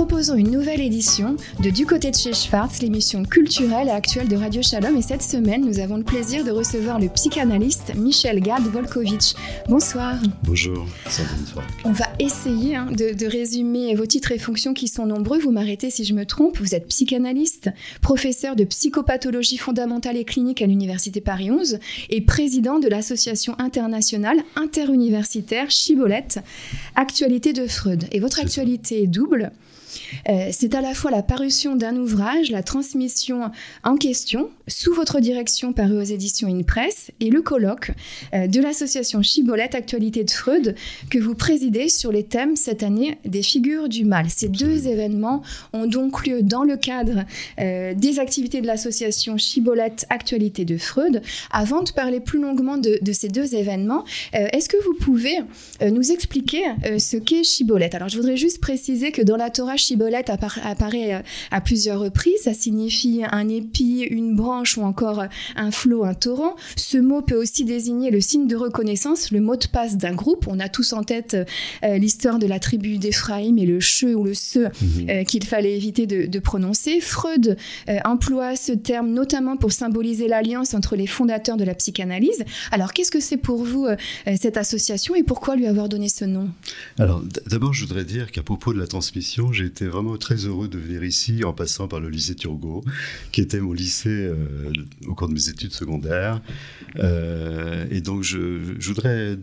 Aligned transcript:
proposons 0.00 0.36
une 0.36 0.50
nouvelle 0.50 0.80
édition 0.80 1.36
de 1.62 1.68
Du 1.68 1.84
côté 1.84 2.10
de 2.10 2.16
chez 2.16 2.32
Schwartz, 2.32 2.80
l'émission 2.80 3.22
culturelle 3.22 3.88
et 3.88 3.90
actuelle 3.90 4.28
de 4.28 4.36
Radio 4.36 4.62
Shalom. 4.62 4.96
Et 4.96 5.02
cette 5.02 5.20
semaine, 5.20 5.60
nous 5.60 5.78
avons 5.78 5.98
le 5.98 6.04
plaisir 6.04 6.42
de 6.42 6.50
recevoir 6.50 6.98
le 6.98 7.10
psychanalyste 7.10 7.92
Michel 7.96 8.40
Gad 8.40 8.62
Volkovitch. 8.62 9.34
Bonsoir. 9.68 10.14
Bonjour, 10.44 10.86
On 11.84 11.92
va 11.92 12.06
essayer 12.18 12.76
hein, 12.76 12.86
de, 12.90 13.12
de, 13.12 13.26
résumer 13.26 13.94
vos 13.94 14.06
titres 14.06 14.32
et 14.32 14.38
fonctions 14.38 14.72
qui 14.72 14.88
sont 14.88 15.04
nombreux. 15.04 15.38
Vous 15.38 15.50
m'arrêtez 15.50 15.90
si 15.90 16.06
je 16.06 16.14
me 16.14 16.24
trompe. 16.24 16.56
Vous 16.56 16.74
êtes 16.74 16.88
psychanalyste, 16.88 17.68
professeur 18.00 18.56
de 18.56 18.64
psychopathologie 18.64 19.58
fondamentale 19.58 20.16
et 20.16 20.24
clinique 20.24 20.62
à 20.62 20.66
l'Université 20.66 21.20
Paris 21.20 21.50
11 21.50 21.78
et 22.08 22.22
président 22.22 22.78
de 22.78 22.88
l'association 22.88 23.54
internationale 23.58 24.38
interuniversitaire 24.56 25.70
Chibolette, 25.70 26.38
Actualité 26.96 27.52
de 27.52 27.66
Freud. 27.66 28.06
Et 28.12 28.20
votre 28.20 28.40
actualité 28.40 29.02
est 29.02 29.06
double. 29.06 29.52
Euh, 30.28 30.48
c'est 30.52 30.74
à 30.74 30.80
la 30.80 30.94
fois 30.94 31.10
la 31.10 31.22
parution 31.22 31.76
d'un 31.76 31.96
ouvrage, 31.96 32.50
la 32.50 32.62
transmission 32.62 33.50
en 33.84 33.96
question, 33.96 34.50
sous 34.68 34.94
votre 34.94 35.20
direction 35.20 35.72
paru 35.72 35.98
aux 35.98 36.02
éditions 36.02 36.48
In 36.48 36.62
Press, 36.62 37.10
et 37.20 37.30
le 37.30 37.42
colloque 37.42 37.92
euh, 38.34 38.46
de 38.46 38.60
l'association 38.60 39.22
Chibolette 39.22 39.74
Actualité 39.74 40.24
de 40.24 40.30
Freud 40.30 40.74
que 41.10 41.18
vous 41.18 41.34
présidez 41.34 41.88
sur 41.88 42.12
les 42.12 42.24
thèmes 42.24 42.56
cette 42.56 42.82
année 42.82 43.18
des 43.24 43.42
figures 43.42 43.88
du 43.88 44.04
mal. 44.04 44.26
Ces 44.28 44.48
deux 44.48 44.86
événements 44.86 45.42
ont 45.72 45.86
donc 45.86 46.26
lieu 46.26 46.42
dans 46.42 46.64
le 46.64 46.76
cadre 46.76 47.24
euh, 47.60 47.94
des 47.94 48.18
activités 48.18 48.60
de 48.60 48.66
l'association 48.66 49.36
Chibolette 49.36 50.06
Actualité 50.10 50.64
de 50.64 50.76
Freud. 50.76 51.22
Avant 51.50 51.82
de 51.82 51.90
parler 51.90 52.20
plus 52.20 52.40
longuement 52.40 52.76
de, 52.76 52.98
ces 53.12 53.28
deux 53.28 53.54
événements, 53.54 54.04
est-ce 54.32 54.68
que 54.68 54.76
vous 54.84 54.94
pouvez 54.94 55.38
nous 55.82 56.12
expliquer 56.12 56.62
ce 56.98 57.16
qu'est 57.16 57.44
Chibolette? 57.44 57.94
Alors 57.94 58.08
je 58.08 58.16
voudrais 58.16 58.36
juste 58.36 58.60
préciser 58.60 59.12
que 59.12 59.22
dans 59.22 59.36
la 59.36 59.50
Torah 59.50 59.76
Chibolette 59.80 60.30
apparaît 60.30 61.14
euh, 61.14 61.20
à 61.50 61.60
plusieurs 61.60 62.00
reprises. 62.00 62.42
Ça 62.44 62.54
signifie 62.54 63.22
un 63.30 63.48
épi, 63.48 64.02
une 64.02 64.36
branche 64.36 64.76
ou 64.76 64.82
encore 64.82 65.24
un 65.56 65.70
flot, 65.70 66.04
un 66.04 66.14
torrent. 66.14 66.56
Ce 66.76 66.98
mot 66.98 67.22
peut 67.22 67.36
aussi 67.36 67.64
désigner 67.64 68.10
le 68.10 68.20
signe 68.20 68.46
de 68.46 68.56
reconnaissance, 68.56 69.30
le 69.32 69.40
mot 69.40 69.56
de 69.56 69.66
passe 69.66 69.96
d'un 69.96 70.14
groupe. 70.14 70.46
On 70.48 70.60
a 70.60 70.68
tous 70.68 70.92
en 70.92 71.02
tête 71.02 71.36
euh, 71.84 71.98
l'histoire 71.98 72.38
de 72.38 72.46
la 72.46 72.58
tribu 72.58 72.98
d'Éphraïm 72.98 73.58
et 73.58 73.66
le 73.66 73.80
che 73.80 74.04
ou 74.14 74.24
le 74.24 74.34
se 74.34 74.58
mhm. 74.58 75.10
euh, 75.10 75.24
qu'il 75.24 75.44
fallait 75.44 75.76
éviter 75.76 76.06
de, 76.06 76.38
prononcer. 76.40 77.00
Freud 77.00 77.56
emploie 78.04 78.56
ce 78.56 78.72
terme 78.72 79.10
notamment 79.10 79.58
pour 79.58 79.72
symboliser 79.72 80.26
l'alliance 80.26 80.72
entre 80.72 80.96
les 80.96 81.06
fondateurs 81.06 81.58
de 81.58 81.64
la 81.64 81.74
psychanalyse. 81.74 82.44
Alors, 82.72 82.94
qu'est-ce 82.94 83.10
que 83.10 83.20
c'est 83.20 83.36
pour 83.36 83.62
vous 83.62 83.86
cette 84.40 84.56
association 84.56 85.14
et 85.14 85.22
pourquoi 85.22 85.54
lui 85.56 85.66
avoir 85.66 85.88
donné 85.90 86.08
ce 86.08 86.24
nom? 86.24 86.48
Alors, 86.98 87.22
d'abord, 87.46 87.74
je 87.74 87.84
voudrais 87.84 88.04
dire 88.04 88.30
qu'à 88.32 88.42
propos 88.42 88.72
de 88.72 88.78
la 88.78 88.86
transmission, 88.86 89.52
j'ai 89.52 89.69
été 89.70 89.86
vraiment 89.86 90.16
très 90.16 90.34
heureux 90.46 90.68
de 90.68 90.78
venir 90.78 91.04
ici 91.04 91.44
en 91.44 91.52
passant 91.52 91.86
par 91.88 92.00
le 92.00 92.08
lycée 92.08 92.34
Turgot, 92.34 92.84
qui 93.30 93.40
était 93.40 93.60
mon 93.60 93.72
lycée 93.72 94.08
euh, 94.10 94.72
au 95.06 95.14
cours 95.14 95.28
de 95.28 95.34
mes 95.34 95.48
études 95.48 95.72
secondaires. 95.72 96.40
Euh, 96.96 97.86
et 97.90 98.00
donc, 98.00 98.22
je, 98.22 98.38
voudrais 98.88 99.38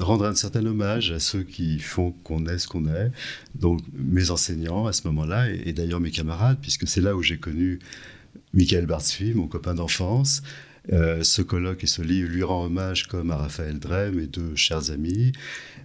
rendre 0.00 0.26
un 0.26 0.34
certain 0.34 0.66
hommage 0.66 1.12
à 1.12 1.20
ceux 1.20 1.44
qui 1.44 1.78
font 1.78 2.10
qu'on 2.24 2.46
est 2.46 2.58
ce 2.58 2.66
qu'on 2.66 2.86
est. 2.86 3.12
Donc, 3.54 3.80
mes 3.94 4.30
enseignants 4.30 4.86
à 4.86 4.92
ce 4.92 5.06
moment-là, 5.06 5.50
et, 5.50 5.72
d'ailleurs 5.72 6.00
mes 6.00 6.10
camarades, 6.10 6.58
puisque 6.60 6.88
c'est 6.88 7.00
là 7.00 7.14
où 7.14 7.22
j'ai 7.22 7.38
connu 7.38 7.78
Michael 8.52 8.86
Bartsfi, 8.86 9.32
mon 9.34 9.46
copain 9.46 9.74
d'enfance. 9.74 10.42
Euh, 10.92 11.22
ce 11.22 11.42
colloque 11.42 11.84
et 11.84 11.86
ce 11.86 12.02
livre 12.02 12.28
lui 12.30 12.42
rend 12.42 12.64
hommage 12.64 13.06
comme 13.06 13.30
à 13.30 13.36
Raphaël 13.36 13.78
Drey, 13.78 14.10
mes 14.10 14.26
deux 14.26 14.56
chers 14.56 14.90
amis. 14.90 15.32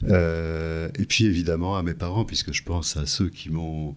Euh, 0.09 0.90
et 0.98 1.06
puis 1.06 1.26
évidemment 1.26 1.78
à 1.78 1.84
mes 1.84 1.94
parents, 1.94 2.26
puisque 2.26 2.52
je 2.52 2.64
pense 2.64 2.98
à 2.98 3.06
ceux 3.06 3.30
qui 3.30 3.50
m'ont 3.50 3.95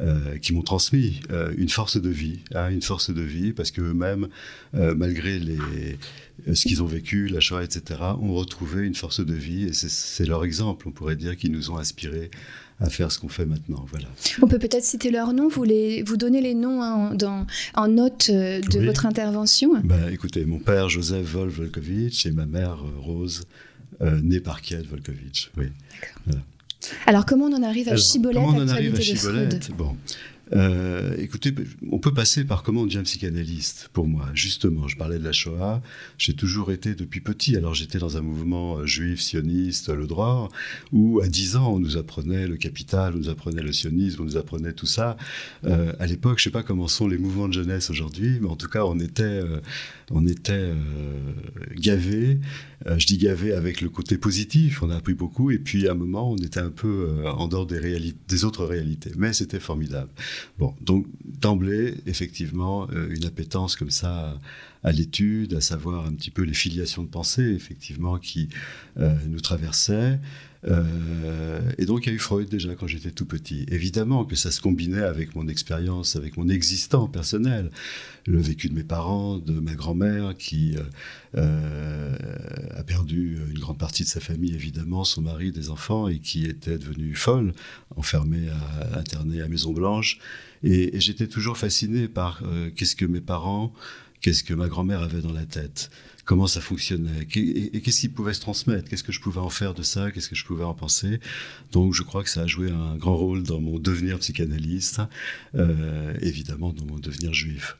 euh, 0.00 0.36
transmis 0.64 1.20
une 1.56 1.68
force 1.68 2.00
de 2.00 2.10
vie, 2.10 2.40
hein, 2.54 2.70
une 2.70 2.82
force 2.82 3.10
de 3.10 3.22
vie, 3.22 3.52
parce 3.52 3.70
qu'eux-mêmes, 3.70 4.28
malgré 4.72 5.38
les 5.38 5.98
ce 6.54 6.66
qu'ils 6.66 6.82
ont 6.82 6.86
vécu, 6.86 7.28
la 7.28 7.40
Shoah, 7.40 7.62
etc., 7.62 8.00
ont 8.20 8.34
retrouvé 8.34 8.84
une 8.86 8.94
force 8.94 9.24
de 9.24 9.34
vie. 9.34 9.64
Et 9.64 9.72
c'est 9.72 10.24
leur 10.24 10.44
exemple, 10.44 10.88
on 10.88 10.90
pourrait 10.90 11.16
dire, 11.16 11.36
qui 11.36 11.50
nous 11.50 11.70
ont 11.70 11.78
inspirés 11.78 12.30
à 12.82 12.90
faire 12.90 13.12
ce 13.12 13.18
qu'on 13.18 13.28
fait 13.28 13.46
maintenant. 13.46 13.84
Voilà. 13.90 14.08
On 14.42 14.48
peut 14.48 14.58
peut-être 14.58 14.84
citer 14.84 15.10
leurs 15.10 15.32
noms, 15.32 15.48
vous, 15.48 15.64
les, 15.64 16.02
vous 16.02 16.16
donnez 16.16 16.40
les 16.40 16.54
noms 16.54 16.82
en, 16.82 17.14
dans, 17.14 17.46
en 17.74 17.88
note 17.88 18.28
euh, 18.30 18.60
de 18.60 18.80
votre 18.80 19.06
intervention 19.06 19.70
bah, 19.84 20.10
Écoutez, 20.10 20.44
mon 20.44 20.58
père 20.58 20.88
Joseph 20.88 21.24
Wolf 21.32 21.54
Volkovitch 21.54 22.26
et 22.26 22.32
ma 22.32 22.46
mère 22.46 22.78
euh, 22.84 23.00
Rose, 23.00 23.44
euh, 24.00 24.20
née 24.22 24.40
par 24.40 24.60
Volkovitch. 24.90 25.50
Oui. 25.56 25.66
Alors 27.06 27.24
comment 27.24 27.44
on 27.44 27.54
en 27.54 27.62
arrive 27.62 27.88
à 27.88 27.96
Chibolette 27.96 28.42
Comment 28.42 28.58
on 28.58 28.62
en 28.62 28.68
arrive 28.68 28.96
à 28.96 29.00
Chibolette? 29.00 29.70
Bon. 29.76 29.96
Euh, 30.52 31.14
écoutez, 31.18 31.54
on 31.90 31.98
peut 31.98 32.12
passer 32.12 32.44
par 32.44 32.62
comment 32.62 32.82
on 32.82 32.86
devient 32.86 33.02
psychanalyste, 33.04 33.88
pour 33.92 34.06
moi. 34.06 34.28
Justement, 34.34 34.88
je 34.88 34.96
parlais 34.96 35.18
de 35.18 35.24
la 35.24 35.32
Shoah. 35.32 35.82
J'ai 36.18 36.34
toujours 36.34 36.72
été 36.72 36.94
depuis 36.94 37.20
petit. 37.20 37.56
Alors, 37.56 37.74
j'étais 37.74 37.98
dans 37.98 38.16
un 38.16 38.20
mouvement 38.20 38.78
euh, 38.78 38.86
juif, 38.86 39.20
sioniste, 39.20 39.88
le 39.88 40.06
droit, 40.06 40.50
où 40.92 41.20
à 41.20 41.28
10 41.28 41.56
ans, 41.56 41.72
on 41.74 41.78
nous 41.78 41.96
apprenait 41.96 42.46
le 42.46 42.56
capital, 42.56 43.14
on 43.14 43.18
nous 43.18 43.28
apprenait 43.28 43.62
le 43.62 43.72
sionisme, 43.72 44.22
on 44.22 44.24
nous 44.24 44.36
apprenait 44.36 44.72
tout 44.72 44.86
ça. 44.86 45.16
Euh, 45.64 45.92
à 45.98 46.06
l'époque, 46.06 46.38
je 46.38 46.48
ne 46.48 46.52
sais 46.52 46.58
pas 46.58 46.62
comment 46.62 46.88
sont 46.88 47.08
les 47.08 47.18
mouvements 47.18 47.48
de 47.48 47.54
jeunesse 47.54 47.90
aujourd'hui, 47.90 48.38
mais 48.40 48.48
en 48.48 48.56
tout 48.56 48.68
cas, 48.68 48.84
on 48.84 48.98
était, 48.98 49.40
on 50.12 50.26
était 50.26 50.72
gavés. 51.76 52.38
je 52.86 53.06
dis 53.06 53.18
gavés 53.18 53.52
avec 53.52 53.80
le 53.80 53.88
côté 53.88 54.18
positif. 54.18 54.82
On 54.82 54.90
a 54.90 54.96
appris 54.96 55.14
beaucoup. 55.14 55.50
Et 55.50 55.58
puis, 55.58 55.88
à 55.88 55.92
un 55.92 55.94
moment, 55.94 56.30
on 56.30 56.36
était 56.36 56.60
un 56.60 56.70
peu 56.70 57.08
en 57.26 57.48
dehors 57.48 57.66
des, 57.66 58.14
des 58.28 58.44
autres 58.44 58.64
réalités. 58.64 59.12
Mais 59.16 59.32
c'était 59.32 59.60
formidable. 59.60 60.10
Bon, 60.58 60.74
donc 60.80 61.06
d'emblée, 61.24 61.94
effectivement, 62.06 62.88
euh, 62.92 63.08
une 63.10 63.24
appétence 63.24 63.76
comme 63.76 63.90
ça 63.90 64.38
à, 64.82 64.92
l'étude, 64.92 65.54
à 65.54 65.60
savoir 65.60 66.06
un 66.06 66.12
petit 66.12 66.30
peu 66.30 66.42
les 66.42 66.54
filiations 66.54 67.02
de 67.02 67.08
pensée, 67.08 67.42
effectivement, 67.42 68.18
qui 68.18 68.48
euh, 68.98 69.14
nous 69.28 69.40
traversaient. 69.40 70.18
Euh, 70.64 71.60
et 71.78 71.86
donc, 71.86 72.06
il 72.06 72.10
y 72.10 72.12
a 72.12 72.14
eu 72.14 72.18
Freud 72.18 72.48
déjà 72.48 72.74
quand 72.74 72.86
j'étais 72.86 73.10
tout 73.10 73.26
petit. 73.26 73.66
Évidemment 73.70 74.24
que 74.24 74.36
ça 74.36 74.50
se 74.50 74.60
combinait 74.60 75.02
avec 75.02 75.34
mon 75.34 75.48
expérience, 75.48 76.16
avec 76.16 76.36
mon 76.36 76.48
existant 76.48 77.08
personnel, 77.08 77.70
le 78.26 78.40
vécu 78.40 78.68
de 78.68 78.74
mes 78.74 78.84
parents, 78.84 79.38
de 79.38 79.58
ma 79.58 79.74
grand-mère 79.74 80.36
qui 80.36 80.76
a 81.34 82.82
perdu 82.84 83.38
une 83.50 83.58
grande 83.58 83.78
partie 83.78 84.04
de 84.04 84.08
sa 84.08 84.20
famille, 84.20 84.54
évidemment, 84.54 85.04
son 85.04 85.22
mari, 85.22 85.50
des 85.52 85.70
enfants, 85.70 86.08
et 86.08 86.18
qui 86.18 86.44
était 86.44 86.78
devenue 86.78 87.14
folle, 87.14 87.52
enfermée, 87.96 88.48
à, 88.48 88.98
internée 88.98 89.40
à 89.40 89.48
Maison 89.48 89.72
Blanche. 89.72 90.18
Et, 90.62 90.98
j'étais 91.00 91.26
toujours 91.26 91.56
fasciné 91.56 92.08
par 92.08 92.42
euh, 92.44 92.70
qu'est-ce 92.74 92.96
que 92.96 93.04
mes 93.04 93.20
parents, 93.20 93.72
qu'est-ce 94.20 94.44
que 94.44 94.54
ma 94.54 94.68
grand-mère 94.68 95.02
avait 95.02 95.20
dans 95.20 95.32
la 95.32 95.46
tête, 95.46 95.90
comment 96.24 96.46
ça 96.46 96.60
fonctionnait, 96.60 97.26
et, 97.34 97.80
qu'est-ce 97.80 98.00
qui 98.00 98.08
pouvait 98.08 98.34
se 98.34 98.40
transmettre, 98.40 98.88
qu'est-ce 98.88 99.02
que 99.02 99.12
je 99.12 99.20
pouvais 99.20 99.40
en 99.40 99.50
faire 99.50 99.74
de 99.74 99.82
ça, 99.82 100.10
qu'est-ce 100.10 100.28
que 100.28 100.36
je 100.36 100.44
pouvais 100.44 100.64
en 100.64 100.74
penser. 100.74 101.20
Donc 101.72 101.94
je 101.94 102.02
crois 102.02 102.22
que 102.22 102.30
ça 102.30 102.42
a 102.42 102.46
joué 102.46 102.70
un 102.70 102.96
grand 102.96 103.16
rôle 103.16 103.42
dans 103.42 103.60
mon 103.60 103.78
devenir 103.78 104.18
psychanalyste, 104.18 105.00
euh, 105.54 106.14
évidemment 106.20 106.72
dans 106.72 106.84
mon 106.84 106.98
devenir 106.98 107.32
juif. 107.34 107.76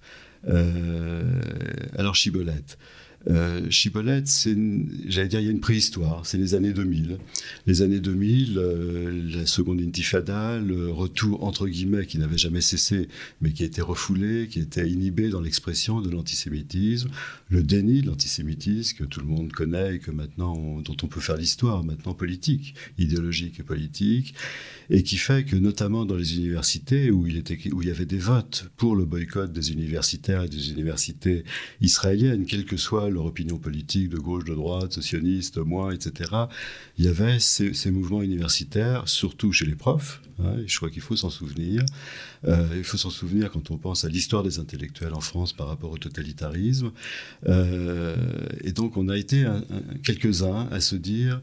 Euh, 0.48 1.40
alors 1.96 2.14
Chibolette. 2.14 2.78
Euh, 3.30 3.60
j'allais 3.70 5.28
dire, 5.28 5.40
il 5.40 5.44
y 5.44 5.48
a 5.48 5.50
une 5.50 5.60
préhistoire, 5.60 6.26
c'est 6.26 6.38
les 6.38 6.54
années 6.54 6.72
2000. 6.72 7.18
Les 7.66 7.82
années 7.82 8.00
2000, 8.00 8.58
euh, 8.58 9.36
la 9.36 9.46
seconde 9.46 9.80
intifada, 9.80 10.58
le 10.58 10.90
retour, 10.90 11.44
entre 11.44 11.68
guillemets, 11.68 12.06
qui 12.06 12.18
n'avait 12.18 12.38
jamais 12.38 12.60
cessé, 12.60 13.08
mais 13.40 13.52
qui 13.52 13.64
été 13.64 13.80
refoulé, 13.82 14.48
qui 14.48 14.60
était 14.60 14.88
inhibé 14.88 15.28
dans 15.28 15.40
l'expression 15.40 16.00
de 16.00 16.10
l'antisémitisme, 16.10 17.10
le 17.48 17.62
déni 17.62 18.02
de 18.02 18.08
l'antisémitisme 18.08 18.98
que 18.98 19.04
tout 19.04 19.20
le 19.20 19.26
monde 19.26 19.52
connaît 19.52 19.96
et 19.96 19.98
que 19.98 20.10
maintenant, 20.10 20.80
dont 20.80 20.96
on 21.02 21.06
peut 21.06 21.20
faire 21.20 21.36
l'histoire, 21.36 21.84
maintenant 21.84 22.14
politique, 22.14 22.74
idéologique 22.98 23.60
et 23.60 23.62
politique, 23.62 24.34
et 24.90 25.02
qui 25.02 25.16
fait 25.16 25.44
que, 25.44 25.56
notamment 25.56 26.04
dans 26.04 26.16
les 26.16 26.36
universités, 26.36 27.10
où 27.10 27.26
il, 27.26 27.36
était, 27.36 27.58
où 27.72 27.82
il 27.82 27.88
y 27.88 27.90
avait 27.90 28.06
des 28.06 28.18
votes 28.18 28.66
pour 28.76 28.96
le 28.96 29.04
boycott 29.04 29.52
des 29.52 29.72
universitaires 29.72 30.42
et 30.42 30.48
des 30.48 30.72
universités 30.72 31.44
israéliennes, 31.80 32.44
quel 32.46 32.64
que 32.64 32.76
soit 32.76 33.10
leur 33.12 33.26
opinion 33.26 33.58
politique, 33.58 34.08
de 34.08 34.18
gauche, 34.18 34.44
de 34.44 34.54
droite, 34.54 34.92
socialiste, 34.92 35.58
moins, 35.58 35.92
etc. 35.92 36.30
Il 36.98 37.04
y 37.04 37.08
avait 37.08 37.38
ces, 37.38 37.90
mouvements 37.90 38.22
universitaires, 38.22 39.08
surtout 39.08 39.52
chez 39.52 39.66
les 39.66 39.74
profs, 39.74 40.22
hein, 40.38 40.56
je 40.66 40.76
crois 40.76 40.90
qu'il 40.90 41.02
faut 41.02 41.16
s'en 41.16 41.30
souvenir. 41.30 41.84
Euh, 42.46 42.66
il 42.76 42.84
faut 42.84 42.96
s'en 42.96 43.10
souvenir 43.10 43.50
quand 43.50 43.70
on 43.70 43.76
pense 43.76 44.04
à 44.04 44.08
l'histoire 44.08 44.42
des 44.42 44.58
intellectuels 44.58 45.14
en 45.14 45.20
France 45.20 45.52
par 45.52 45.68
rapport 45.68 45.90
au 45.90 45.98
totalitarisme. 45.98 46.90
Euh, 47.48 48.16
et 48.62 48.72
donc 48.72 48.96
on 48.96 49.08
a 49.08 49.16
été 49.16 49.46
quelques-uns 50.02 50.68
à 50.70 50.80
se 50.80 50.96
dire, 50.96 51.40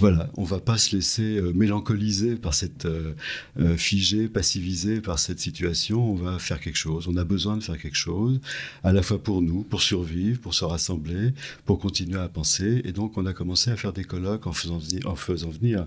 voilà, 0.00 0.30
on 0.36 0.44
va 0.44 0.60
pas 0.60 0.78
se 0.78 0.94
laisser 0.94 1.38
euh, 1.38 1.52
mélancoliser 1.52 2.36
par 2.36 2.54
cette 2.54 2.84
euh, 2.84 3.14
euh, 3.58 3.76
figée, 3.76 4.28
passiviser 4.28 5.00
par 5.00 5.18
cette 5.18 5.40
situation. 5.40 6.12
On 6.12 6.14
va 6.14 6.38
faire 6.38 6.60
quelque 6.60 6.76
chose. 6.76 7.08
On 7.08 7.16
a 7.16 7.24
besoin 7.24 7.56
de 7.56 7.62
faire 7.62 7.78
quelque 7.78 7.96
chose, 7.96 8.38
à 8.84 8.92
la 8.92 9.02
fois 9.02 9.20
pour 9.20 9.42
nous, 9.42 9.62
pour 9.62 9.82
survivre, 9.82 10.40
pour 10.40 10.54
se 10.54 10.64
rassembler, 10.64 11.32
pour 11.64 11.78
continuer 11.80 12.20
à 12.20 12.28
penser. 12.28 12.82
Et 12.84 12.92
donc, 12.92 13.16
on 13.18 13.26
a 13.26 13.32
commencé 13.32 13.70
à 13.70 13.76
faire 13.76 13.92
des 13.92 14.04
colloques 14.04 14.46
en 14.46 14.52
faisant 14.52 14.78
en 15.04 15.16
faisant 15.16 15.50
venir 15.50 15.86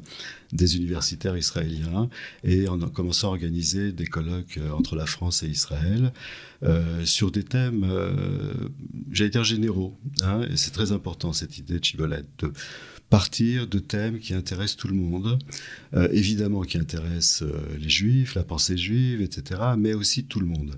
des 0.51 0.75
universitaires 0.75 1.37
israéliens 1.37 2.09
et 2.43 2.67
en 2.67 2.77
commençant 2.79 3.29
à 3.29 3.31
organiser 3.31 3.93
des 3.93 4.05
colloques 4.05 4.59
entre 4.73 4.97
la 4.97 5.05
France 5.05 5.43
et 5.43 5.47
Israël 5.47 6.11
sur 7.05 7.31
des 7.31 7.43
thèmes, 7.43 7.87
j'allais 9.11 9.29
dire 9.29 9.45
généraux. 9.45 9.97
Hein, 10.23 10.41
et 10.51 10.57
c'est 10.57 10.71
très 10.71 10.91
important 10.91 11.31
cette 11.31 11.57
idée 11.57 11.79
de 11.79 11.83
Chibolette 11.83 12.27
de 12.39 12.51
partir 13.11 13.67
de 13.67 13.77
thèmes 13.77 14.19
qui 14.19 14.33
intéressent 14.33 14.77
tout 14.77 14.87
le 14.87 14.95
monde, 14.95 15.37
euh, 15.93 16.07
évidemment 16.13 16.61
qui 16.61 16.77
intéressent 16.77 17.43
euh, 17.43 17.61
les 17.77 17.89
juifs, 17.89 18.35
la 18.35 18.45
pensée 18.45 18.77
juive, 18.77 19.21
etc., 19.21 19.59
mais 19.77 19.93
aussi 19.93 20.23
tout 20.23 20.39
le 20.39 20.45
monde, 20.45 20.77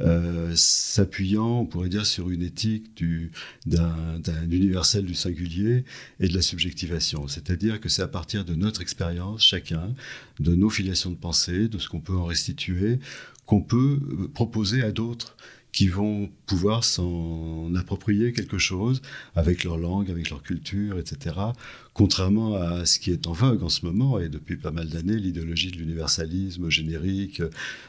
euh, 0.00 0.50
s'appuyant, 0.56 1.60
on 1.60 1.66
pourrait 1.66 1.90
dire, 1.90 2.06
sur 2.06 2.30
une 2.30 2.40
éthique 2.40 2.96
du, 2.96 3.30
d'un, 3.66 4.18
universel 4.50 5.04
du 5.04 5.14
singulier 5.14 5.84
et 6.20 6.28
de 6.28 6.34
la 6.34 6.40
subjectivation. 6.40 7.28
C'est-à-dire 7.28 7.78
que 7.82 7.90
c'est 7.90 8.02
à 8.02 8.08
partir 8.08 8.46
de 8.46 8.54
notre 8.54 8.80
expérience, 8.80 9.44
chacun, 9.44 9.94
de 10.40 10.54
nos 10.54 10.70
filiations 10.70 11.10
de 11.10 11.16
pensée, 11.16 11.68
de 11.68 11.78
ce 11.78 11.90
qu'on 11.90 12.00
peut 12.00 12.16
en 12.16 12.24
restituer, 12.24 12.98
qu'on 13.44 13.60
peut 13.60 14.00
proposer 14.32 14.82
à 14.82 14.90
d'autres 14.90 15.36
qui 15.74 15.88
vont 15.88 16.30
pouvoir 16.46 16.84
s'en 16.84 17.74
approprier 17.74 18.32
quelque 18.32 18.58
chose 18.58 19.02
avec 19.34 19.64
leur 19.64 19.76
langue, 19.76 20.08
avec 20.08 20.30
leur 20.30 20.40
culture, 20.40 21.00
etc. 21.00 21.34
Contrairement 21.94 22.54
à 22.54 22.86
ce 22.86 23.00
qui 23.00 23.10
est 23.10 23.26
en 23.26 23.32
vogue 23.32 23.64
en 23.64 23.68
ce 23.68 23.84
moment 23.84 24.20
et 24.20 24.28
depuis 24.28 24.56
pas 24.56 24.70
mal 24.70 24.88
d'années, 24.88 25.16
l'idéologie 25.16 25.72
de 25.72 25.76
l'universalisme 25.76 26.70
générique 26.70 27.42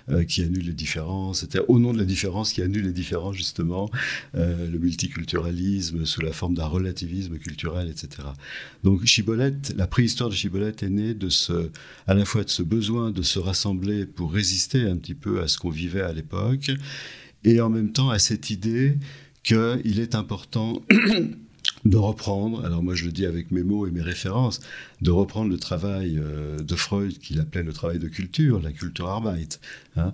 euh, 0.09 0.23
qui 0.23 0.41
annule 0.41 0.65
les 0.65 0.73
différences, 0.73 1.41
c'était 1.41 1.59
au 1.67 1.77
nom 1.77 1.93
de 1.93 1.99
la 1.99 2.05
différence 2.05 2.53
qui 2.53 2.63
annule 2.63 2.85
les 2.85 2.91
différences 2.91 3.35
justement, 3.35 3.91
euh, 4.33 4.67
le 4.67 4.79
multiculturalisme 4.79 6.05
sous 6.05 6.21
la 6.21 6.31
forme 6.31 6.55
d'un 6.55 6.65
relativisme 6.65 7.37
culturel, 7.37 7.87
etc. 7.87 8.29
Donc 8.83 9.05
Chibolette, 9.05 9.75
la 9.77 9.85
préhistoire 9.85 10.31
de 10.31 10.35
Chibolette 10.35 10.81
est 10.81 10.89
née 10.89 11.13
de 11.13 11.29
ce, 11.29 11.69
à 12.07 12.15
la 12.15 12.25
fois 12.25 12.43
de 12.43 12.49
ce 12.49 12.63
besoin 12.63 13.11
de 13.11 13.21
se 13.21 13.37
rassembler 13.37 14.07
pour 14.07 14.33
résister 14.33 14.81
un 14.89 14.97
petit 14.97 15.13
peu 15.13 15.41
à 15.41 15.47
ce 15.47 15.59
qu'on 15.59 15.69
vivait 15.69 16.01
à 16.01 16.13
l'époque 16.13 16.71
et 17.45 17.61
en 17.61 17.69
même 17.69 17.93
temps 17.93 18.09
à 18.09 18.19
cette 18.19 18.49
idée 18.49 18.97
qu'il 19.43 19.99
est 19.99 20.15
important 20.15 20.81
de 21.85 21.97
reprendre, 21.97 22.65
alors 22.65 22.81
moi 22.81 22.95
je 22.95 23.05
le 23.05 23.11
dis 23.11 23.25
avec 23.25 23.51
mes 23.51 23.63
mots 23.63 23.85
et 23.85 23.91
mes 23.91 24.01
références, 24.01 24.59
de 25.01 25.11
reprendre 25.11 25.51
le 25.51 25.57
travail 25.57 26.17
euh, 26.17 26.57
de 26.57 26.75
Freud 26.75 27.19
qu'il 27.19 27.39
appelait 27.39 27.63
le 27.63 27.73
travail 27.73 27.99
de 27.99 28.07
culture, 28.07 28.59
la 28.59 28.71
Kulturarbeit, 28.71 29.59
hein, 29.95 30.13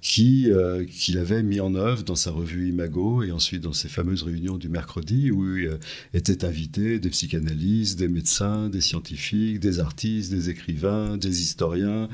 qui 0.00 0.50
euh, 0.50 0.84
qu'il 0.84 1.18
avait 1.18 1.44
mis 1.44 1.60
en 1.60 1.76
œuvre 1.76 2.02
dans 2.02 2.16
sa 2.16 2.32
revue 2.32 2.68
Imago 2.68 3.22
et 3.22 3.30
ensuite 3.30 3.62
dans 3.62 3.72
ses 3.72 3.88
fameuses 3.88 4.24
réunions 4.24 4.56
du 4.56 4.68
mercredi 4.68 5.30
où 5.30 5.44
euh, 5.44 5.78
étaient 6.12 6.44
invités 6.44 6.98
des 6.98 7.10
psychanalystes, 7.10 8.00
des 8.00 8.08
médecins, 8.08 8.68
des 8.68 8.80
scientifiques, 8.80 9.60
des 9.60 9.78
artistes, 9.78 10.32
des 10.32 10.50
écrivains, 10.50 11.16
des 11.18 11.40
historiens, 11.40 12.08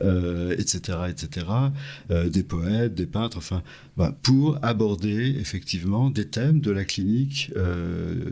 etc., 0.00 0.98
etc., 1.10 1.46
des 2.30 2.42
poètes, 2.42 2.94
des 2.94 3.06
peintres, 3.06 3.36
enfin, 3.36 3.62
bah, 3.96 4.16
pour 4.22 4.58
aborder 4.62 5.36
effectivement 5.38 6.10
des 6.10 6.26
thèmes 6.26 6.60
de 6.60 6.70
la 6.70 6.84
clinique 6.84 7.52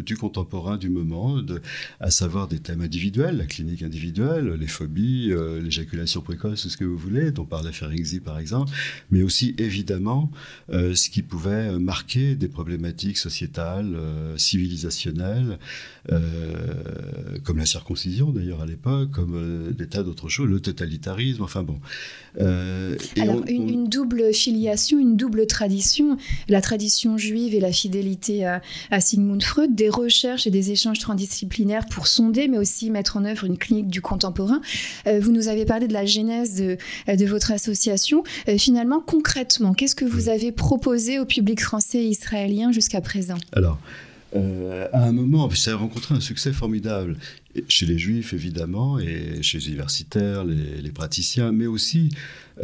du 0.05 0.17
contemporain 0.17 0.76
du 0.76 0.91
moment, 0.91 1.41
de, 1.41 1.61
à 2.00 2.11
savoir 2.11 2.49
des 2.49 2.59
thèmes 2.59 2.81
individuels, 2.81 3.37
la 3.37 3.47
clinique 3.47 3.82
individuelle, 3.82 4.56
les 4.59 4.67
phobies, 4.67 5.32
l'éjaculation 5.62 6.20
précoce, 6.20 6.69
ce 6.69 6.76
que 6.76 6.85
vous 6.85 6.97
voulez, 6.97 7.31
dont 7.31 7.44
parlait 7.44 7.73
Ferenczi 7.73 8.20
par 8.20 8.38
exemple, 8.38 8.73
mais 9.11 9.23
aussi 9.23 9.55
évidemment 9.59 10.31
euh, 10.73 10.94
ce 10.94 11.11
qui 11.11 11.23
pouvait 11.23 11.69
euh, 11.69 11.79
marquer 11.79 12.35
des 12.35 12.49
problématiques 12.49 13.19
sociétales, 13.19 13.94
euh, 13.94 14.37
civilisationnelles, 14.37 15.58
comme 17.44 17.58
la 17.58 17.67
circoncision 17.67 18.31
d'ailleurs 18.31 18.61
à 18.61 18.67
l'époque, 18.67 19.11
comme 19.12 19.73
des 19.73 19.87
tas 19.87 20.03
d'autres 20.03 20.29
choses, 20.29 20.49
le 20.49 20.58
totalitarisme, 20.58 21.43
enfin 21.43 21.62
bon. 21.62 21.79
Alors 22.38 23.44
une, 23.47 23.69
une, 23.69 23.88
double 23.88 24.35
filiation, 24.35 24.99
une 24.99 25.17
double 25.17 25.47
tradition, 25.52 26.16
la 26.49 26.60
tradition 26.60 27.16
juive 27.16 27.54
et 27.54 27.60
la 27.60 27.72
fidélité 27.72 28.44
à, 28.44 28.60
à 28.90 29.00
Sigmund 29.00 29.43
Freud, 29.43 29.75
des 29.75 29.88
recherches 29.88 30.46
et 30.46 30.50
des 30.50 30.72
échanges 30.72 30.99
transdisciplinaires 30.99 31.87
pour 31.87 32.06
sonder, 32.06 32.49
mais 32.49 32.58
aussi 32.58 32.90
mettre 32.90 33.16
en 33.16 33.25
œuvre 33.25 33.44
une 33.44 33.58
clinique 33.58 33.88
du 33.88 34.00
contemporain. 34.00 34.60
vous 35.06 35.32
nous 35.32 35.49
avez 35.49 35.64
parlé 35.64 35.87
de 35.87 35.93
la 35.93 36.06
genèse 36.06 36.56
de, 36.56 36.76
de 37.14 37.26
votre 37.26 37.52
association. 37.52 38.25
finalement, 38.58 39.00
concrètement, 39.00 39.75
qu'est-ce 39.75 39.94
que 39.94 40.04
vous 40.04 40.28
avez 40.28 40.52
proposé 40.52 41.19
au 41.19 41.25
public 41.25 41.60
français 41.60 41.98
et 41.98 42.08
israélien 42.08 42.72
jusqu'à 42.72 43.00
présent? 43.00 43.38
Alors, 43.52 43.78
euh, 44.34 44.88
à 44.93 45.05
un 45.05 45.12
moment, 45.12 45.50
ça 45.50 45.73
a 45.73 45.76
rencontré 45.76 46.14
un 46.14 46.20
succès 46.20 46.52
formidable 46.52 47.17
chez 47.69 47.84
les 47.84 47.99
juifs 47.99 48.32
évidemment 48.32 48.99
et 48.99 49.43
chez 49.43 49.58
les 49.58 49.69
universitaires, 49.69 50.43
les, 50.44 50.90
praticiens, 50.90 51.52
mais 51.52 51.67
aussi, 51.67 52.08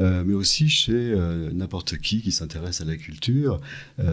euh, 0.00 0.24
mais 0.26 0.32
aussi 0.32 0.70
chez 0.70 0.92
euh, 0.94 1.50
n'importe 1.52 1.98
qui 1.98 2.22
qui 2.22 2.32
s'intéresse 2.32 2.80
à 2.80 2.86
la 2.86 2.96
culture 2.96 3.60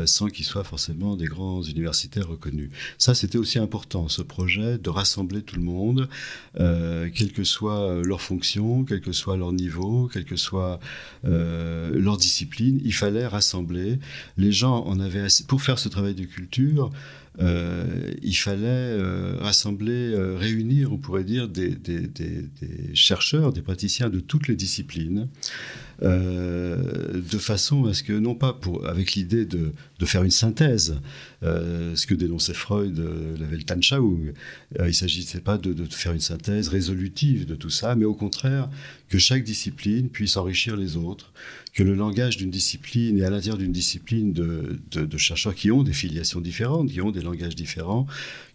sans 0.06 0.28
qu'ils 0.28 0.44
soient 0.44 0.66
forcément 0.66 1.16
des 1.16 1.26
grands 1.26 1.62
universitaires 1.62 2.28
reconnus. 2.28 2.72
Ça, 2.98 3.16
c'était 3.16 3.38
aussi 3.38 3.58
important, 3.58 4.10
ce 4.10 4.22
projet 4.22 4.78
de 4.78 4.90
rassembler 4.90 5.42
tout 5.44 5.56
le 5.56 5.62
monde, 5.62 6.10
quelle 6.56 7.32
que 7.32 7.46
soit 7.46 8.02
leur 8.04 8.22
fonction, 8.22 8.84
quel 8.84 9.00
que 9.00 9.14
soit 9.14 9.38
leur 9.38 9.54
niveau, 9.54 10.10
quelle 10.12 10.26
que 10.26 10.36
soit 10.36 10.80
leur 11.24 12.18
discipline, 12.18 12.82
il 12.84 12.94
fallait 12.94 13.28
rassembler. 13.28 14.00
Les 14.38 14.52
gens 14.52 14.84
en 14.86 15.00
avaient 15.00 15.22
assez. 15.22 15.46
Pour 15.46 15.62
faire 15.62 15.80
ce 15.80 15.88
travail 15.88 16.16
de 16.16 16.26
culture, 16.26 16.92
euh, 17.40 18.12
il 18.22 18.36
fallait 18.36 18.66
euh, 18.66 19.38
rassembler, 19.40 20.14
euh, 20.14 20.38
réunir, 20.38 20.94
on 20.94 20.98
pourrait 20.98 21.24
dire, 21.24 21.48
des, 21.48 21.76
chercheurs, 22.94 23.52
des 23.52 23.62
praticiens 23.62 24.10
de 24.10 24.20
toutes 24.20 24.48
les 24.48 24.56
disciplines, 24.56 25.28
de 26.02 27.38
façon 27.40 27.86
à 27.86 27.94
ce 27.94 28.04
que, 28.04 28.14
non 28.14 28.36
pas 28.36 28.60
avec 28.86 29.14
l'idée 29.14 29.46
de, 29.46 29.72
faire 30.06 30.24
une 30.24 30.32
synthèse, 30.32 31.00
ce 31.42 32.06
que 32.06 32.14
dénonçait 32.14 32.54
Freud, 32.54 32.98
la 33.40 33.46
Weltanschauung, 33.48 34.34
il 34.78 34.86
ne 34.86 34.92
s'agissait 34.92 35.42
pas 35.42 35.58
de, 35.58 35.74
de, 35.74 35.86
faire 35.86 36.14
une 36.14 36.20
synthèse 36.20 36.68
résolutive 36.68 37.46
de 37.46 37.56
tout 37.56 37.70
ça, 37.70 37.96
mais 37.96 38.06
au 38.06 38.14
contraire, 38.14 38.70
que 39.10 39.18
chaque 39.18 39.44
discipline 39.44 40.10
puisse 40.10 40.38
enrichir 40.38 40.76
les 40.76 40.98
autres, 40.98 41.32
que 41.74 41.84
le 41.84 41.94
langage 41.94 42.38
d'une 42.38 42.50
discipline 42.50 43.18
et 43.18 43.26
à 43.26 43.30
l'intérieur 43.30 43.58
d'une 43.58 43.72
discipline 43.72 44.34
de, 44.34 45.18
chercheurs 45.18 45.56
qui 45.56 45.72
ont 45.72 45.84
des 45.84 45.94
filiations 45.94 46.42
différentes, 46.42 46.90
qui 46.90 47.02
ont 47.02 47.12
des 47.12 47.22
langages 47.22 47.56
différents, 47.56 48.08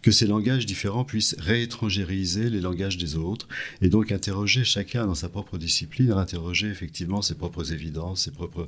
que 0.02 0.11
ces 0.11 0.26
langages 0.26 0.67
différents 0.67 1.05
puissent 1.05 1.37
réétrangériser 1.38 2.50
les 2.50 2.61
langages 2.61 2.97
des 2.97 3.17
autres 3.17 3.49
et 3.82 3.88
donc 3.88 4.12
interroger 4.12 4.64
chacun 4.64 5.06
dans 5.06 5.14
sa 5.14 5.29
propre 5.29 5.58
discipline, 5.58 6.12
interroger 6.12 6.69
effectivement 6.69 7.23
ses 7.23 7.35
propres 7.35 7.73
évidences, 7.73 8.25
ses 8.25 8.30
propres 8.30 8.66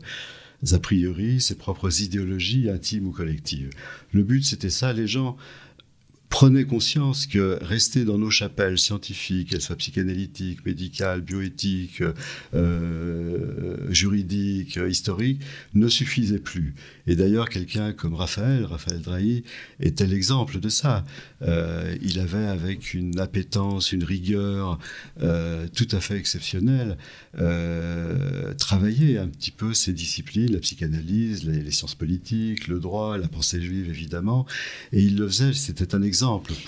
a 0.70 0.78
priori, 0.78 1.40
ses 1.40 1.56
propres 1.56 2.02
idéologies 2.02 2.70
intimes 2.70 3.08
ou 3.08 3.10
collectives. 3.10 3.70
Le 4.12 4.22
but, 4.22 4.44
c'était 4.44 4.70
ça. 4.70 4.92
Les 4.92 5.08
gens 5.08 5.36
prenez 6.32 6.64
conscience 6.64 7.26
que 7.26 7.58
rester 7.60 8.06
dans 8.06 8.16
nos 8.16 8.30
chapelles 8.30 8.78
scientifiques, 8.78 9.50
qu'elles 9.50 9.60
soient 9.60 9.76
psychanalytiques, 9.76 10.64
médicales, 10.64 11.20
bioéthiques, 11.20 12.02
euh, 12.54 13.76
juridiques, 13.90 14.80
historiques, 14.88 15.42
ne 15.74 15.88
suffisait 15.88 16.38
plus. 16.38 16.74
Et 17.06 17.16
d'ailleurs, 17.16 17.50
quelqu'un 17.50 17.92
comme 17.92 18.14
Raphaël, 18.14 18.64
Raphaël 18.64 19.02
Drahi, 19.02 19.44
était 19.78 20.06
l'exemple 20.06 20.58
de 20.58 20.70
ça. 20.70 21.04
Euh, 21.42 21.94
il 22.00 22.18
avait, 22.18 22.46
avec 22.46 22.94
une 22.94 23.18
appétence, 23.20 23.92
une 23.92 24.02
rigueur 24.02 24.78
euh, 25.20 25.66
tout 25.74 25.88
à 25.92 26.00
fait 26.00 26.16
exceptionnelle, 26.16 26.96
travaillé 28.56 29.18
un 29.18 29.28
petit 29.28 29.50
peu 29.50 29.74
ces 29.74 29.92
disciplines, 29.92 30.52
la 30.52 30.60
psychanalyse, 30.60 31.44
les, 31.44 31.60
les 31.60 31.70
sciences 31.70 31.94
politiques, 31.94 32.68
le 32.68 32.80
droit, 32.80 33.18
la 33.18 33.28
pensée 33.28 33.60
juive, 33.60 33.90
évidemment. 33.90 34.46
Et 34.92 35.02
il 35.02 35.16
le 35.18 35.28
faisait, 35.28 35.52
c'était 35.52 35.94
un 35.94 36.00
exemple 36.00 36.21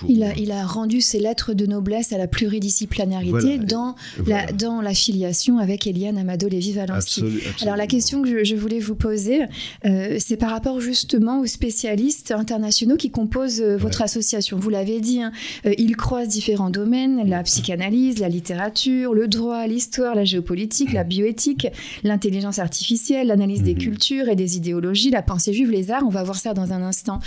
il, 0.09 0.23
a, 0.23 0.35
il, 0.37 0.53
a, 0.53 0.67
rendu 0.67 1.01
ses 1.01 1.19
lettres 1.19 1.55
de 1.55 1.67
noblesse 1.67 2.13
à 2.13 2.19
la 2.19 2.27
pluridisciplinarité 2.27 3.59
dans, 3.59 3.95
La, 4.27 4.47
dans 4.53 4.81
l'affiliation 4.81 5.59
avec 5.59 5.87
Eliane 5.87 6.19
Amado 6.19 6.49
Lévy-Valency. 6.49 7.25
Alors 7.63 7.77
la 7.77 7.87
question 7.87 8.23
que 8.23 8.45
je, 8.45 8.55
voulais 8.57 8.79
vous 8.79 8.95
poser, 8.95 9.43
euh, 9.85 10.17
c'est 10.19 10.37
par 10.37 10.51
rapport 10.51 10.81
justement 10.81 11.41
aux 11.41 11.47
spécialistes 11.47 12.31
internationaux 12.31 12.97
qui 12.97 13.11
composent 13.11 13.61
euh, 13.61 13.77
votre 13.77 14.03
association. 14.03 14.59
Vous 14.59 14.71
l'avez 14.71 15.01
dit, 15.01 15.23
hein, 15.23 15.33
euh, 15.67 15.75
ils 15.79 15.97
croisent 15.97 16.29
différents 16.29 16.71
domaines, 16.71 17.29
la 17.29 17.43
psychanalyse, 17.43 18.19
la 18.19 18.29
littérature, 18.29 19.15
le 19.15 19.29
droit, 19.29 19.67
l'histoire, 19.67 20.15
la 20.15 20.25
géopolitique, 20.25 20.93
la 20.93 21.05
bioéthique, 21.05 21.67
l'intelligence 22.03 22.59
artificielle, 22.59 23.29
l'analyse 23.29 23.63
des 23.63 23.75
mhm. 23.75 23.81
cultures 23.81 24.29
et 24.29 24.37
des 24.37 24.57
idéologies, 24.57 25.11
la 25.11 25.23
pensée 25.23 25.53
juive, 25.53 25.71
les 25.71 25.91
arts. 25.91 26.05
On 26.07 26.11
va 26.11 26.23
voir 26.23 26.37
ça 26.37 26.55
dans 26.55 26.73
un 26.73 26.83
instant 26.83 27.21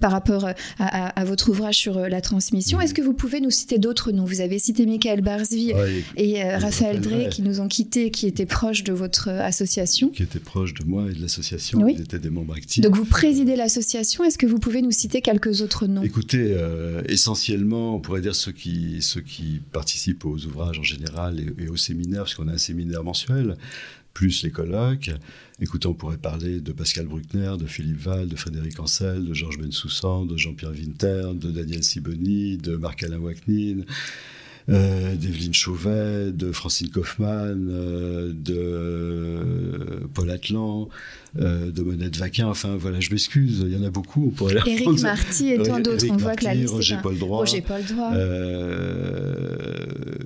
par 0.00 0.10
rapport 0.10 0.48
à 0.78 1.24
votre 1.24 1.43
votre 1.44 1.50
ouvrage 1.50 1.76
sur 1.76 1.98
la 2.08 2.20
transmission. 2.20 2.80
Est-ce 2.80 2.94
que 2.94 3.02
vous 3.02 3.12
pouvez 3.12 3.40
nous 3.40 3.50
citer 3.50 3.78
d'autres 3.78 4.12
noms? 4.12 4.24
Vous 4.24 4.40
avez 4.40 4.58
cité 4.58 4.86
Michael 4.86 5.20
Barzvi 5.20 5.72
et, 6.16 6.42
Raphaël 6.42 7.00
Drey 7.00 7.28
qui 7.30 7.42
nous 7.42 7.60
ont 7.60 7.68
quittés, 7.68 8.10
qui 8.10 8.26
étaient 8.26 8.46
proches 8.46 8.84
de 8.84 8.92
votre 8.92 9.28
association. 9.28 10.08
Qui 10.08 10.22
étaient 10.22 10.38
proches 10.38 10.74
de 10.74 10.84
moi 10.84 11.10
et 11.10 11.14
de 11.14 11.20
l'association. 11.20 11.86
Ils 11.88 12.00
étaient 12.00 12.18
des 12.18 12.30
membres 12.30 12.54
actifs. 12.54 12.82
Donc 12.82 12.96
vous 12.96 13.04
présidez 13.04 13.56
l'association. 13.56 14.24
Est-ce 14.24 14.38
que 14.38 14.46
vous 14.46 14.58
pouvez 14.58 14.80
nous 14.80 14.90
citer 14.90 15.20
quelques 15.20 15.60
autres 15.60 15.86
noms? 15.86 16.02
Écoutez, 16.02 16.56
essentiellement, 17.08 17.96
on 17.96 18.00
pourrait 18.00 18.22
dire 18.22 18.34
ceux 18.34 18.52
qui, 18.52 18.98
ceux 19.00 19.20
qui 19.20 19.60
participent 19.72 20.24
aux 20.24 20.44
ouvrages 20.46 20.78
en 20.78 20.82
général 20.82 21.40
et, 21.40 21.64
et 21.64 21.68
aux 21.68 21.76
séminaires, 21.76 22.22
parce 22.22 22.34
qu'on 22.34 22.48
a 22.48 22.52
un 22.52 22.58
séminaire 22.58 23.04
mensuel 23.04 23.56
plus 24.14 24.44
les 24.44 24.50
colloques. 24.50 25.10
Écoutez, 25.60 25.86
on 25.88 25.94
pourrait 25.94 26.16
parler 26.16 26.60
de 26.60 26.72
Pascal 26.72 27.06
Bruckner, 27.06 27.52
de 27.58 27.66
Philippe 27.66 28.00
Val, 28.00 28.28
de 28.28 28.36
Frédéric 28.36 28.80
Ancel, 28.80 29.24
de 29.24 29.34
Georges 29.34 29.58
Bensoussan, 29.58 30.24
de 30.24 30.36
Jean-Pierre 30.36 30.70
Winter, 30.70 31.32
de 31.34 31.50
Daniel 31.50 31.82
Siboni, 31.84 32.56
de 32.56 32.76
Marc-Alain 32.76 33.18
Waknin, 33.18 33.82
euh, 34.70 35.14
d'Evelyne 35.16 35.52
Chauvet, 35.52 36.32
de 36.32 36.52
Francine 36.52 36.90
Kaufmann, 36.90 37.68
euh, 37.68 38.32
de 38.32 40.06
Paul 40.14 40.30
Atlan, 40.30 40.88
euh, 41.38 41.70
de 41.70 41.82
Monette 41.82 42.16
Vaquin. 42.16 42.46
Enfin, 42.46 42.76
voilà, 42.76 43.00
je 43.00 43.10
m'excuse, 43.10 43.64
il 43.66 43.72
y 43.72 43.76
en 43.76 43.84
a 43.84 43.90
beaucoup. 43.90 44.26
On 44.28 44.30
pourrait 44.30 44.56
Éric 44.66 45.00
Marty 45.00 45.50
et 45.50 45.58
tant 45.62 45.80
d'autres. 45.80 46.06
On 46.10 46.16
voit 46.16 46.36
que 46.36 46.44
la 46.44 46.54
liste 46.54 46.74
Roger 46.74 46.96
Paul 47.02 47.18
Droit. 47.18 47.38
Roger 47.38 47.60
Paul 47.60 47.82
Droit. 47.84 48.10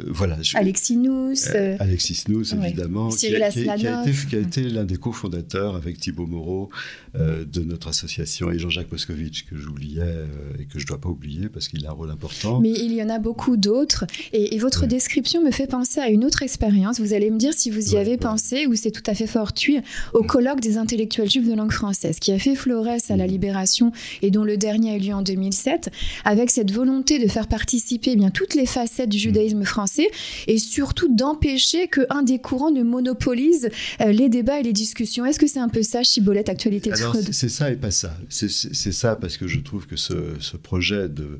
voilà. 0.08 0.38
Alexis 0.54 0.96
Nous. 0.96 1.34
Alexis 1.78 2.24
Nous, 2.28 2.54
évidemment. 2.54 3.10
Cyril 3.10 3.36
qui, 3.52 3.68
a, 3.68 3.76
qui, 3.76 3.86
a, 3.86 4.02
été, 4.02 4.12
qui 4.28 4.36
a 4.36 4.40
été 4.40 4.62
l'un 4.62 4.84
des 4.84 4.96
cofondateurs 4.96 5.76
avec 5.76 5.98
Thibault 5.98 6.26
Moreau 6.26 6.70
de 7.14 7.60
notre 7.60 7.88
association 7.88 8.50
et 8.50 8.58
Jean-Jacques 8.58 8.92
Moscovitch, 8.92 9.46
que 9.46 9.56
j'oubliais 9.56 10.26
et 10.58 10.64
que 10.64 10.78
je 10.78 10.84
ne 10.84 10.88
dois 10.88 11.00
pas 11.00 11.08
oublier 11.08 11.48
parce 11.48 11.68
qu'il 11.68 11.84
a 11.86 11.90
un 11.90 11.92
rôle 11.92 12.10
important. 12.10 12.60
Mais 12.60 12.70
il 12.70 12.92
y 12.92 13.02
en 13.02 13.08
a 13.08 13.18
beaucoup 13.18 13.56
d'autres. 13.56 14.06
Et, 14.32 14.58
votre 14.58 14.86
description 14.86 15.42
me 15.42 15.50
fait 15.50 15.66
penser 15.66 16.00
à 16.00 16.08
une 16.08 16.24
autre 16.24 16.42
expérience. 16.42 17.00
Vous 17.00 17.12
allez 17.12 17.30
me 17.30 17.38
dire 17.38 17.54
si 17.54 17.70
vous 17.70 17.94
y 17.94 17.96
avez 17.96 18.16
pensé 18.16 18.66
ou 18.66 18.74
c'est 18.74 18.90
tout 18.90 19.02
à 19.06 19.14
fait 19.14 19.26
fortuit 19.26 19.78
au 20.14 20.22
colloque 20.22 20.60
des 20.60 20.78
intellectuels 20.98 21.30
juifs 21.30 21.48
de 21.48 21.54
langue 21.54 21.70
française 21.70 22.18
qui 22.18 22.32
a 22.32 22.38
fait 22.38 22.56
florès 22.56 23.10
à 23.10 23.16
la 23.16 23.26
Libération 23.26 23.92
et 24.22 24.32
dont 24.32 24.42
le 24.42 24.56
dernier 24.56 24.92
a 24.92 24.96
eu 24.96 25.00
lieu 25.00 25.14
en 25.14 25.22
2007 25.22 25.90
avec 26.24 26.50
cette 26.50 26.72
volonté 26.72 27.20
de 27.20 27.28
faire 27.28 27.46
participer 27.46 28.12
eh 28.12 28.16
bien 28.16 28.30
toutes 28.30 28.54
les 28.54 28.66
facettes 28.66 29.08
du 29.08 29.18
judaïsme 29.18 29.64
français 29.64 30.08
et 30.48 30.58
surtout 30.58 31.14
d'empêcher 31.14 31.86
qu'un 31.86 32.22
des 32.22 32.40
courants 32.40 32.72
ne 32.72 32.82
monopolise 32.82 33.70
euh, 34.00 34.10
les 34.10 34.28
débats 34.28 34.58
et 34.58 34.64
les 34.64 34.72
discussions. 34.72 35.24
Est-ce 35.24 35.38
que 35.38 35.46
c'est 35.46 35.60
un 35.60 35.68
peu 35.68 35.82
ça, 35.82 36.02
Chibolette, 36.02 36.48
Actualité 36.48 36.90
de 36.90 36.96
Freud? 36.96 37.28
C'est 37.30 37.48
ça 37.48 37.70
et 37.70 37.76
pas 37.76 37.92
ça. 37.92 38.16
C'est 38.28 38.48
ça 38.92 39.14
parce 39.14 39.36
que 39.36 39.46
je 39.46 39.60
trouve 39.60 39.86
que 39.86 39.96
ce, 39.96 40.34
ce 40.40 40.56
projet 40.56 41.08
de 41.08 41.38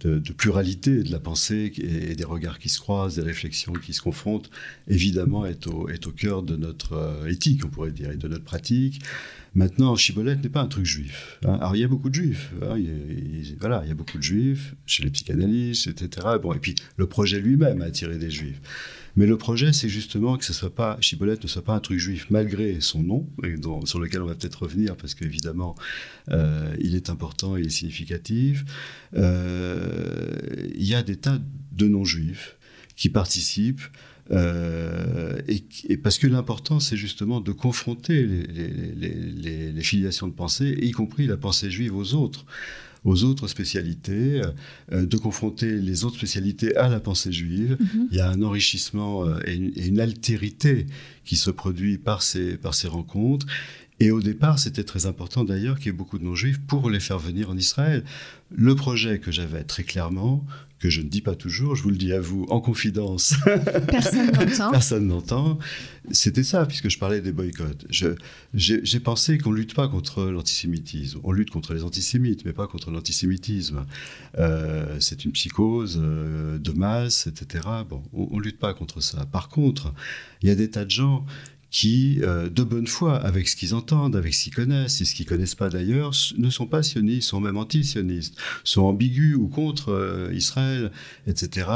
de, 0.00 0.32
pluralité 0.32 1.02
de 1.02 1.10
la 1.10 1.20
pensée 1.20 1.72
et, 1.76 2.14
des 2.14 2.24
regards 2.24 2.58
qui 2.58 2.68
se 2.68 2.80
croisent, 2.80 3.16
des 3.16 3.22
réflexions 3.22 3.72
qui 3.72 3.92
se 3.92 4.00
confrontent, 4.00 4.50
évidemment 4.88 5.46
est 5.46 5.66
au, 5.66 5.88
est 5.88 6.06
au 6.06 6.12
cœur 6.12 6.42
de 6.42 6.56
notre 6.56 6.94
euh, 6.94 7.28
éthique, 7.28 7.64
on 7.64 7.68
pourrait 7.68 7.92
dire, 7.92 8.10
et 8.10 8.16
de 8.16 8.28
notre 8.28 8.44
pratique. 8.44 9.00
Maintenant, 9.54 9.96
Chibolette 9.96 10.42
n'est 10.42 10.48
pas 10.48 10.60
un 10.60 10.68
truc 10.68 10.84
juif. 10.84 11.38
Hein. 11.44 11.54
Alors, 11.54 11.74
il 11.74 11.80
y 11.80 11.84
a 11.84 11.88
beaucoup 11.88 12.08
de 12.08 12.14
juifs. 12.14 12.52
Hein. 12.62 12.78
Il 12.78 13.56
voilà, 13.58 13.82
il 13.84 13.88
y 13.88 13.90
a 13.90 13.94
beaucoup 13.94 14.18
de 14.18 14.22
juifs 14.22 14.74
chez 14.86 15.02
les 15.02 15.10
psychanalystes, 15.10 15.88
etc. 15.88 16.28
Bon, 16.40 16.52
et 16.52 16.58
puis, 16.58 16.76
le 16.96 17.06
projet 17.06 17.40
lui-même 17.40 17.82
a 17.82 17.86
attiré 17.86 18.16
des 18.18 18.30
juifs. 18.30 18.60
Mais 19.20 19.26
le 19.26 19.36
projet, 19.36 19.74
c'est 19.74 19.90
justement 19.90 20.38
que 20.38 20.46
ce 20.46 20.54
soit 20.54 20.74
pas, 20.74 20.96
Chibolette 21.02 21.42
ne 21.42 21.46
soit 21.46 21.62
pas 21.62 21.74
un 21.74 21.80
truc 21.80 21.98
juif, 21.98 22.28
malgré 22.30 22.80
son 22.80 23.02
nom, 23.02 23.28
et 23.44 23.54
sur 23.84 24.00
lequel 24.00 24.22
on 24.22 24.24
va 24.24 24.34
peut-être 24.34 24.62
revenir, 24.62 24.96
parce 24.96 25.14
qu'évidemment, 25.14 25.74
euh, 26.30 26.74
il 26.80 26.94
est 26.94 27.10
important, 27.10 27.58
il 27.58 27.66
est 27.66 27.68
significatif. 27.68 28.64
Euh, 29.14 30.30
il 30.74 30.86
y 30.86 30.94
a 30.94 31.02
des 31.02 31.16
tas 31.16 31.38
de 31.72 31.86
non-juifs 31.86 32.56
qui 32.96 33.10
participent 33.10 33.82
euh, 34.30 35.38
et, 35.48 35.98
parce 35.98 36.16
que 36.16 36.26
l'important, 36.26 36.80
c'est 36.80 36.96
justement 36.96 37.42
de 37.42 37.52
confronter 37.52 38.24
les, 38.24 39.72
les, 39.72 39.82
filiations 39.82 40.28
de 40.28 40.32
pensée, 40.32 40.78
y 40.80 40.92
compris 40.92 41.26
la 41.26 41.36
pensée 41.36 41.70
juive 41.70 41.94
aux 41.94 42.14
autres 42.14 42.46
aux 43.04 43.24
autres 43.24 43.48
spécialités, 43.48 44.42
euh, 44.92 45.06
de 45.06 45.16
confronter 45.16 45.72
les 45.72 46.04
autres 46.04 46.16
spécialités 46.16 46.76
à 46.76 46.88
la 46.88 47.00
pensée 47.00 47.32
juive. 47.32 47.76
Mhm. 47.80 48.08
Il 48.10 48.16
y 48.16 48.20
a 48.20 48.28
un 48.28 48.42
enrichissement 48.42 49.26
euh, 49.26 49.38
et, 49.46 49.54
une, 49.54 50.00
altérité 50.00 50.86
qui 51.24 51.36
se 51.36 51.50
produit 51.50 51.98
par 51.98 52.22
ces, 52.22 52.56
par 52.56 52.74
ces 52.74 52.88
rencontres. 52.88 53.46
Et 54.00 54.10
au 54.10 54.20
départ, 54.20 54.58
c'était 54.58 54.84
très 54.84 55.04
important 55.04 55.44
d'ailleurs 55.44 55.76
qu'il 55.76 55.86
y 55.86 55.88
ait 55.90 55.92
beaucoup 55.92 56.18
de 56.18 56.24
non-juifs 56.24 56.58
pour 56.58 56.88
les 56.88 57.00
faire 57.00 57.18
venir 57.18 57.50
en 57.50 57.56
Israël. 57.56 58.02
Le 58.50 58.74
projet 58.74 59.18
que 59.18 59.30
j'avais 59.30 59.62
très 59.62 59.84
clairement, 59.84 60.44
que 60.80 60.88
je 60.88 61.02
ne 61.02 61.08
dis 61.08 61.20
pas 61.20 61.34
toujours, 61.34 61.76
je 61.76 61.82
vous 61.82 61.90
le 61.90 61.96
dis 61.96 62.12
à 62.14 62.20
vous 62.20 62.46
en 62.48 62.60
confidence. 62.60 63.34
Personne 63.86 64.32
n'entend. 64.32 64.70
Personne 64.70 65.06
n'entend. 65.06 65.58
C'était 66.10 66.42
ça, 66.42 66.64
puisque 66.64 66.88
je 66.88 66.98
parlais 66.98 67.20
des 67.20 67.32
boycotts. 67.32 67.86
J'ai 68.54 69.00
pensé 69.00 69.36
qu'on 69.36 69.50
ne 69.50 69.56
lutte 69.56 69.74
pas 69.74 69.88
contre 69.88 70.24
l'antisémitisme. 70.24 71.20
On 71.22 71.32
lutte 71.32 71.50
contre 71.50 71.74
les 71.74 71.84
antisémites, 71.84 72.46
mais 72.46 72.54
pas 72.54 72.66
contre 72.66 72.90
l'antisémitisme. 72.90 73.84
Euh, 74.38 74.96
c'est 75.00 75.26
une 75.26 75.32
psychose 75.32 76.00
euh, 76.02 76.58
de 76.58 76.72
masse, 76.72 77.26
etc. 77.26 77.68
Bon, 77.88 78.02
on 78.14 78.38
ne 78.38 78.42
lutte 78.42 78.58
pas 78.58 78.72
contre 78.72 79.02
ça. 79.02 79.26
Par 79.26 79.50
contre, 79.50 79.92
il 80.42 80.48
y 80.48 80.52
a 80.52 80.54
des 80.54 80.70
tas 80.70 80.86
de 80.86 80.90
gens 80.90 81.26
qui, 81.70 82.18
euh, 82.22 82.48
de 82.48 82.64
bonne 82.64 82.88
foi, 82.88 83.16
avec 83.16 83.48
ce 83.48 83.54
qu'ils 83.54 83.74
entendent, 83.74 84.16
avec 84.16 84.34
ce 84.34 84.44
qu'ils 84.44 84.54
connaissent, 84.54 85.00
et 85.00 85.04
ce 85.04 85.14
qu'ils 85.14 85.26
connaissent 85.26 85.54
pas 85.54 85.68
d'ailleurs, 85.68 86.12
ne 86.36 86.50
sont 86.50 86.66
pas 86.66 86.82
sionistes, 86.82 87.28
sont 87.28 87.40
même 87.40 87.56
anti-sionistes, 87.56 88.36
sont 88.64 88.82
ambigus 88.82 89.36
ou 89.36 89.46
contre 89.46 89.90
euh, 89.90 90.32
Israël, 90.34 90.90
etc. 91.28 91.68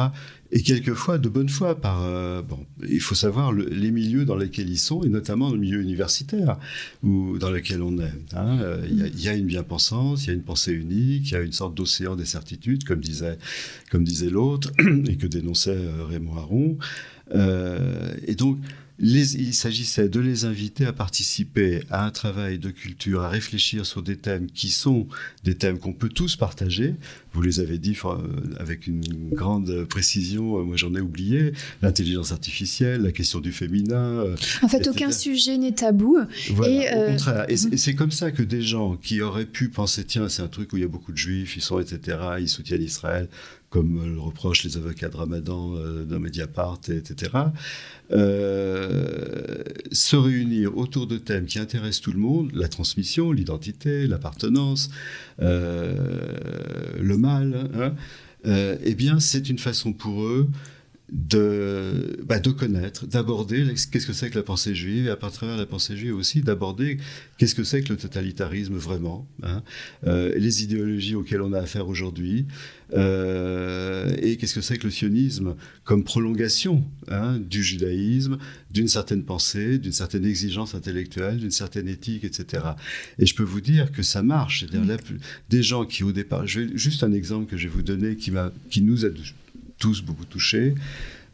Et 0.50 0.62
quelquefois, 0.62 1.18
de 1.18 1.28
bonne 1.28 1.48
foi, 1.48 1.80
par, 1.80 2.02
euh, 2.02 2.42
bon, 2.42 2.66
il 2.88 3.00
faut 3.00 3.14
savoir 3.14 3.52
les 3.52 3.92
milieux 3.92 4.24
dans 4.24 4.36
lesquels 4.36 4.68
ils 4.68 4.78
sont, 4.78 5.04
et 5.04 5.08
notamment 5.08 5.50
le 5.50 5.58
milieu 5.58 5.80
universitaire 5.80 6.58
ou 7.04 7.38
dans 7.38 7.50
lequel 7.50 7.80
on 7.80 7.96
est. 7.98 8.12
Hein. 8.34 8.58
Il 8.88 9.20
y, 9.20 9.28
a 9.28 9.34
une 9.34 9.46
bien-pensance, 9.46 10.24
il 10.24 10.28
y 10.28 10.30
a 10.30 10.34
une 10.34 10.42
pensée 10.42 10.72
unique, 10.72 11.30
il 11.30 11.34
y 11.34 11.36
a 11.36 11.40
une 11.40 11.52
sorte 11.52 11.74
d'océan 11.74 12.16
des 12.16 12.24
certitudes, 12.24 12.84
comme 12.84 13.00
disait, 13.00 13.38
comme 13.90 14.04
disait 14.04 14.30
l'autre, 14.30 14.72
et 15.08 15.16
que 15.16 15.26
dénonçait 15.26 15.78
Raymond 16.08 16.36
Aron. 16.36 16.78
et 18.26 18.34
donc, 18.34 18.58
il 18.98 19.54
s'agissait 19.54 20.08
de 20.08 20.20
les 20.20 20.44
inviter 20.44 20.86
à 20.86 20.92
participer 20.92 21.82
à 21.90 22.06
un 22.06 22.10
travail 22.10 22.58
de 22.58 22.70
culture, 22.70 23.22
à 23.22 23.28
réfléchir 23.28 23.86
sur 23.86 24.02
des 24.02 24.16
thèmes 24.16 24.46
qui 24.46 24.68
sont 24.68 25.08
des 25.42 25.56
thèmes 25.56 25.78
qu'on 25.78 25.92
peut 25.92 26.08
tous 26.08 26.36
partager. 26.36 26.94
Vous 27.32 27.42
les 27.42 27.58
avez 27.58 27.78
dit 27.78 27.96
euh, 28.04 28.16
avec 28.58 28.86
une 28.86 29.30
grande 29.32 29.84
précision, 29.86 30.60
euh, 30.60 30.62
moi 30.62 30.76
j'en 30.76 30.94
ai 30.94 31.00
oublié, 31.00 31.52
l'intelligence 31.82 32.30
artificielle, 32.30 33.02
la 33.02 33.10
question 33.10 33.40
du 33.40 33.50
féminin. 33.50 33.96
Euh, 33.96 34.36
en 34.62 34.68
fait, 34.68 34.86
aucun 34.86 35.10
sujet 35.10 35.58
n'est 35.58 35.72
tabou. 35.72 36.18
et 36.64 36.94
au 36.94 37.10
contraire. 37.10 37.46
Et 37.48 37.56
c'est 37.56 37.94
comme 37.94 38.12
ça 38.12 38.30
que 38.30 38.42
des 38.42 38.62
gens 38.62 38.96
qui 38.96 39.20
auraient 39.20 39.46
pu 39.46 39.70
penser, 39.70 40.04
tiens, 40.04 40.28
c'est 40.28 40.42
un 40.42 40.48
truc 40.48 40.72
où 40.72 40.76
il 40.76 40.82
y 40.82 40.86
a 40.86 40.88
beaucoup 40.88 41.10
de 41.10 41.16
juifs, 41.16 41.56
ils 41.56 41.62
sont, 41.62 41.80
etc., 41.80 42.18
ils 42.38 42.48
soutiennent 42.48 42.82
Israël, 42.82 43.28
comme 43.75 44.14
le 44.14 44.21
reprochent 44.21 44.62
les 44.62 44.76
avocats 44.76 45.09
de 45.09 45.16
Ramadan 45.16 45.75
euh, 45.75 46.19
Mediapart, 46.21 46.78
etc., 46.90 47.33
euh, 48.12 49.64
se 49.90 50.14
réunir 50.14 50.78
autour 50.78 51.09
de 51.09 51.19
thèmes 51.19 51.47
qui 51.47 51.59
intéressent 51.59 52.02
tout 52.02 52.12
le 52.12 52.21
monde, 52.21 52.52
la 52.54 52.69
transmission, 52.69 53.33
l'identité, 53.33 54.07
l'appartenance, 54.07 54.90
euh, 55.43 55.97
le 57.00 57.19
mal, 57.19 57.69
hein, 57.75 57.95
eh 58.85 58.95
bien, 58.95 59.19
c'est 59.19 59.50
une 59.50 59.59
façon 59.59 59.93
pour 59.93 60.23
eux 60.23 60.49
de, 61.14 62.18
bah, 62.25 62.40
de 62.40 62.50
connaître, 62.50 63.06
d'aborder 63.06 63.64
qu'est-ce 63.90 64.06
que 64.06 64.12
c'est 64.12 64.30
que 64.30 64.37
la 64.37 64.42
pensée 64.42 64.75
juive, 64.75 65.06
et 65.06 65.11
à 65.11 65.16
travers 65.16 65.56
la 65.56 65.64
pensée 65.64 65.97
juive 65.97 66.16
aussi, 66.16 66.42
d'aborder 66.42 66.99
qu'est-ce 67.38 67.54
que 67.54 67.62
c'est 67.62 67.83
que 67.83 67.90
le 67.90 67.97
totalitarisme 67.97 68.75
vraiment, 68.75 69.28
hein, 69.44 69.62
euh, 70.09 70.35
les 70.37 70.64
idéologies 70.64 71.14
auxquelles 71.14 71.40
on 71.40 71.52
a 71.52 71.61
affaire 71.61 71.87
aujourd'hui, 71.87 72.47
euh, 72.94 74.12
et 74.21 74.37
qu'est-ce 74.37 74.54
que 74.54 74.61
c'est 74.61 74.76
que 74.76 74.85
le 74.85 74.90
sionisme 74.90 75.54
comme 75.85 76.02
prolongation 76.02 76.85
hein, 77.09 77.38
du 77.38 77.62
judaïsme, 77.62 78.38
d'une 78.73 78.88
certaine 78.88 79.23
pensée, 79.23 79.78
d'une 79.78 79.92
certaine 79.92 80.25
exigence 80.25 80.75
intellectuelle, 80.75 81.38
d'une 81.38 81.52
certaine 81.52 81.87
éthique, 81.87 82.25
etc. 82.25 82.64
Et 83.21 83.26
je 83.26 83.35
peux 83.37 83.44
vous 83.44 83.61
dire 83.61 83.92
que 83.92 84.02
ça 84.02 84.23
marche. 84.23 84.66
C'est-à-dire 84.68 84.97
des 85.49 85.62
gens 85.62 85.85
qui 85.87 86.02
au 86.02 86.12
départ, 86.12 86.47
je 86.47 86.61
vais, 86.61 86.76
juste 86.76 87.04
un 87.04 87.12
exemple 87.12 87.49
que 87.49 87.56
je 87.56 87.68
vais 87.68 87.75
vous 87.75 87.83
donner 87.83 88.16
qui, 88.16 88.33
qui 88.68 88.83
nous 88.83 89.06
a 89.06 89.11
tous 89.85 90.00
beaucoup 90.03 90.25
touchés. 90.25 90.75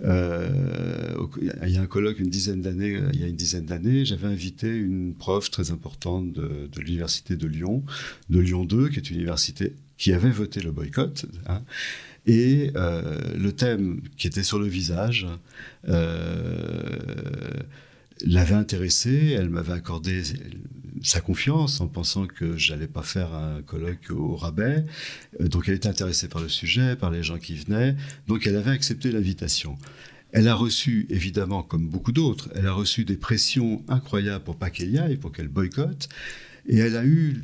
Euh, 0.03 1.15
il 1.41 1.69
y 1.69 1.77
a 1.77 1.83
un 1.83 1.87
colloque 1.87 2.19
une 2.19 2.31
dizaine 2.31 2.63
d'années, 2.63 2.97
euh, 2.97 3.11
il 3.13 3.21
y 3.21 3.23
a 3.23 3.29
une 3.29 3.37
dizaine 3.37 3.65
d'années, 3.65 4.05
j'avais 4.05 4.27
invité 4.27 4.67
une 4.67 5.15
prof 5.15 5.53
très 5.53 5.71
importante 5.71 6.33
de, 6.33 6.69
l'université 6.81 7.37
de 7.37 7.47
Lyon, 7.47 7.85
de 8.29 8.41
Lyon 8.41 8.65
2, 8.65 8.89
qui 8.89 8.97
est 8.97 9.09
une 9.09 9.19
université 9.19 9.75
qui 9.99 10.13
avait 10.13 10.33
voté 10.33 10.61
le 10.61 10.73
boycott. 10.73 11.27
Hein. 11.47 11.63
et 12.27 12.73
euh, 12.75 13.21
le 13.39 13.53
thème 13.53 14.01
qui 14.17 14.27
était 14.27 14.43
sur 14.43 14.59
le 14.59 14.67
visage 14.67 15.29
l'avait 18.27 18.55
intéressée. 18.55 19.37
Elle 19.39 19.51
m'avait 19.51 19.75
accordé 19.75 20.23
sa 21.03 21.21
confiance 21.21 21.81
en 21.81 21.89
pensant 21.89 22.27
que 22.27 22.57
j'allais 22.57 22.87
pas 22.87 23.03
faire 23.03 23.35
un 23.35 23.63
colloque 23.63 24.11
au 24.11 24.37
rabais. 24.37 24.85
donc 25.41 25.69
elle 25.69 25.75
était 25.75 25.89
intéressée 25.89 26.29
par 26.29 26.43
le 26.43 26.49
sujet, 26.49 26.97
par 26.97 27.11
les 27.11 27.23
gens 27.23 27.39
qui 27.39 27.55
venaient. 27.55 27.97
Donc 28.27 28.47
elle 28.47 28.57
avait 28.57 28.71
accepté 28.71 29.11
l'invitation. 29.11 29.79
Elle 30.33 30.47
a 30.47 30.55
reçu, 30.55 31.07
évidemment, 31.11 31.63
comme 31.63 31.89
beaucoup 31.89 32.13
d'autres, 32.13 32.51
elle 32.55 32.67
a 32.67 32.73
reçu 32.73 33.05
des 33.05 33.17
pressions 33.17 33.83
incroyables 33.89 34.45
pour 34.45 34.57
pas 34.57 34.71
qu'elle 34.71 34.91
y 34.91 34.99
aille, 34.99 35.17
pour 35.17 35.33
qu'elle 35.33 35.49
boycotte. 35.49 36.09
Et 36.69 36.79
elle 36.79 36.97
a 36.97 37.05
eu 37.05 37.43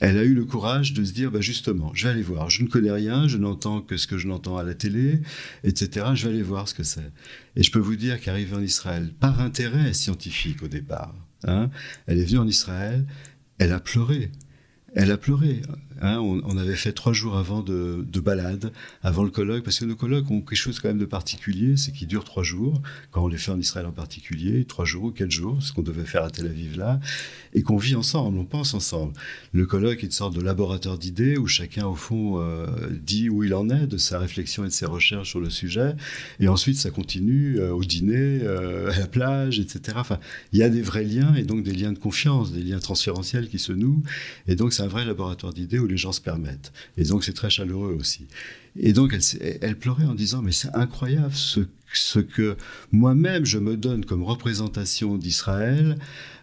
elle 0.00 0.16
a 0.16 0.24
eu 0.24 0.32
le 0.32 0.46
courage 0.46 0.94
de 0.94 1.04
se 1.04 1.12
dire, 1.12 1.30
bah 1.30 1.42
justement, 1.42 1.92
je 1.94 2.04
vais 2.04 2.14
aller 2.14 2.22
voir, 2.22 2.48
je 2.48 2.62
ne 2.62 2.68
connais 2.68 2.90
rien, 2.90 3.28
je 3.28 3.36
n'entends 3.36 3.82
que 3.82 3.98
ce 3.98 4.06
que 4.06 4.16
je 4.16 4.28
n'entends 4.28 4.56
à 4.56 4.62
la 4.62 4.74
télé, 4.74 5.20
etc. 5.62 6.06
Je 6.14 6.26
vais 6.26 6.34
aller 6.34 6.42
voir 6.42 6.66
ce 6.68 6.74
que 6.74 6.82
c'est. 6.82 7.12
Et 7.54 7.62
je 7.62 7.70
peux 7.70 7.78
vous 7.78 7.96
dire 7.96 8.18
qu'arrivée 8.18 8.56
en 8.56 8.62
Israël, 8.62 9.12
par 9.20 9.40
intérêt 9.40 9.92
scientifique 9.92 10.62
au 10.62 10.68
départ, 10.68 11.14
hein, 11.44 11.70
elle 12.06 12.18
est 12.18 12.24
venue 12.24 12.38
en 12.38 12.46
Israël, 12.46 13.06
elle 13.58 13.72
a 13.72 13.80
pleuré. 13.80 14.30
Elle 14.94 15.10
a 15.12 15.16
pleuré. 15.16 15.62
Hein, 16.02 16.18
on, 16.18 16.56
avait 16.56 16.76
fait 16.76 16.92
trois 16.92 17.12
jours 17.12 17.36
avant 17.36 17.62
de, 17.62 18.20
balade, 18.20 18.72
avant 19.02 19.22
le 19.22 19.30
colloque, 19.30 19.64
parce 19.64 19.78
que 19.78 19.84
nos 19.84 19.96
colloques 19.96 20.30
ont 20.30 20.40
quelque 20.40 20.56
chose 20.56 20.80
quand 20.80 20.88
même 20.88 20.98
de 20.98 21.04
particulier, 21.04 21.76
c'est 21.76 21.92
qu'ils 21.92 22.08
durent 22.08 22.24
trois 22.24 22.42
jours, 22.42 22.80
quand 23.10 23.22
on 23.22 23.28
les 23.28 23.36
fait 23.36 23.50
en 23.50 23.58
Israël 23.58 23.84
en 23.84 23.92
particulier, 23.92 24.64
trois 24.64 24.86
jours 24.86 25.04
ou 25.04 25.10
quatre 25.10 25.30
jours, 25.30 25.62
ce 25.62 25.74
qu'on 25.74 25.82
devait 25.82 26.06
faire 26.06 26.24
à 26.24 26.30
Tel 26.30 26.46
Aviv 26.46 26.78
là, 26.78 27.00
et 27.52 27.62
qu'on 27.62 27.76
vit 27.76 27.96
ensemble, 27.96 28.38
on 28.38 28.46
pense 28.46 28.72
ensemble. 28.72 29.12
Le 29.52 29.66
colloque 29.66 30.02
est 30.02 30.06
une 30.06 30.10
sorte 30.10 30.34
de 30.34 30.40
laboratoire 30.40 30.96
d'idées 30.96 31.36
où 31.36 31.46
chacun, 31.46 31.86
au 31.86 31.94
fond, 31.94 32.40
euh, 32.40 32.66
dit 32.90 33.28
où 33.28 33.44
il 33.44 33.52
en 33.52 33.68
est 33.68 33.86
de 33.86 33.98
sa 33.98 34.18
réflexion 34.18 34.64
et 34.64 34.68
de 34.68 34.72
ses 34.72 34.86
recherches 34.86 35.28
sur 35.28 35.40
le 35.40 35.50
sujet, 35.50 35.94
et 36.38 36.48
ensuite 36.48 36.76
ça 36.76 36.90
continue 36.90 37.58
euh, 37.58 37.72
au 37.72 37.84
dîner, 37.84 38.40
euh, 38.42 38.90
à 38.90 38.98
la 39.00 39.06
plage, 39.06 39.60
etc. 39.60 39.98
Enfin, 40.00 40.18
il 40.54 40.60
y 40.60 40.62
a 40.62 40.70
des 40.70 40.80
vrais 40.80 41.04
liens, 41.04 41.34
et 41.34 41.42
donc 41.42 41.62
des 41.62 41.72
liens 41.72 41.92
de 41.92 41.98
confiance, 41.98 42.52
des 42.52 42.62
liens 42.62 42.78
transférentiels 42.78 43.50
qui 43.50 43.58
se 43.58 43.72
nouent, 43.72 44.02
et 44.48 44.54
donc 44.54 44.72
c'est 44.80 44.86
un 44.86 44.88
vrai 44.88 45.04
laboratoire 45.04 45.52
d'idées 45.52 45.78
où 45.78 45.86
les 45.86 45.98
gens 45.98 46.12
se 46.12 46.22
permettent. 46.22 46.72
Et 46.96 47.04
donc 47.04 47.22
c'est 47.22 47.34
très 47.34 47.50
chaleureux 47.50 47.94
aussi. 47.98 48.26
Et 48.78 48.94
donc 48.94 49.14
elle, 49.60 49.76
pleurait 49.76 50.06
en 50.06 50.14
disant 50.14 50.40
mais 50.40 50.52
c'est 50.52 50.74
incroyable 50.74 51.34
ce 51.34 52.18
que 52.18 52.56
moi-même 52.90 53.44
je 53.44 53.58
me 53.58 53.76
donne 53.76 54.06
comme 54.06 54.22
représentation 54.22 55.18
d'Israël, 55.18 55.98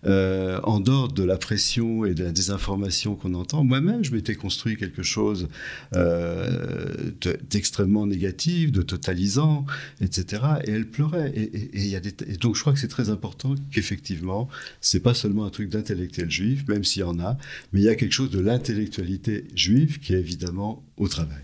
euh, 0.08 0.60
en 0.64 0.80
dehors 0.80 1.12
de 1.12 1.24
la 1.24 1.38
pression 1.38 2.06
et 2.06 2.14
de 2.14 2.24
la 2.24 2.32
désinformation 2.32 3.16
qu'on 3.16 3.34
entend, 3.34 3.64
moi-même 3.64 4.04
je 4.04 4.14
m'étais 4.14 4.36
construit 4.36 4.78
quelque 4.78 5.04
chose 5.04 5.48
euh, 5.96 7.12
d'extrêmement 7.50 8.08
négatif, 8.08 8.72
de 8.72 8.82
totalisant, 8.82 9.66
etc. 10.02 10.44
Et 10.66 10.72
elle 10.72 10.88
pleurait. 10.88 11.34
Et, 11.36 12.38
donc 12.40 12.56
je 12.56 12.62
crois 12.62 12.74
que 12.74 12.80
c'est 12.80 12.88
très 12.88 13.10
important 13.10 13.56
qu'effectivement, 13.72 14.48
c'est 14.82 15.02
pas 15.02 15.14
seulement 15.14 15.46
un 15.46 15.50
truc 15.50 15.70
d'intellectuel 15.70 16.30
juif, 16.30 16.68
même 16.68 16.84
s'il 16.84 17.02
y 17.02 17.06
en 17.06 17.20
a, 17.20 17.38
mais 17.74 17.82
il 17.82 17.84
y 17.84 17.90
a 17.90 17.96
quelque 17.96 18.14
chose 18.14 18.30
de 18.30 18.40
l'intellectualité 18.40 19.46
juive 19.56 20.00
qui 20.00 20.14
est 20.14 20.20
évidemment 20.20 20.84
au 20.98 21.08
travail. 21.08 21.38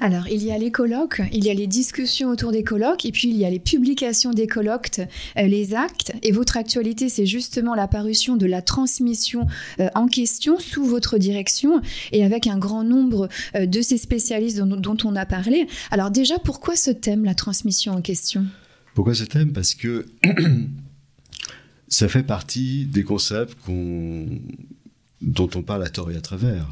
Alors, 0.00 0.28
il 0.28 0.42
y 0.44 0.52
a 0.52 0.58
les 0.58 0.70
colloques, 0.70 1.20
il 1.32 1.44
y 1.44 1.50
a 1.50 1.54
les 1.54 1.66
discussions 1.66 2.28
autour 2.28 2.52
des 2.52 2.62
colloques, 2.62 3.04
et 3.04 3.12
puis 3.12 3.28
il 3.28 3.36
y 3.36 3.44
a 3.44 3.50
les 3.50 3.58
publications 3.58 4.30
des 4.30 4.46
colloques, 4.46 4.98
euh, 4.98 5.42
les 5.42 5.74
actes. 5.74 6.12
Et 6.22 6.32
votre 6.32 6.56
actualité, 6.56 7.08
c'est 7.08 7.26
justement 7.26 7.74
la 7.74 7.88
parution 7.88 8.05
de 8.06 8.46
la 8.46 8.62
transmission 8.62 9.46
euh, 9.80 9.88
en 9.94 10.06
question 10.06 10.58
sous 10.58 10.84
votre 10.84 11.18
direction, 11.18 11.80
et 12.12 12.24
avec 12.24 12.46
un 12.46 12.58
grand 12.58 12.84
nombre 12.84 13.28
euh, 13.54 13.66
de 13.66 13.82
ces 13.82 13.98
spécialistes 13.98 14.58
dont, 14.58 14.76
dont, 14.76 14.96
on 15.04 15.16
a 15.16 15.26
parlé. 15.26 15.66
Alors 15.90 16.10
déjà, 16.10 16.38
pourquoi 16.38 16.76
ce 16.76 16.90
thème, 16.90 17.24
la 17.24 17.34
transmission 17.34 17.94
en 17.94 18.00
question? 18.00 18.46
Pourquoi 18.94 19.14
ce 19.14 19.24
thème? 19.24 19.52
Parce 19.52 19.74
que 19.74 20.06
ça 21.88 22.08
fait 22.08 22.22
partie 22.22 22.86
des 22.86 23.02
concepts 23.02 23.58
dont 23.68 25.50
on 25.54 25.62
parle 25.62 25.84
à 25.84 25.88
tort 25.88 26.10
et 26.10 26.16
à 26.16 26.20
travers 26.20 26.66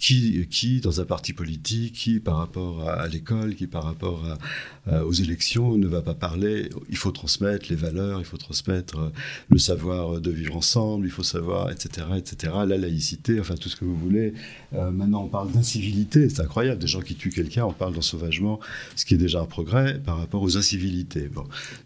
qui, 0.00 0.80
dans 0.80 1.00
un 1.00 1.04
parti 1.04 1.32
politique, 1.32 1.94
qui 1.94 2.20
par 2.20 2.38
rapport 2.38 2.88
à, 2.88 3.06
l'école, 3.06 3.54
qui 3.54 3.66
par 3.66 3.84
rapport 3.84 4.24
aux 4.90 5.12
élections 5.12 5.76
ne 5.76 5.86
va 5.86 6.02
pas 6.02 6.14
parler. 6.14 6.70
Il 6.88 6.96
faut 6.96 7.10
transmettre 7.10 7.66
les 7.68 7.76
valeurs, 7.76 8.20
il 8.20 8.24
faut 8.24 8.36
transmettre 8.36 8.98
euh, 8.98 9.10
le 9.48 9.58
savoir 9.58 10.20
de 10.20 10.30
vivre 10.30 10.56
ensemble, 10.56 11.06
il 11.06 11.10
faut 11.10 11.22
savoir, 11.22 11.70
etc., 11.70 12.06
etc. 12.16 12.52
La 12.66 12.76
laïcité, 12.76 13.40
enfin 13.40 13.54
tout 13.54 13.68
ce 13.68 13.76
que 13.76 13.84
vous 13.84 13.96
voulez. 13.96 14.32
Euh, 14.74 14.90
maintenant, 14.90 15.24
on 15.24 15.28
parle 15.28 15.52
d'incivilité, 15.52 16.28
c'est 16.28 16.42
incroyable. 16.42 16.80
Des 16.80 16.86
gens 16.86 17.00
qui 17.00 17.14
tuent 17.14 17.30
quelqu'un, 17.30 17.64
on 17.64 17.72
parle 17.72 17.94
d'ensauvagement, 17.94 18.60
ce 18.96 19.04
qui 19.04 19.14
est 19.14 19.18
déjà 19.18 19.40
un 19.40 19.46
progrès 19.46 20.00
par 20.00 20.18
rapport 20.18 20.42
aux 20.42 20.56
incivilités. 20.56 21.30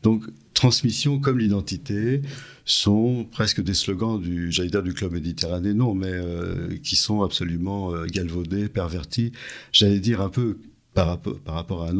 Donc, 0.02 0.24
transmission 0.54 1.18
comme 1.18 1.38
l'identité 1.38 2.22
sont 2.64 3.26
presque 3.30 3.62
des 3.62 3.74
slogans 3.74 4.20
du, 4.20 4.50
j'allais 4.50 4.70
dire 4.70 4.82
du 4.82 4.94
club 4.94 5.12
méditerranéen, 5.12 5.74
non, 5.74 5.94
mais 5.94 6.12
euh, 6.12 6.76
qui 6.82 6.96
sont 6.96 7.22
absolument 7.22 7.92
euh, 7.92 8.06
galvaudés, 8.06 8.68
pervertis. 8.68 9.32
J'allais 9.72 10.00
dire 10.00 10.20
un 10.20 10.30
peu 10.30 10.58
par 10.94 11.08
rapport, 11.46 11.82
à 11.82 11.90
une 11.90 11.98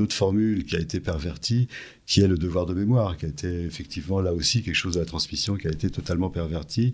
autre 0.00 0.14
formule 0.14 0.64
qui 0.64 0.74
a 0.74 0.80
été 0.80 0.98
pervertie, 0.98 1.68
qui 2.06 2.22
est 2.22 2.26
le 2.26 2.38
devoir 2.38 2.66
de 2.66 2.74
mémoire, 2.74 3.16
qui 3.16 3.26
a 3.26 3.28
été 3.28 3.64
effectivement 3.64 4.20
là 4.20 4.32
aussi 4.32 4.62
quelque 4.62 4.74
chose 4.74 4.94
de 4.94 4.98
la 5.00 5.06
transmission 5.06 5.56
qui 5.56 5.68
a 5.68 5.70
été 5.70 5.90
totalement 5.90 6.30
perverti 6.30 6.90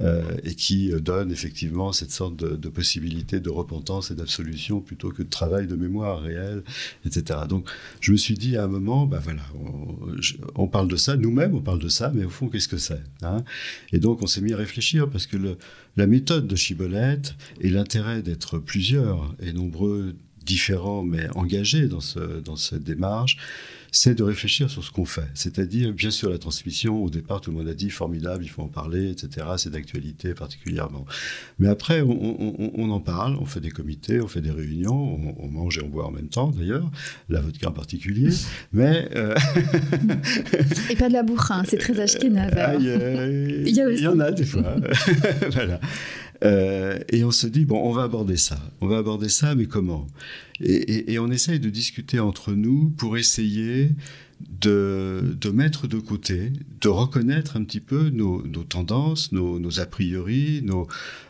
euh, 0.00 0.22
et 0.42 0.54
qui 0.54 0.90
donne 1.00 1.30
effectivement 1.30 1.92
cette 1.92 2.10
sorte 2.10 2.34
de, 2.36 2.68
possibilité 2.68 3.38
de 3.38 3.50
repentance 3.50 4.10
et 4.10 4.14
d'absolution 4.14 4.80
plutôt 4.80 5.10
que 5.10 5.22
de 5.22 5.28
travail 5.28 5.66
de 5.66 5.76
mémoire 5.76 6.22
réel, 6.22 6.64
etc. 7.04 7.40
Donc 7.48 7.70
je 8.00 8.10
me 8.10 8.16
suis 8.16 8.34
dit 8.34 8.56
à 8.56 8.64
un 8.64 8.68
moment, 8.68 9.06
ben 9.06 9.20
voilà, 9.20 9.42
on, 10.54 10.68
parle 10.68 10.88
de 10.88 10.96
ça, 10.96 11.16
nous-mêmes 11.16 11.54
on 11.54 11.60
parle 11.60 11.80
de 11.80 11.88
ça, 11.88 12.10
mais 12.14 12.24
au 12.24 12.30
fond 12.30 12.48
qu'est-ce 12.48 12.68
que 12.68 12.78
c'est 12.78 13.02
hein? 13.22 13.44
Et 13.92 13.98
donc 13.98 14.22
on 14.22 14.26
s'est 14.26 14.40
mis 14.40 14.54
à 14.54 14.56
réfléchir 14.56 15.08
parce 15.08 15.26
que 15.26 15.36
la 15.96 16.06
méthode 16.06 16.46
de 16.46 16.56
Chibolette 16.56 17.36
et 17.60 17.70
l'intérêt 17.70 18.22
d'être 18.22 18.58
plusieurs 18.58 19.34
et 19.40 19.52
nombreux 19.52 20.14
différents 20.48 21.02
mais 21.02 21.28
engagés 21.36 21.86
dans, 21.86 22.00
ce, 22.00 22.40
dans 22.40 22.56
cette 22.56 22.82
démarche, 22.82 23.36
c'est 23.90 24.14
de 24.14 24.22
réfléchir 24.22 24.70
sur 24.70 24.84
ce 24.84 24.90
qu'on 24.90 25.04
fait. 25.04 25.28
C'est-à-dire, 25.34 25.92
bien 25.92 26.10
sûr, 26.10 26.30
la 26.30 26.38
transmission, 26.38 27.02
au 27.02 27.10
départ, 27.10 27.40
tout 27.40 27.50
le 27.50 27.56
monde 27.56 27.68
a 27.68 27.74
dit 27.74 27.90
formidable, 27.90 28.44
il 28.44 28.48
faut 28.48 28.62
en 28.62 28.68
parler, 28.68 29.10
etc. 29.10 29.46
C'est 29.56 29.70
d'actualité 29.70 30.34
particulièrement. 30.34 31.06
Mais 31.58 31.68
après, 31.68 32.02
on, 32.02 32.90
en 32.90 33.00
parle, 33.00 33.36
on 33.40 33.46
fait 33.46 33.60
des 33.60 33.70
comités, 33.70 34.20
on 34.20 34.28
fait 34.28 34.40
des 34.40 34.50
réunions, 34.50 35.18
on, 35.38 35.48
mange 35.48 35.78
et 35.78 35.82
on 35.82 35.88
boit 35.88 36.06
en 36.06 36.10
même 36.10 36.28
temps, 36.28 36.48
d'ailleurs, 36.50 36.90
la 37.28 37.40
vodka 37.40 37.68
en 37.68 37.72
particulier. 37.72 38.30
Mais. 38.72 39.08
Euh, 39.16 39.34
et 40.90 40.96
pas 40.96 41.08
de 41.08 41.14
la 41.14 41.22
bourrin, 41.22 41.62
c'est 41.66 41.78
très 41.78 41.98
ashkénaze. 42.08 42.52
il, 42.80 43.68
y 43.68 44.06
en 44.06 44.20
a 44.20 44.32
des 44.32 44.44
fois. 44.44 44.76
voilà. 45.50 45.80
Euh, 46.44 46.98
et 47.08 47.24
on 47.24 47.30
se 47.30 47.46
dit, 47.46 47.64
bon, 47.64 47.80
on 47.82 47.92
va 47.92 48.02
aborder 48.04 48.36
ça. 48.36 48.58
On 48.80 48.86
va 48.86 48.98
aborder 48.98 49.28
ça, 49.28 49.54
mais 49.54 49.66
comment? 49.66 50.06
Et, 50.60 51.18
on 51.18 51.30
essaye 51.30 51.60
de 51.60 51.70
discuter 51.70 52.18
entre 52.18 52.52
nous 52.52 52.90
pour 52.96 53.16
essayer 53.16 53.90
de, 54.60 55.36
mettre 55.52 55.86
de 55.86 55.98
côté, 55.98 56.52
de 56.80 56.88
reconnaître 56.88 57.56
un 57.56 57.64
petit 57.64 57.80
peu 57.80 58.10
nos, 58.10 58.42
tendances, 58.64 59.30
nos, 59.32 59.80
a 59.80 59.86
priori, 59.86 60.60
nos, 60.64 60.88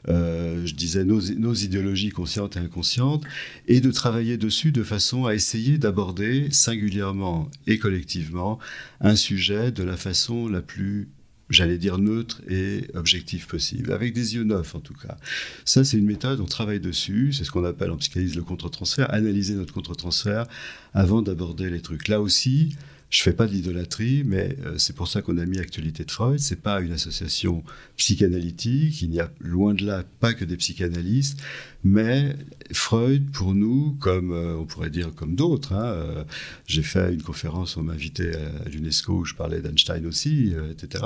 euh, 0.09 0.65
je 0.65 0.75
disais, 0.75 1.05
nos, 1.05 1.21
idéologies 1.21 2.11
conscientes 2.11 2.57
et 2.57 2.61
inconscientes, 2.61 3.25
et 3.67 3.81
de 3.81 3.91
travailler 3.91 4.39
dessus 4.39 4.73
de 4.73 4.83
façon 4.83 5.27
à 5.27 5.35
essayer 5.35 5.77
d'aborder 5.79 6.49
singulièrement 6.51 7.51
et 7.67 7.79
collectivement 7.79 8.59
un 9.01 9.17
sujet 9.17 9.73
de 9.73 9.83
la 9.83 9.97
façon 9.97 10.49
la 10.49 10.63
plus 10.63 11.09
j'allais 11.51 11.79
dire 11.79 11.99
neutre 11.99 12.43
et 12.49 12.87
objectif 12.95 13.47
possible, 13.47 13.93
avec 13.93 14.13
des 14.13 14.35
yeux 14.35 14.45
neufs 14.45 14.75
en 14.75 14.81
tout 14.81 14.95
cas. 14.95 15.17
Ça, 15.65 15.85
c'est 15.85 15.97
une 15.97 16.07
méthode, 16.07 16.41
on 16.41 16.47
travaille 16.47 16.81
dessus, 16.81 17.33
c'est 17.33 17.45
ce 17.45 17.51
qu'on 17.51 17.65
appelle 17.65 17.91
en 17.91 17.97
psychanalyse 17.97 18.37
le 18.37 18.43
contre-transfert, 18.43 19.13
analyser 19.13 19.55
notre 19.55 19.73
contre-transfert 19.73 20.47
avant 20.95 21.23
d'aborder 21.23 21.71
les 21.71 21.81
trucs. 21.81 22.09
Là 22.09 22.21
aussi, 22.21 22.77
je 23.11 23.23
fais 23.23 23.33
pas 23.33 23.47
d'idolâtrie, 23.47 24.23
mais 24.25 24.57
euh, 24.67 24.77
c'est 24.77 24.95
pour 24.95 25.09
ça 25.09 25.23
qu'on 25.23 25.39
a 25.39 25.47
mis 25.47 25.59
Actualité 25.59 26.05
de 26.05 26.11
Freud. 26.11 26.39
C'est 26.39 26.61
pas 26.61 26.81
une 26.81 26.93
association 26.93 27.65
psychanalytique. 27.97 29.01
Il 29.01 29.11
n'y 29.11 29.21
a 29.21 29.31
loin 29.41 29.73
de 29.73 29.87
là 29.87 30.05
pas 30.21 30.35
que 30.35 30.45
des 30.45 30.57
psychanalystes, 30.57 31.41
mais 31.85 32.37
Freud, 32.73 33.31
pour 33.33 33.55
nous, 33.55 33.97
comme 33.99 34.33
euh, 34.33 34.57
on 34.57 34.67
pourrait 34.67 34.91
dire 34.91 35.15
comme 35.15 35.37
d'autres. 35.37 35.73
Hein, 35.73 35.87
euh, 35.87 36.25
j'ai 36.67 36.83
fait 36.83 37.15
une 37.15 37.23
conférence, 37.23 37.79
on 37.79 37.83
m'a 37.83 37.95
invité 37.95 38.33
à, 38.35 38.69
l'UNESCO 38.69 39.21
où 39.21 39.25
je 39.25 39.35
parlais 39.35 39.63
d'Einstein 39.63 40.05
aussi, 40.07 40.53
etc. 40.71 41.05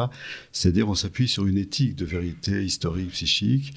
C'est-à-dire, 0.51 0.88
on 0.88 0.97
s'appuie 0.97 1.29
sur 1.29 1.47
une 1.47 1.59
éthique 1.59 1.95
de 1.95 2.05
vérité 2.05 2.65
historique, 2.65 3.11
psychique. 3.11 3.75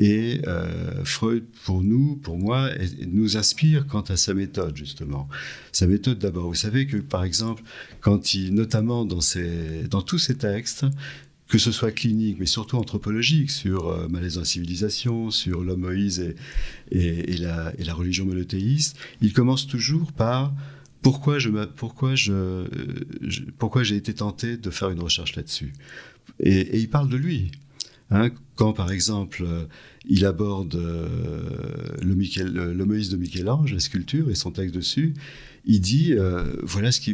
Et 0.00 0.40
euh, 0.46 1.04
Freud, 1.04 1.44
pour 1.64 1.82
nous, 1.82 2.16
pour 2.16 2.38
moi, 2.38 2.70
nous 3.06 3.36
inspire 3.36 3.86
quant 3.86 4.00
à 4.00 4.16
sa 4.16 4.32
méthode, 4.32 4.74
justement. 4.74 5.28
Sa 5.72 5.86
méthode 5.86 6.18
d'abord. 6.18 6.48
Vous 6.48 6.54
savez 6.54 6.86
que, 6.86 6.96
par 6.96 7.22
exemple, 7.22 7.62
quand 8.00 8.32
il, 8.32 8.54
notamment 8.54 9.04
dans, 9.04 9.20
ses, 9.20 9.82
dans 9.90 10.00
tous 10.00 10.18
ses 10.18 10.36
textes, 10.36 10.86
que 11.48 11.58
ce 11.58 11.70
soit 11.70 11.92
clinique, 11.92 12.38
mais 12.40 12.46
surtout 12.46 12.78
anthropologique, 12.78 13.50
sur 13.50 13.88
euh, 13.88 14.08
Malaise 14.08 14.42
civilisation, 14.42 15.30
sur 15.30 15.62
l'homme 15.62 15.80
Moïse 15.80 16.34
et, 16.90 17.36
la, 17.36 17.92
religion 17.92 18.24
monothéiste, 18.24 18.96
il 19.20 19.34
commence 19.34 19.66
toujours 19.66 20.12
par 20.12 20.54
pourquoi 21.02 21.38
je, 21.38 21.50
pourquoi 21.76 22.14
je, 22.14 22.64
pourquoi 23.58 23.82
j'ai 23.82 23.96
été 23.96 24.14
tenté 24.14 24.56
de 24.56 24.70
faire 24.70 24.88
une 24.88 25.00
recherche 25.00 25.36
là-dessus? 25.36 25.74
Et, 26.38 26.58
et, 26.60 26.78
il 26.78 26.88
parle 26.88 27.10
de 27.10 27.16
lui. 27.18 27.50
Hein, 28.10 28.30
quand, 28.56 28.72
par 28.72 28.90
exemple, 28.90 29.44
euh, 29.44 29.66
il 30.08 30.24
aborde 30.24 30.74
euh, 30.76 31.08
le, 32.02 32.84
Moïse 32.84 33.10
de 33.10 33.16
Michel-Ange, 33.16 33.72
la 33.72 33.80
sculpture, 33.80 34.30
et 34.30 34.34
son 34.34 34.50
texte 34.50 34.74
dessus, 34.74 35.14
il 35.66 35.80
dit 35.80 36.14
euh, 36.14 36.44
voilà 36.62 36.90
ce 36.90 37.10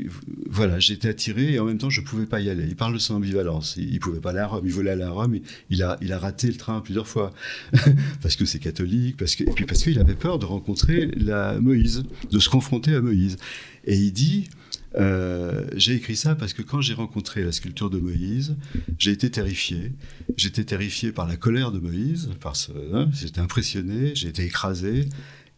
voilà 0.48 0.78
j'étais 0.78 1.08
attiré 1.08 1.54
et 1.54 1.58
en 1.58 1.64
même 1.64 1.78
temps 1.78 1.90
je 1.90 2.00
pouvais 2.00 2.26
pas 2.26 2.40
y 2.40 2.48
aller. 2.48 2.64
Il 2.68 2.76
parle 2.76 2.94
de 2.94 2.98
son 2.98 3.14
ambivalence. 3.16 3.74
Il, 3.76 3.92
ne 3.92 3.98
pouvait 3.98 4.20
pas 4.20 4.30
aller 4.30 4.38
à 4.38 4.46
Rome. 4.46 4.62
Il 4.64 4.72
voulait 4.72 4.92
aller 4.92 5.02
à 5.02 5.10
Rome. 5.10 5.38
Il, 5.68 5.82
a 5.82 5.98
il 6.00 6.12
a 6.12 6.18
raté 6.18 6.46
le 6.46 6.54
train 6.54 6.80
plusieurs 6.80 7.08
fois. 7.08 7.32
Parce 8.22 8.36
que 8.36 8.44
c'est 8.44 8.60
catholique 8.60 9.16
parce 9.16 9.34
que 9.34 9.42
et 9.42 9.52
puis 9.52 9.66
parce 9.66 9.82
qu'il 9.82 9.98
avait 9.98 10.14
peur 10.14 10.38
de 10.38 10.44
rencontrer 10.44 11.10
la 11.16 11.58
Moïse 11.60 12.04
de 12.30 12.38
se 12.38 12.48
confronter 12.48 12.94
à 12.94 13.00
Moïse. 13.00 13.36
Et 13.84 13.96
il 13.96 14.12
dit 14.12 14.48
euh, 14.94 15.66
j'ai 15.74 15.94
écrit 15.94 16.16
ça 16.16 16.34
parce 16.34 16.52
que 16.52 16.62
quand 16.62 16.80
j'ai 16.80 16.94
rencontré 16.94 17.44
la 17.44 17.52
sculpture 17.52 17.90
de 17.90 17.98
Moïse, 17.98 18.56
j'ai 18.98 19.10
été 19.10 19.30
terrifié. 19.30 19.92
J'étais 20.36 20.64
terrifié 20.64 21.12
par 21.12 21.26
la 21.26 21.36
colère 21.36 21.72
de 21.72 21.78
Moïse, 21.78 22.30
parce 22.40 22.70
hein, 22.92 23.08
j'étais 23.12 23.40
impressionné, 23.40 24.14
j'ai 24.14 24.28
été 24.28 24.44
écrasé, 24.44 25.08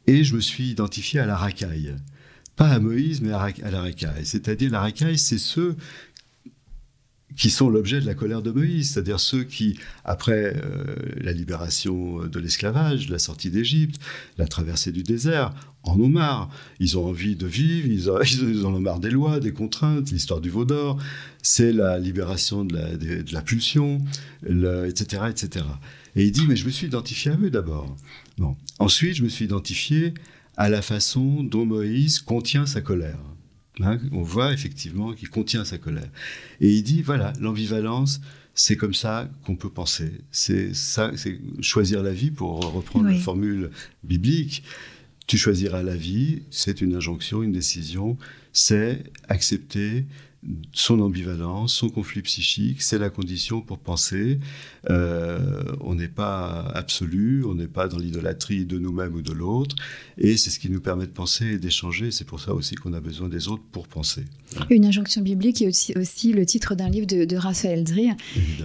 et 0.06 0.24
je 0.24 0.34
me 0.34 0.40
suis 0.40 0.70
identifié 0.70 1.20
à 1.20 1.26
la 1.26 1.36
racaille. 1.36 1.94
Pas 2.56 2.70
à 2.70 2.80
Moïse, 2.80 3.20
mais 3.20 3.30
à, 3.30 3.70
la 3.70 3.80
racaille. 3.80 4.24
C'est-à-dire, 4.26 4.72
la 4.72 4.80
racaille, 4.80 5.18
c'est 5.18 5.38
ceux 5.38 5.76
qui 7.38 7.51
sont 7.51 7.70
l'objet 7.70 8.01
de 8.01 8.07
la 8.07 8.14
colère 8.14 8.42
de 8.42 8.51
Moïse, 8.51 8.90
c'est-à-dire 8.90 9.20
ceux 9.20 9.44
qui, 9.44 9.79
après 10.05 10.57
euh, 10.57 10.96
la 11.20 11.33
libération 11.33 12.27
de 12.27 12.38
l'esclavage, 12.40 13.09
la 13.09 13.20
sortie 13.20 13.48
d'Égypte, 13.51 14.01
la 14.38 14.48
traversée 14.48 14.90
du 14.90 15.05
désert, 15.05 15.55
en 15.85 15.98
ont 16.01 16.09
marre. 16.09 16.51
Ils 16.81 16.98
ont 16.98 17.07
envie 17.07 17.37
de 17.37 17.46
vivre, 17.46 17.87
ils, 17.87 18.64
en 18.66 18.74
ont 18.74 18.81
marre 18.81 18.98
des 18.98 19.11
lois, 19.11 19.38
des 19.38 19.53
contraintes, 19.53 20.11
l'histoire 20.11 20.40
du 20.40 20.51
veau 20.51 20.64
d'or, 20.64 20.98
c'est 21.40 21.72
la 21.72 21.98
libération 22.01 22.64
de 22.64 22.77
la, 23.33 23.42
pulsion, 23.42 24.03
etc., 24.44 25.22
etc. 25.31 25.64
Et 26.16 26.24
il 26.24 26.33
dit, 26.33 26.44
mais 26.48 26.57
je 26.57 26.66
me 26.66 26.70
suis 26.70 26.88
identifié 26.88 27.31
à 27.31 27.37
eux 27.40 27.51
d'abord. 27.51 27.94
Ensuite, 28.81 29.14
je 29.14 29.22
me 29.22 29.29
suis 29.29 29.44
identifié 29.44 30.12
à 30.57 30.68
la 30.68 30.83
façon 30.83 31.44
dont 31.44 31.64
Moïse 31.64 32.18
contient 32.18 32.66
sa 32.66 32.81
colère. 32.81 33.20
Hein, 33.80 33.98
on 34.12 34.22
voit 34.22 34.52
effectivement 34.52 35.12
qu'il 35.12 35.30
contient 35.30 35.64
sa 35.64 35.78
colère. 35.78 36.10
Et 36.60 36.72
il 36.72 36.82
dit, 36.82 37.02
voilà, 37.02 37.32
l'ambivalence, 37.40 38.20
c'est 38.54 38.76
comme 38.76 38.94
ça 38.94 39.30
qu'on 39.44 39.54
peut 39.54 39.70
penser. 39.70 40.10
C'est 40.32 40.74
ça, 40.74 41.12
c'est 41.16 41.38
choisir 41.60 42.02
la 42.02 42.12
vie, 42.12 42.30
pour 42.30 42.60
reprendre 42.72 43.08
la 43.08 43.18
formule 43.18 43.70
biblique. 44.02 44.64
Tu 45.26 45.38
choisiras 45.38 45.82
la 45.82 45.94
vie, 45.94 46.42
c'est 46.50 46.80
une 46.80 46.94
injonction, 46.94 47.42
une 47.42 47.52
décision, 47.52 48.16
c'est 48.52 49.04
accepter 49.28 50.06
son 50.72 51.01
ambivalence, 51.01 51.74
son 51.74 51.88
conflit 51.88 52.22
psychique, 52.22 52.81
c'est 52.83 52.98
la 52.98 53.11
condition 53.11 53.61
pour 53.61 53.79
penser. 53.79 54.38
Euh, 54.88 55.62
on 55.81 55.96
n'est 55.96 56.09
pas 56.09 56.70
absolu, 56.74 57.44
on 57.44 57.55
n'est 57.55 57.66
pas 57.66 57.88
dans 57.88 57.98
l'idolâtrie 57.98 58.64
de 58.64 58.79
nous-mêmes 58.79 59.14
ou 59.14 59.22
de 59.22 59.33
l'autre, 59.33 59.74
et 60.16 60.37
c'est 60.37 60.51
ce 60.51 60.61
qui 60.61 60.70
nous 60.70 60.81
permet 60.81 61.07
de 61.07 61.12
penser 61.12 61.55
et 61.55 61.59
d'échanger. 61.59 62.11
C'est 62.12 62.24
pour 62.24 62.40
ça 62.40 62.55
aussi 62.55 62.77
qu'on 62.77 62.92
a 62.92 63.01
besoin 63.01 63.29
des 63.29 63.48
autres 63.48 63.64
pour 63.72 63.88
penser. 63.88 64.24
Une 64.70 64.85
injonction 64.85 65.22
biblique 65.22 65.61
est 65.61 65.66
aussi, 65.66 65.92
aussi 65.98 66.33
le 66.33 66.46
titre 66.46 66.74
d'un 66.74 66.88
livre 66.88 67.07
de, 67.07 67.37
Raphaël 67.37 67.85
Dre, 67.85 68.14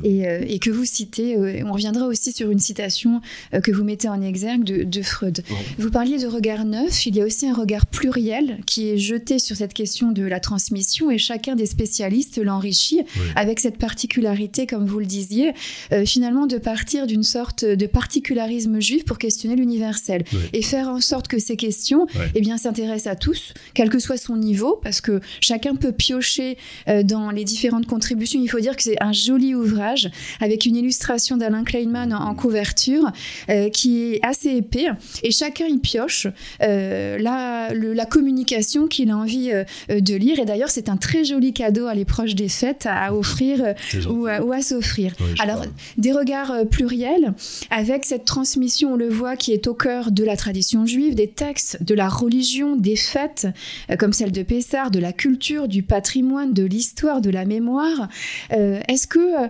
et, 0.04 0.28
euh, 0.28 0.46
et, 0.48 0.60
que 0.60 0.70
vous 0.70 0.86
citez. 0.86 1.38
Euh, 1.38 1.64
on 1.66 1.74
reviendra 1.74 2.08
aussi 2.08 2.32
sur 2.32 2.50
une 2.50 2.60
citation 2.60 3.22
que 3.64 3.72
vous 3.72 3.84
mettez 3.84 4.10
en 4.10 4.22
exergue 4.22 4.64
de, 4.64 5.02
Freud. 5.02 5.44
Vous 5.78 5.92
parliez 5.92 6.18
de 6.18 6.28
regard 6.28 6.66
neuf, 6.66 7.06
il 7.06 7.16
y 7.16 7.22
a 7.22 7.26
aussi 7.26 7.48
un 7.48 7.54
regard 7.54 7.86
pluriel 7.86 8.60
qui 8.66 8.90
est 8.90 8.98
jeté 8.98 9.38
sur 9.38 9.56
cette 9.56 9.74
question 9.74 10.12
de 10.12 10.24
la 10.24 10.40
transmission, 10.40 11.12
et 11.12 11.18
chacun 11.18 11.56
des 11.56 11.62
spécialistes 11.65 12.38
l'enrichit 12.38 13.02
avec 13.36 13.60
cette 13.60 13.78
particularité, 13.78 14.67
comme 14.67 14.86
vous 14.86 14.99
le 14.99 15.06
disiez, 15.06 15.54
euh, 15.91 16.06
finalement 16.06 16.45
de 16.45 16.58
partir 16.58 17.08
d'une 17.08 17.23
sorte 17.23 17.65
de 17.65 17.86
particularisme 17.86 18.80
juif 18.80 19.06
pour 19.06 19.17
questionner 19.17 19.56
l'universel 19.56 20.23
et 20.54 20.62
faire 20.62 20.89
en 20.89 20.99
sorte 20.99 21.28
que 21.28 21.39
ces 21.39 21.56
questions 21.56 22.08
eh 22.36 22.41
bien, 22.41 22.58
s'intéressent 22.58 23.12
à 23.12 23.15
tous, 23.15 23.54
quel 23.73 23.89
que 23.89 23.99
soit 23.99 24.17
son 24.17 24.38
niveau, 24.38 24.80
parce 24.84 25.02
que 25.02 25.21
chacun 25.41 25.76
peut 25.76 25.91
piocher 25.91 26.58
euh, 26.88 27.04
dans 27.04 27.32
les 27.32 27.43
différentes 27.43 27.88
contributions. 27.88 28.39
Il 28.41 28.49
faut 28.49 28.60
dire 28.60 28.76
que 28.76 28.84
c'est 28.84 29.02
un 29.02 29.13
joli 29.13 29.56
ouvrage 29.56 30.10
avec 30.39 30.65
une 30.65 30.76
illustration 30.76 31.38
d'Alain 31.38 31.63
Kleinman 31.63 32.13
en, 32.13 32.34
couverture 32.34 33.12
euh, 33.49 33.69
qui 33.69 34.02
est 34.02 34.19
assez 34.23 34.49
épais 34.49 34.88
et 35.21 35.32
chacun 35.32 35.67
y 35.67 35.78
pioche 35.78 36.28
la, 36.60 37.69
la 37.73 38.06
communication 38.06 38.88
qu'il 38.88 39.12
a 39.12 39.17
envie 39.17 39.52
de 39.89 40.15
lire. 40.15 40.39
Et 40.39 40.45
d'ailleurs, 40.45 40.69
c'est 40.69 40.89
un 40.89 40.97
très 40.97 41.23
joli 41.23 41.53
cadeaux 41.54 41.88
à 41.88 41.96
l'approche 41.96 42.36
des 42.36 42.50
fêtes 42.50 42.86
à 42.86 43.16
offrir 43.16 43.63
euh, 43.63 44.39
ou 44.39 44.52
à, 44.52 44.62
s'offrir. 44.62 45.13
Alors, 45.39 45.66
des 45.98 46.12
regards 46.12 46.52
euh, 46.52 46.66
pluriels 46.66 47.34
avec 47.70 48.06
cette 48.06 48.26
transmission, 48.26 48.94
on 48.94 48.98
le 48.98 49.10
voit, 49.10 49.36
qui 49.36 49.54
est 49.54 49.68
au 49.68 49.74
cœur 49.74 50.12
de 50.12 50.24
la 50.24 50.36
tradition 50.36 50.86
juive, 50.86 51.16
des 51.16 51.30
textes, 51.30 51.82
de 51.84 51.94
la 51.94 52.10
religion, 52.10 52.76
des 52.76 52.96
fêtes, 52.96 53.48
euh, 53.89 53.96
comme 53.96 54.13
celle 54.13 54.32
de 54.32 54.44
Pessard, 54.44 54.92
de 54.92 55.00
la 55.00 55.13
culture, 55.13 55.68
du 55.68 55.84
patrimoine, 55.84 56.54
de 56.54 56.63
l'histoire, 56.63 57.22
de 57.22 57.30
la 57.30 57.46
mémoire. 57.46 58.10
Est-ce 58.50 59.08
que 59.08 59.50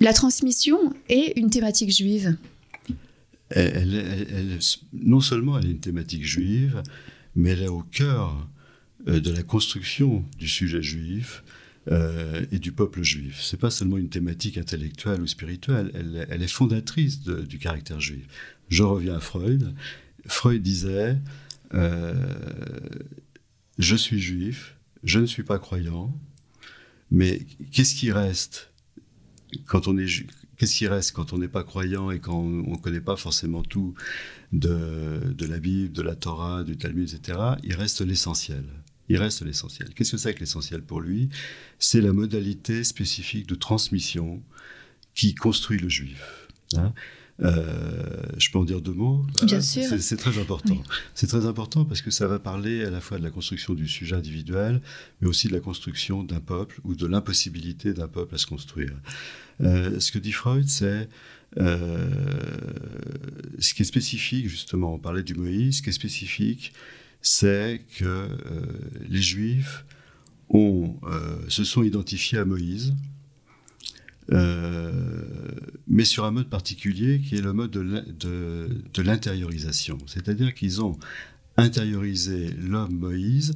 la 0.00 0.12
transmission 0.12 0.78
est 1.08 1.38
une 1.38 1.50
thématique 1.50 1.90
juive? 1.90 2.36
Non 4.92 5.20
seulement 5.20 5.58
elle 5.58 5.66
est 5.66 5.70
une 5.70 5.80
thématique 5.80 6.24
juive, 6.24 6.82
mais 7.36 7.50
elle 7.50 7.62
est 7.62 7.68
au 7.68 7.82
cœur 7.82 8.48
de 9.06 9.30
la 9.30 9.42
construction 9.42 10.24
du 10.38 10.48
sujet 10.48 10.82
juif 10.82 11.42
euh, 11.90 12.46
et 12.50 12.58
du 12.58 12.72
peuple 12.72 13.02
juif. 13.02 13.42
C'est 13.42 13.60
pas 13.60 13.70
seulement 13.70 13.98
une 13.98 14.08
thématique 14.08 14.56
intellectuelle 14.56 15.20
ou 15.20 15.26
spirituelle, 15.26 15.90
elle, 16.30 16.42
est 16.42 16.48
fondatrice 16.48 17.20
du 17.20 17.58
caractère 17.58 18.00
juif. 18.00 18.26
Je 18.70 18.82
reviens 18.82 19.16
à 19.16 19.20
Freud. 19.20 19.74
Freud 20.26 20.62
disait 20.62 21.18
euh, 21.74 22.14
Je 23.78 23.96
suis 23.96 24.18
juif, 24.18 24.76
je 25.02 25.18
ne 25.18 25.26
suis 25.26 25.42
pas 25.42 25.58
croyant, 25.58 26.18
mais 27.10 27.46
qu'est-ce 27.70 27.94
qui 27.94 28.10
reste 28.10 28.72
quand 29.66 29.86
on 29.86 29.98
est 29.98 30.26
Qu'est-ce 30.56 30.76
qui 30.76 30.86
reste 30.86 31.12
quand 31.12 31.34
on 31.34 31.38
n'est 31.38 31.48
pas 31.48 31.64
croyant 31.64 32.10
et 32.10 32.18
quand 32.20 32.38
on 32.38 32.48
ne 32.48 32.76
connaît 32.76 33.00
pas 33.00 33.16
forcément 33.16 33.62
tout 33.62 33.92
de, 34.52 35.34
de, 35.36 35.46
la 35.46 35.58
Bible, 35.58 35.92
de 35.92 36.00
la 36.00 36.14
Torah, 36.14 36.62
du 36.62 36.78
Talmud, 36.78 37.12
etc. 37.12 37.38
Il 37.64 37.74
reste 37.74 38.00
l'essentiel 38.00 38.64
il 39.08 39.18
reste 39.18 39.42
l'essentiel. 39.42 39.92
Qu'est-ce 39.94 40.12
que 40.12 40.16
c'est 40.16 40.34
que 40.34 40.40
l'essentiel 40.40 40.82
pour 40.82 41.00
lui? 41.00 41.28
C'est 41.78 42.00
la 42.00 42.12
modalité 42.12 42.84
spécifique 42.84 43.46
de 43.46 43.54
transmission 43.54 44.42
qui 45.14 45.34
construit 45.34 45.78
le 45.78 45.88
juif. 45.88 46.48
Hein? 46.76 46.92
Euh, 47.42 48.22
je 48.38 48.50
peux 48.50 48.58
en 48.58 48.64
dire 48.64 48.80
deux 48.80 48.92
mots? 48.92 49.26
Bien 49.42 49.60
sûr. 49.60 49.84
C'est 49.98 50.16
très 50.16 50.38
important. 50.38 50.80
C'est 51.14 51.26
très 51.26 51.46
important 51.46 51.84
parce 51.84 52.00
que 52.00 52.10
ça 52.10 52.28
va 52.28 52.38
parler 52.38 52.84
à 52.84 52.90
la 52.90 53.00
fois 53.00 53.18
de 53.18 53.24
la 53.24 53.30
construction 53.30 53.74
du 53.74 53.88
sujet 53.88 54.14
individuel, 54.14 54.80
mais 55.20 55.28
aussi 55.28 55.48
de 55.48 55.52
la 55.52 55.60
construction 55.60 56.22
d'un 56.22 56.40
peuple 56.40 56.80
ou 56.84 56.94
de 56.94 57.06
l'impossibilité 57.06 57.92
d'un 57.92 58.08
peuple 58.08 58.36
à 58.36 58.38
se 58.38 58.46
construire. 58.46 58.94
Euh, 59.60 59.98
ce 60.00 60.12
que 60.12 60.18
dit 60.18 60.32
Freud, 60.32 60.68
c'est 60.68 61.08
euh, 61.58 62.08
ce 63.58 63.74
qui 63.74 63.82
est 63.82 63.86
spécifique, 63.86 64.48
justement, 64.48 64.94
on 64.94 64.98
parlait 64.98 65.22
du 65.22 65.34
Moïse, 65.34 65.78
ce 65.78 65.82
qui 65.82 65.90
est 65.90 65.92
spécifique, 65.92 66.72
c'est 67.24 67.80
que 67.96 68.04
euh, 68.04 68.28
les 69.08 69.22
Juifs 69.22 69.86
ont, 70.50 70.94
euh, 71.04 71.38
se 71.48 71.64
sont 71.64 71.82
identifiés 71.82 72.38
à 72.38 72.44
Moïse, 72.44 72.94
euh, 74.30 75.24
mais 75.88 76.04
sur 76.04 76.26
un 76.26 76.30
mode 76.30 76.50
particulier 76.50 77.20
qui 77.20 77.36
est 77.36 77.40
le 77.40 77.54
mode 77.54 77.70
de 77.70 79.02
l'intériorisation. 79.02 79.96
C'est-à-dire 80.06 80.54
qu'ils 80.54 80.82
ont 80.82 80.98
intériorisé 81.56 82.50
l'homme 82.60 82.94
Moïse, 82.94 83.54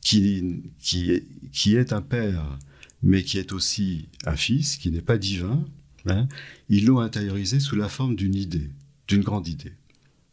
qui, 0.00 0.62
qui, 0.80 1.24
qui, 1.52 1.76
est, 1.76 1.92
un 1.92 2.02
père, 2.02 2.58
mais 3.02 3.22
qui 3.22 3.38
est 3.38 3.52
aussi 3.52 4.08
un 4.24 4.36
fils, 4.36 4.76
qui 4.78 4.90
n'est 4.90 5.02
pas 5.02 5.18
divin. 5.18 5.64
Hein. 6.06 6.26
ils 6.68 6.84
l'ont 6.86 7.00
intériorisé 7.00 7.60
sous 7.60 7.76
la 7.76 7.88
forme 7.88 8.16
d'une 8.16 8.34
idée, 8.34 8.70
d'une 9.08 9.22
grande 9.22 9.48
idée. 9.48 9.72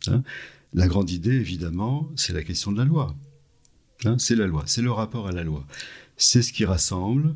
Hein. 0.08 0.24
La 0.74 0.88
grande 0.88 1.10
idée, 1.10 1.36
évidemment, 1.36 2.10
c'est 2.16 2.34
la 2.34 2.44
question 2.44 2.72
de 2.72 2.78
la 2.78 2.86
loi. 2.86 3.16
Hein, 4.06 4.18
c'est 4.18 4.36
la 4.36 4.48
loi, 4.48 4.64
c'est 4.66 4.82
le 4.82 4.92
rapport 4.92 5.28
à 5.28 5.32
la 5.32 5.44
loi. 5.44 5.66
C'est 6.18 6.42
ce 6.42 6.54
qui 6.54 6.66
rassemble 6.66 7.36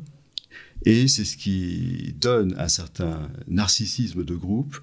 et 0.84 1.08
c'est 1.08 1.24
ce 1.24 1.36
qui 1.36 2.14
donne 2.20 2.54
un 2.58 2.68
certain 2.68 3.30
narcissisme 3.46 4.24
de 4.24 4.34
groupe 4.34 4.78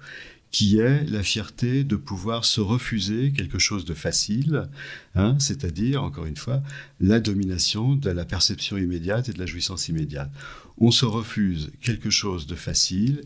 qui 0.54 0.78
est 0.78 1.04
la 1.10 1.24
fierté 1.24 1.82
de 1.82 1.96
pouvoir 1.96 2.44
se 2.44 2.60
refuser 2.60 3.32
quelque 3.32 3.58
chose 3.58 3.84
de 3.84 3.92
facile, 3.92 4.68
hein, 5.16 5.36
c'est-à-dire, 5.40 6.04
encore 6.04 6.26
une 6.26 6.36
fois, 6.36 6.62
la 7.00 7.18
domination 7.18 7.96
de 7.96 8.08
la 8.10 8.24
perception 8.24 8.76
immédiate 8.78 9.28
et 9.28 9.32
de 9.32 9.40
la 9.40 9.46
jouissance 9.46 9.88
immédiate. 9.88 10.30
On 10.78 10.92
se 10.92 11.06
refuse 11.06 11.72
quelque 11.80 12.08
chose 12.08 12.46
de 12.46 12.54
facile 12.54 13.22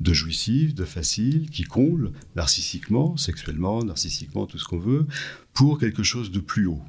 de 0.00 0.12
jouissif, 0.12 0.74
de 0.74 0.84
facile, 0.84 1.50
qui 1.50 1.62
comble 1.62 2.12
narcissiquement, 2.34 3.16
sexuellement, 3.16 3.84
narcissiquement, 3.84 4.46
tout 4.46 4.58
ce 4.58 4.64
qu'on 4.64 4.78
veut, 4.78 5.06
pour 5.52 5.78
quelque 5.78 6.02
chose 6.02 6.30
de 6.30 6.40
plus 6.40 6.66
haut. 6.66 6.82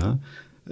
Hein. 0.00 0.18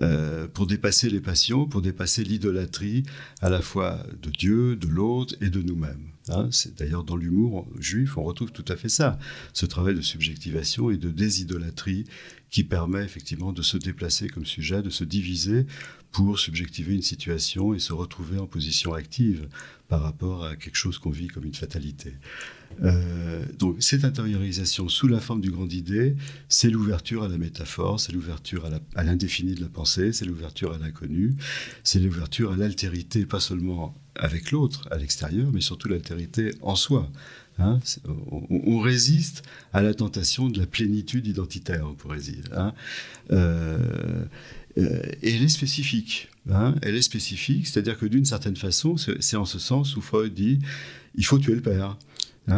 euh, 0.01 0.47
pour 0.47 0.67
dépasser 0.67 1.11
les 1.11 1.21
passions, 1.21 1.67
pour 1.67 1.83
dépasser 1.83 2.23
l'idolâtrie 2.23 3.03
à 3.41 3.51
la 3.51 3.61
fois 3.61 4.07
de 4.23 4.31
Dieu, 4.31 4.77
de 4.77 4.87
l'autre 4.87 5.35
et 5.41 5.51
de 5.51 5.61
nous-mêmes. 5.61 6.07
Hein. 6.29 6.49
c'est 6.53 6.79
d'ailleurs 6.79 7.03
dans 7.03 7.17
l'humour 7.17 7.67
juif, 7.79 8.17
on 8.17 8.23
retrouve 8.23 8.53
tout 8.53 8.65
à 8.69 8.77
fait 8.77 8.89
ça, 8.89 9.19
ce 9.53 9.67
travail 9.67 9.97
de 9.97 10.01
subjectivation 10.01 10.91
et 10.91 10.97
de 10.97 11.11
désidolâtrie 11.11 12.05
qui 12.51 12.65
permet 12.65 13.05
effectivement 13.05 13.53
de 13.53 13.63
se 13.63 13.77
déplacer 13.77 14.29
comme 14.29 14.45
sujet, 14.45 14.83
de 14.83 14.91
se 14.91 15.05
diviser 15.05 15.67
pour 16.13 16.39
subjectiver 16.39 16.95
une 16.95 17.03
situation 17.03 17.73
et 17.75 17.79
se 17.79 17.93
retrouver 17.93 18.39
en 18.39 18.47
position 18.47 18.95
active 18.95 19.49
par 19.89 20.03
rapport 20.03 20.45
à 20.45 20.57
quelque 20.57 20.77
chose 20.77 20.99
qu'on 20.99 21.11
vit 21.11 21.29
comme 21.29 21.45
une 21.45 21.55
fatalité. 21.55 22.15
Euh, 22.83 23.45
donc 23.59 23.77
cette 23.81 24.05
intériorisation 24.05 24.89
sous 24.89 25.09
la 25.09 25.21
forme 25.21 25.41
du 25.41 25.51
grand 25.51 25.73
idée, 25.73 26.17
c'est 26.49 26.71
l'ouverture 26.71 27.23
à 27.23 27.29
la 27.29 27.39
métaphore, 27.39 28.01
c'est 28.01 28.13
l'ouverture 28.13 28.69
à 28.95 29.05
l'indéfini 29.05 29.55
de 29.55 29.61
la 29.61 29.69
pensée, 29.69 30.13
c'est 30.13 30.25
l'ouverture 30.25 30.73
à 30.73 30.79
l'inconnu, 30.79 31.35
c'est 31.85 32.01
l'ouverture 32.01 32.53
à 32.53 32.57
l'altérité, 32.57 33.27
pas 33.27 33.41
seulement 33.41 33.95
avec 34.17 34.51
l'autre, 34.51 34.89
à 34.91 34.97
l'extérieur, 34.97 35.51
mais 35.53 35.61
surtout 35.61 35.89
l'altérité 35.89 36.55
en 36.61 36.77
soi. 36.77 37.11
Hein. 37.61 37.79
on, 38.51 38.81
résiste 38.81 39.43
à 39.73 39.83
la 39.83 39.95
tentation 39.95 40.49
de 40.49 40.59
la 40.59 40.67
plénitude 40.67 41.27
identitaire, 41.27 41.87
on 41.87 41.95
pourrait 41.95 42.19
dire. 42.19 42.45
Hein. 42.57 42.73
Euh, 43.31 44.25
euh, 44.79 45.03
elle 45.23 45.43
est 45.43 45.49
spécifique. 45.49 46.29
Hein. 46.51 46.75
elle 46.83 46.97
est 46.97 47.03
spécifique, 47.03 47.67
c'est-à-dire 47.67 47.99
que 47.99 48.07
d'une 48.07 48.25
certaine 48.25 48.57
façon, 48.57 48.97
c'est 48.97 49.37
en 49.37 49.45
ce 49.45 49.59
sens 49.59 49.97
où 49.97 50.01
Freud 50.01 50.33
dit 50.33 50.59
il 51.15 51.25
faut 51.25 51.39
tuer 51.39 51.55
le 51.55 51.61
père. 51.61 51.97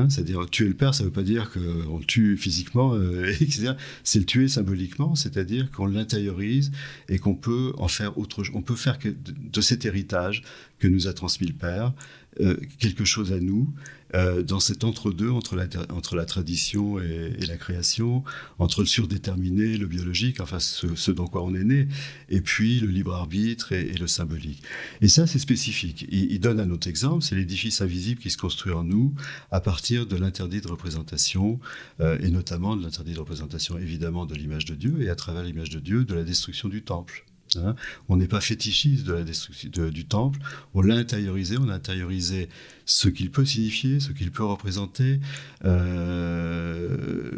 C'est-à-dire 0.09 0.49
tuer 0.49 0.69
le 0.69 0.75
père, 0.75 0.95
ça 0.95 1.03
ne 1.03 1.09
veut 1.09 1.13
pas 1.13 1.23
dire 1.23 1.51
qu'on 1.51 1.99
le 1.99 2.05
tue 2.05 2.37
physiquement, 2.37 2.95
euh, 2.95 3.33
c'est 4.05 4.19
le 4.19 4.25
tuer 4.25 4.49
symboliquement, 4.49 5.15
c'est-à-dire 5.15 5.71
qu'on 5.71 5.87
l'intériorise 5.87 6.73
et 7.09 7.19
qu'on 7.19 7.35
peut 7.35 7.73
en 7.77 7.89
faire 7.89 8.17
autre. 8.17 8.43
On 8.55 8.63
peut 8.63 8.77
faire 8.77 8.99
de, 9.03 9.61
cet 9.61 9.85
héritage 9.85 10.43
que 10.79 10.89
nous 10.89 11.09
a 11.09 11.13
transmis 11.13 11.47
le 11.47 11.55
père 11.55 11.93
euh, 12.41 12.57
quelque 12.79 13.05
chose 13.05 13.33
à 13.33 13.41
nous 13.41 13.71
euh, 14.15 14.43
dans 14.43 14.61
cet 14.61 14.85
entre-deux 14.85 15.31
entre 15.31 15.57
la, 15.57 16.25
tradition 16.27 17.01
et, 17.01 17.47
la 17.47 17.57
création, 17.57 18.25
entre 18.59 18.81
le 18.81 18.87
surdéterminé, 18.87 19.77
le 19.77 19.87
biologique, 19.87 20.41
enfin 20.41 20.59
ce, 20.61 21.11
dans 21.11 21.27
quoi 21.27 21.43
on 21.43 21.55
est 21.55 21.65
né, 21.65 21.89
et 22.29 22.41
puis 22.41 22.81
le 22.81 22.89
libre 22.89 23.15
arbitre 23.15 23.73
et, 23.73 23.93
le 23.93 24.07
symbolique. 24.07 24.63
Et 25.01 25.09
ça, 25.09 25.27
c'est 25.27 25.39
spécifique. 25.39 26.07
Il, 26.11 26.41
donne 26.41 26.61
un 26.61 26.71
autre 26.71 26.89
exemple, 26.89 27.23
c'est 27.23 27.37
l'édifice 27.37 27.81
invisible 27.81 28.21
qui 28.21 28.31
se 28.31 28.39
construit 28.39 28.73
en 28.73 28.85
nous 28.85 29.15
à 29.51 29.61
partir 29.61 30.07
de 30.07 30.17
l'interdit 30.17 30.61
de 30.61 30.69
représentation, 30.69 31.61
euh, 32.01 32.19
et 32.21 32.31
notamment 32.31 32.77
de 32.77 32.83
l'interdit 32.83 33.15
de 33.15 33.21
représentation 33.21 33.79
évidemment 33.79 34.27
de 34.27 34.35
l'image 34.35 34.65
de 34.65 34.75
Dieu, 34.75 35.03
et 35.03 35.09
à 35.09 35.15
travers 35.15 35.43
l'image 35.43 35.71
de 35.71 35.81
Dieu, 35.81 36.05
de 36.05 36.15
la 36.15 36.25
destruction 36.25 36.69
du 36.69 36.83
temple. 36.83 37.25
Hein. 37.57 37.75
on 38.09 38.17
n'est 38.17 38.29
pas 38.29 38.41
fétichiste 38.41 39.05
de 39.05 39.13
la 39.13 39.25
destruction 39.25 39.71
du 39.91 40.05
temple, 40.05 40.39
on 40.75 40.83
l'a 40.83 40.95
intériorisé, 40.95 41.57
on 41.59 41.69
a 41.69 41.75
intériorisé 41.75 42.49
ce 42.85 43.09
qu'il 43.09 43.31
peut 43.31 43.45
signifier, 43.45 44.01
ce 44.01 44.13
qu'il 44.13 44.31
peut 44.31 44.45
représenter, 44.45 45.21
euh, 45.65 47.31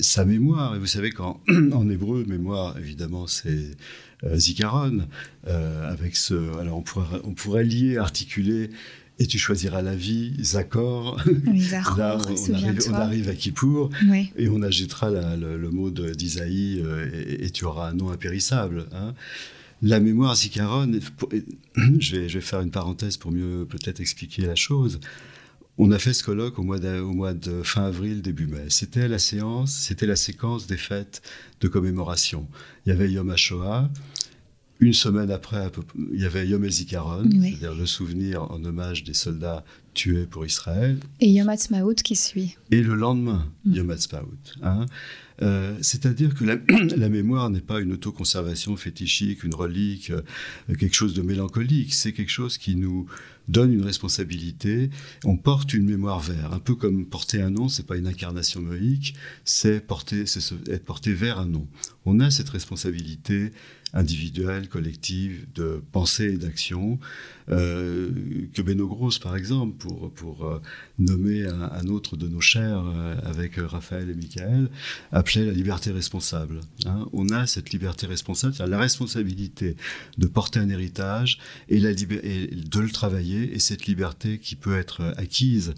sa 0.00 0.24
mémoire. 0.24 0.74
Et 0.76 0.78
vous 0.78 0.86
savez 0.86 1.10
qu'en 1.10 1.40
en 1.72 1.88
hébreu, 1.88 2.24
mémoire, 2.26 2.78
évidemment, 2.78 3.26
c'est 3.26 3.76
euh, 4.24 4.36
zikaron. 4.36 5.06
Euh, 5.46 5.90
avec 5.90 6.16
ce, 6.16 6.34
alors 6.58 6.78
on 6.78 6.82
pourrait, 6.82 7.20
on 7.24 7.34
pourrait 7.34 7.64
lier, 7.64 7.98
articuler 7.98 8.70
et 9.18 9.26
tu 9.26 9.38
choisiras 9.38 9.82
la 9.82 9.94
vie, 9.94 10.34
Zakor. 10.42 11.22
Là, 11.96 12.18
on, 12.28 12.94
arrive, 12.94 13.28
à 13.28 13.34
Kippour 13.34 13.90
et 14.36 14.48
on 14.48 14.62
ajoutera 14.62 15.10
le, 15.36 15.70
mot 15.70 15.90
d'Isaïe 15.90 16.82
euh, 16.84 17.08
et, 17.40 17.50
tu 17.50 17.64
auras 17.64 17.90
un 17.90 17.94
nom 17.94 18.10
impérissable. 18.10 18.86
Hein. 18.92 19.14
La 19.82 20.00
mémoire 20.00 20.34
Zikaron, 20.34 20.92
je 21.98 22.16
vais, 22.16 22.28
je 22.28 22.38
vais 22.38 22.44
faire 22.44 22.60
une 22.60 22.70
parenthèse 22.70 23.16
pour 23.16 23.30
mieux 23.30 23.66
peut-être 23.68 24.00
expliquer 24.00 24.42
la 24.42 24.56
chose. 24.56 24.98
On 25.76 25.90
a 25.90 25.98
fait 25.98 26.12
ce 26.12 26.22
colloque 26.22 26.58
au 26.58 26.62
mois 26.62 26.78
de, 26.78 27.00
au 27.00 27.12
mois 27.12 27.34
de 27.34 27.62
fin 27.62 27.84
avril, 27.84 28.22
début 28.22 28.46
mai. 28.46 28.66
C'était 28.68 29.08
la 29.08 29.18
séance, 29.18 29.72
c'était 29.72 30.06
la 30.06 30.14
séquence 30.14 30.68
des 30.68 30.76
fêtes 30.76 31.20
de 31.60 31.66
commémoration. 31.66 32.46
Il 32.86 32.90
y 32.90 32.92
avait 32.92 33.10
Yom 33.10 33.30
HaShoah, 33.30 33.90
une 34.80 34.92
semaine 34.92 35.30
après, 35.30 35.70
il 36.12 36.20
y 36.20 36.24
avait 36.24 36.46
Yom 36.46 36.64
El-Zikaron, 36.64 37.28
c'est-à-dire 37.30 37.74
le 37.74 37.86
souvenir 37.86 38.50
en 38.50 38.62
hommage 38.64 39.04
des 39.04 39.14
soldats 39.14 39.64
tués 39.94 40.26
pour 40.26 40.44
Israël. 40.44 40.98
Et 41.20 41.30
Yom 41.30 41.48
Ha'atzmaut 41.48 41.94
qui 41.94 42.16
suit. 42.16 42.56
Et 42.70 42.82
le 42.82 42.94
lendemain, 42.94 43.46
mm. 43.64 43.74
Yom 43.74 43.90
Ha'atzmaut. 43.90 44.28
Hein. 44.62 44.86
Euh, 45.42 45.76
c'est-à-dire 45.80 46.34
que 46.34 46.44
la, 46.96 47.08
mémoire 47.08 47.50
n'est 47.50 47.60
pas 47.60 47.80
une 47.80 47.92
autoconservation 47.92 48.76
fétichique, 48.76 49.44
une 49.44 49.54
relique, 49.54 50.10
euh, 50.10 50.22
quelque 50.78 50.94
chose 50.94 51.14
de 51.14 51.22
mélancolique. 51.22 51.94
C'est 51.94 52.12
quelque 52.12 52.30
chose 52.30 52.58
qui 52.58 52.76
nous 52.76 53.06
donne 53.48 53.72
une 53.72 53.84
responsabilité. 53.84 54.90
On 55.24 55.36
porte 55.36 55.74
une 55.74 55.86
mémoire 55.86 56.20
vers, 56.20 56.52
un 56.52 56.58
peu 56.58 56.74
comme 56.74 57.06
porter 57.06 57.40
un 57.40 57.50
nom. 57.50 57.68
C'est 57.68 57.86
pas 57.86 57.96
une 57.96 58.06
incarnation 58.06 58.60
moïque, 58.60 59.14
c'est 59.44 59.80
porter, 59.80 60.26
c'est 60.26 60.40
être 60.68 60.84
porté 60.84 61.12
vers 61.12 61.38
un 61.38 61.46
nom. 61.46 61.66
On 62.06 62.20
a 62.20 62.30
cette 62.30 62.50
responsabilité 62.50 63.52
individuelle, 63.94 64.68
collective, 64.68 65.46
de 65.54 65.82
pensée 65.92 66.34
et 66.34 66.36
d'action, 66.36 66.98
euh, 67.50 68.10
que 68.52 68.60
Beno 68.60 68.88
Gross, 68.88 69.18
par 69.18 69.36
exemple, 69.36 69.76
pour, 69.76 70.12
pour 70.12 70.46
euh, 70.46 70.60
nommer 70.98 71.44
un, 71.44 71.86
autre 71.86 72.16
de 72.16 72.26
nos 72.26 72.40
chers 72.40 72.84
euh, 72.84 73.14
avec 73.24 73.54
Raphaël 73.56 74.10
et 74.10 74.14
Michael, 74.14 74.68
appelait 75.12 75.46
la 75.46 75.52
liberté 75.52 75.92
responsable. 75.92 76.60
Hein. 76.86 77.06
On 77.12 77.28
a 77.28 77.46
cette 77.46 77.70
liberté 77.70 78.06
responsable, 78.06 78.56
la 78.58 78.78
responsabilité 78.78 79.76
de 80.18 80.26
porter 80.26 80.58
un 80.58 80.68
héritage 80.70 81.38
et 81.68 81.80
de 81.80 82.80
le 82.80 82.90
travailler, 82.90 83.33
et 83.42 83.58
cette 83.58 83.86
liberté 83.86 84.38
qui 84.38 84.56
peut 84.56 84.76
être 84.78 85.14
acquise 85.16 85.74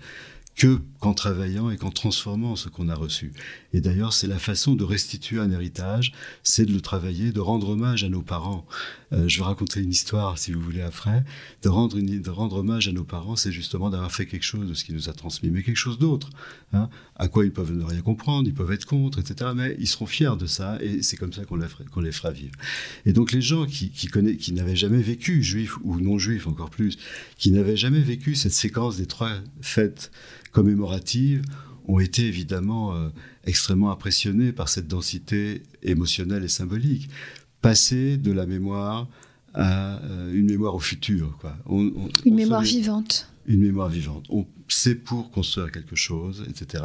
que 0.57 0.81
qu'en 1.01 1.13
travaillant 1.13 1.71
et 1.71 1.77
qu'en 1.77 1.91
transformant 1.91 2.57
ce 2.57 2.71
qu'on 2.71 2.89
a 2.89 2.95
reçu. 2.95 3.33
Et 3.75 3.81
d'ailleurs, 3.81 4.15
c'est 4.15 4.27
la 4.27 4.39
façon 4.39 4.75
de 4.75 4.85
restituer 4.85 5.39
un 5.39 5.51
héritage, 5.51 6.13
c'est 6.43 6.65
de 6.65 6.73
le 6.73 6.81
travailler, 6.81 7.31
de 7.31 7.41
rendre 7.41 7.69
hommage 7.69 8.05
à 8.05 8.09
nos 8.09 8.23
parents. 8.23 8.67
Euh, 9.13 9.29
je 9.29 9.39
vais 9.39 9.45
raconter 9.45 9.81
une 9.81 9.91
histoire, 9.91 10.39
si 10.39 10.53
vous 10.53 10.61
voulez, 10.61 10.81
après. 10.81 11.23
De 11.63 11.69
rendre, 11.69 12.01
de 12.01 12.31
rendre 12.31 12.57
hommage 12.57 12.89
à 12.89 12.93
nos 12.93 13.05
parents, 13.05 13.37
c'est 13.37 13.53
justement 13.53 13.91
d'avoir 13.91 14.11
fait 14.11 14.25
quelque 14.25 14.45
chose 14.45 14.67
de 14.67 14.75
ce 14.75 14.85
qui 14.85 14.95
nous 14.95 15.11
a 15.11 15.13
transmis, 15.13 15.51
mais 15.51 15.63
quelque 15.63 15.77
chose 15.77 15.99
d'autre. 15.99 16.31
Hein, 16.73 16.89
à 17.17 17.29
quoi 17.29 17.45
ils 17.45 17.53
peuvent 17.53 17.73
ne 17.73 17.85
rien 17.85 18.01
comprendre, 18.01 18.49
ils 18.49 18.55
peuvent 18.55 18.73
être 18.73 18.87
contre, 18.87 19.19
etc. 19.19 19.51
Mais 19.55 19.77
ils 19.79 19.87
seront 19.87 20.07
fiers 20.07 20.37
de 20.39 20.47
ça, 20.47 20.79
et 20.81 21.03
c'est 21.03 21.17
comme 21.19 21.33
ça 21.33 21.45
qu'on 21.45 21.57
les, 21.57 21.67
qu'on 21.93 22.01
les 22.01 22.13
fera 22.13 22.31
vivre. 22.31 22.55
Et 23.05 23.13
donc 23.13 23.33
les 23.33 23.43
gens 23.43 23.67
qui, 23.67 23.91
qui, 23.91 24.09
qui 24.09 24.53
n'avaient 24.53 24.77
jamais 24.77 25.03
vécu, 25.03 25.43
juifs 25.43 25.77
ou 25.83 26.01
non 26.01 26.19
juifs 26.19 26.47
encore 26.47 26.71
plus, 26.71 26.97
qui 27.37 27.51
n'avaient 27.51 27.77
jamais 27.77 28.01
vécu 28.01 28.35
cette 28.35 28.53
séquence 28.53 28.97
des 28.97 29.07
trois 29.07 29.33
fêtes 29.61 30.11
commémoratives 30.57 31.43
ont 31.87 32.01
été 32.01 32.27
évidemment 32.27 32.95
euh, 32.95 33.11
extrêmement 33.45 33.91
impressionnés 33.91 34.53
par 34.53 34.71
cette 34.71 34.89
densité 34.89 35.63
émotionnelle 35.83 36.45
et 36.45 36.49
symbolique. 36.49 37.11
Passer 37.61 38.17
de 38.17 38.33
la 38.33 38.47
mémoire 38.47 39.07
à 39.53 39.99
euh, 39.99 40.33
une 40.33 40.47
mémoire 40.47 40.75
au 40.75 40.79
futur. 40.79 41.37
Quoi. 41.43 41.55
une 42.25 42.35
mémoire 42.35 42.63
vivante. 42.63 43.31
Une 43.47 43.61
mémoire 43.61 43.91
vivante. 43.91 44.25
On, 44.31 44.47
c'est 44.69 44.95
pour 44.95 45.31
construire 45.31 45.71
quelque 45.71 45.97
chose, 45.97 46.45
etc. 46.49 46.85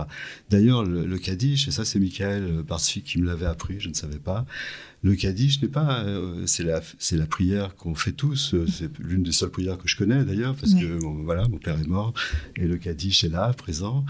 D'ailleurs, 0.50 0.84
le, 0.84 1.18
Kaddish, 1.18 1.68
et 1.68 1.72
ça 1.72 1.86
c'est 1.86 2.00
Michael 2.00 2.64
Barsfi 2.64 3.02
qui 3.02 3.20
me 3.20 3.26
l'avait 3.28 3.46
appris, 3.46 3.80
je 3.80 3.90
ne 3.90 3.94
savais 3.94 4.20
pas, 4.20 4.46
le 5.04 5.16
Kaddish 5.16 5.62
n'est 5.62 5.68
pas, 5.68 6.04
euh, 6.04 6.44
c'est 6.46 6.64
la, 6.64 6.80
c'est 7.00 7.18
la 7.18 7.26
prière 7.26 7.76
qu'on 7.76 7.96
fait 7.96 8.12
tous. 8.12 8.54
Euh, 8.54 8.68
c'est 8.72 8.90
l'une 9.00 9.24
des 9.24 9.32
seules 9.32 9.50
prières 9.50 9.78
que 9.78 9.88
je 9.88 9.98
connais 9.98 10.24
d'ailleurs, 10.24 10.56
parce 10.56 10.76
que 10.76 11.00
voilà, 11.24 11.48
mon 11.48 11.58
père 11.58 11.80
est 11.80 11.88
mort 11.88 12.14
et 12.56 12.68
le 12.68 12.78
Kaddish 12.78 13.24
est 13.24 13.30
là, 13.30 13.52
présent. 13.54 14.06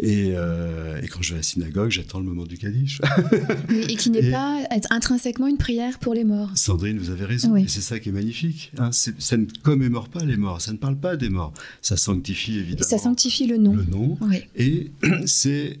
Et, 0.00 0.34
euh, 0.36 1.00
et 1.02 1.08
quand 1.08 1.22
je 1.22 1.30
vais 1.30 1.34
à 1.34 1.38
la 1.38 1.42
synagogue, 1.42 1.90
j'attends 1.90 2.20
le 2.20 2.24
moment 2.24 2.44
du 2.44 2.56
Kaddish. 2.56 3.00
et 3.88 3.96
qui 3.96 4.10
n'est 4.10 4.30
pas 4.30 4.60
intrinsèquement 4.90 5.48
une 5.48 5.58
prière 5.58 5.98
pour 5.98 6.14
les 6.14 6.22
morts. 6.22 6.50
Sandrine, 6.54 6.98
vous 6.98 7.10
avez 7.10 7.24
raison. 7.24 7.56
Et 7.56 7.66
c'est 7.66 7.80
ça 7.80 7.98
qui 7.98 8.10
est 8.10 8.12
magnifique. 8.12 8.70
Hein. 8.78 8.90
ça 8.92 9.36
ne 9.36 9.46
commémore 9.64 10.08
pas 10.08 10.24
les 10.24 10.36
morts, 10.36 10.60
ça 10.60 10.72
ne 10.72 10.76
parle 10.76 10.96
pas 10.96 11.16
des 11.16 11.30
morts. 11.30 11.52
Ça 11.82 11.96
sanctifie 11.96 12.58
évidemment. 12.58 12.88
Ça 12.88 12.98
sanctifie 13.08 13.46
le 13.46 13.56
nom. 13.56 13.74
Le 13.74 13.84
nom. 13.84 14.18
Et 14.56 14.90
c'est 15.26 15.78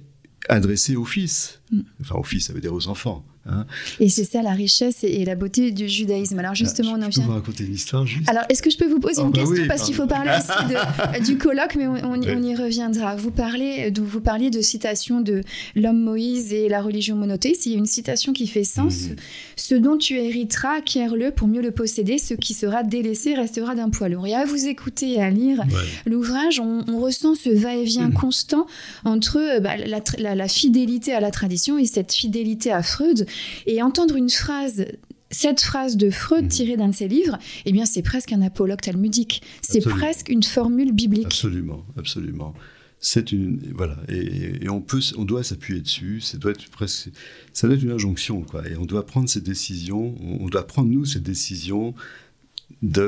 adressé 0.48 0.96
au 0.96 1.04
fils. 1.04 1.60
Mm. 1.70 1.80
Enfin, 2.00 2.14
au 2.16 2.22
fils, 2.22 2.46
ça 2.46 2.52
veut 2.52 2.60
dire 2.60 2.72
aux 2.72 2.88
enfants. 2.88 3.24
Hein. 3.46 3.64
Et 3.98 4.08
c'est 4.08 4.24
ça 4.24 4.42
la 4.42 4.52
richesse 4.52 5.04
et, 5.04 5.24
la 5.24 5.34
beauté 5.34 5.70
du 5.70 5.88
judaïsme. 5.88 6.38
Alors 6.38 6.54
justement, 6.54 6.92
ah, 6.94 6.98
on 6.98 7.02
en 7.06 7.08
vient. 7.08 7.24
vous 7.24 7.32
raconter 7.32 7.64
une 7.64 7.74
histoire 7.74 8.06
juste? 8.06 8.28
Alors, 8.28 8.42
est-ce 8.48 8.62
que 8.62 8.70
je 8.70 8.76
peux 8.76 8.88
vous 8.88 9.00
poser 9.00 9.22
une 9.22 9.28
ah, 9.28 9.30
bah 9.30 9.40
question 9.40 9.66
parce 9.66 9.82
qu'il 9.84 9.94
faut 9.94 10.06
parler 10.06 10.32
aussi 10.38 11.24
du 11.30 11.38
colloque, 11.38 11.74
mais 11.76 11.86
on, 11.86 12.20
y 12.20 12.54
reviendra. 12.54 13.16
Vous 13.16 13.30
parlez, 13.30 13.90
de, 13.90 14.02
vous 14.02 14.20
parliez 14.20 14.50
de 14.50 14.60
citation 14.60 15.20
de 15.20 15.42
l'homme 15.76 16.00
Moïse 16.02 16.52
et 16.52 16.68
la 16.68 16.82
religion 16.82 17.16
monothéiste. 17.16 17.66
Il 17.66 17.72
y 17.72 17.74
a 17.74 17.78
une 17.78 17.86
citation 17.86 18.32
qui 18.32 18.46
fait 18.46 18.64
sens. 18.64 19.08
Ce 19.56 19.74
dont 19.74 19.96
tu 19.96 20.18
hériteras, 20.18 20.78
acquiers-le 20.78 21.30
pour 21.30 21.48
mieux 21.48 21.62
le 21.62 21.70
posséder. 21.70 22.18
Ce 22.18 22.34
qui 22.34 22.54
sera 22.54 22.82
délaissé 22.82 23.34
restera 23.34 23.74
d'un 23.74 23.88
poids 23.88 24.08
lourd. 24.08 24.26
Et 24.26 24.34
à 24.34 24.44
vous 24.44 24.66
écouter 24.66 25.14
et 25.14 25.22
à 25.22 25.30
lire 25.30 25.62
l'ouvrage, 26.06 26.60
on, 26.60 26.98
ressent 26.98 27.36
ce 27.36 27.48
va-et-vient 27.48 28.08
mhm. 28.08 28.14
constant 28.14 28.66
entre 29.04 29.60
bah, 29.60 29.76
la, 29.76 30.34
la 30.34 30.48
fidélité 30.48 31.12
à 31.12 31.20
la 31.20 31.30
tradition 31.30 31.57
et 31.78 31.86
cette 31.86 32.12
fidélité 32.12 32.72
à 32.72 32.82
Freud 32.82 33.26
et 33.66 33.82
entendre 33.82 34.16
une 34.16 34.30
phrase 34.30 34.86
cette 35.30 35.60
phrase 35.60 35.96
de 35.96 36.10
Freud 36.10 36.44
mhm. 36.44 36.48
tirée 36.48 36.76
d'un 36.76 36.88
de 36.88 36.94
ses 36.94 37.08
livres, 37.08 37.38
eh 37.66 37.72
bien, 37.72 37.84
c'est 37.84 38.02
presque 38.02 38.32
un 38.32 38.42
apologue 38.42 38.80
talmudique. 38.80 39.42
C'est 39.60 39.80
presque 39.80 40.28
une 40.28 40.42
formule 40.42 40.92
biblique. 40.92 41.26
Absolument, 41.26 41.84
absolument. 41.98 42.54
C'est 43.00 43.30
une 43.30 43.60
voilà 43.76 43.96
et, 44.08 44.68
on 44.68 44.80
peut 44.80 44.98
on 45.16 45.24
doit 45.24 45.44
s'appuyer 45.44 45.80
dessus. 45.80 46.20
Ça 46.20 46.36
doit 46.36 46.50
être 46.50 46.68
presque 46.70 47.10
ça 47.52 47.68
doit 47.68 47.76
être 47.76 47.82
une 47.84 47.92
injonction 47.92 48.42
quoi. 48.42 48.66
Et 48.68 48.76
on 48.76 48.86
doit 48.86 49.06
prendre 49.06 49.28
ces 49.28 49.40
décisions. 49.40 50.16
On 50.20 50.46
doit 50.48 50.66
prendre 50.66 50.88
nous 50.88 51.04
ces 51.04 51.20
décisions 51.20 51.94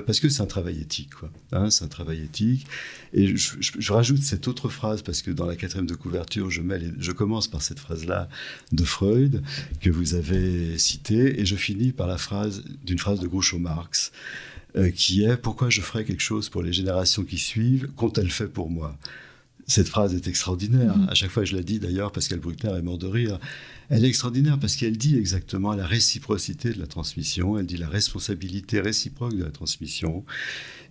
parce 0.07 0.21
que 0.21 0.29
c'est 0.29 0.43
un 0.43 0.47
travail 0.47 0.81
éthique, 0.81 1.15
quoi. 1.15 1.31
Hein, 1.53 1.71
c'est 1.71 1.85
un 1.85 1.89
travail 1.89 2.23
éthique. 2.23 2.67
Et 3.13 3.37
je, 3.37 3.93
rajoute 3.93 4.23
cette 4.23 4.49
autre 4.49 4.69
phrase 4.69 5.03
parce 5.03 5.23
que 5.23 5.31
dans 5.31 5.47
la 5.47 5.57
quatrième 5.57 5.87
de 5.87 5.95
couverture, 5.95 6.51
je, 6.51 6.61
mets 6.61 6.81
je 6.99 7.13
commence 7.13 7.47
par 7.47 7.63
cette 7.63 7.79
phrase-là 7.79 8.29
de 8.73 8.85
Freud 8.85 9.43
que 9.81 9.91
vous 9.91 10.15
avez 10.15 10.77
citée, 10.79 11.41
et 11.41 11.47
je 11.47 11.57
finis 11.57 11.93
par 11.93 12.07
la 12.07 12.19
phrase 12.19 12.65
d'une 12.85 12.99
phrase 12.99 13.21
de 13.21 13.29
Groucho 13.29 13.59
Marx 13.59 14.13
euh, 14.77 14.91
qui 14.91 15.25
est 15.25 15.37
pourquoi 15.37 15.69
je 15.69 15.81
ferai 15.81 16.05
quelque 16.05 16.23
chose 16.23 16.49
pour 16.49 16.63
les 16.63 16.73
générations 16.73 17.25
qui 17.25 17.39
suivent 17.39 17.89
qu'ont-elles 17.97 18.31
fait 18.31 18.47
pour 18.47 18.71
moi? 18.71 18.97
Cette 19.67 19.89
phrase 19.89 20.15
est 20.15 20.27
extraordinaire. 20.27 20.97
Mm-hmm. 20.97 21.11
À 21.11 21.15
chaque 21.15 21.31
fois, 21.31 21.45
je 21.45 21.57
la 21.57 21.63
dis 21.63 21.79
d'ailleurs, 21.79 22.13
Pascal 22.13 22.41
Bruckner 22.41 22.71
est 22.77 22.83
mort 22.83 22.99
de 22.99 23.07
rire. 23.07 23.39
Elle 23.91 24.05
est 24.05 24.09
extraordinaire 24.09 24.59
parce 24.59 24.77
qu'elle 24.77 24.97
dit 24.97 25.17
exactement 25.19 25.75
la 25.75 25.87
réciprocité 25.87 26.73
de 26.73 26.79
la 26.79 26.87
transmission, 26.87 27.59
elle 27.59 27.67
dit 27.67 27.77
la 27.77 27.89
responsabilité 27.89 28.81
réciproque 28.81 29.35
de 29.35 29.43
la 29.43 29.51
transmission 29.51 30.25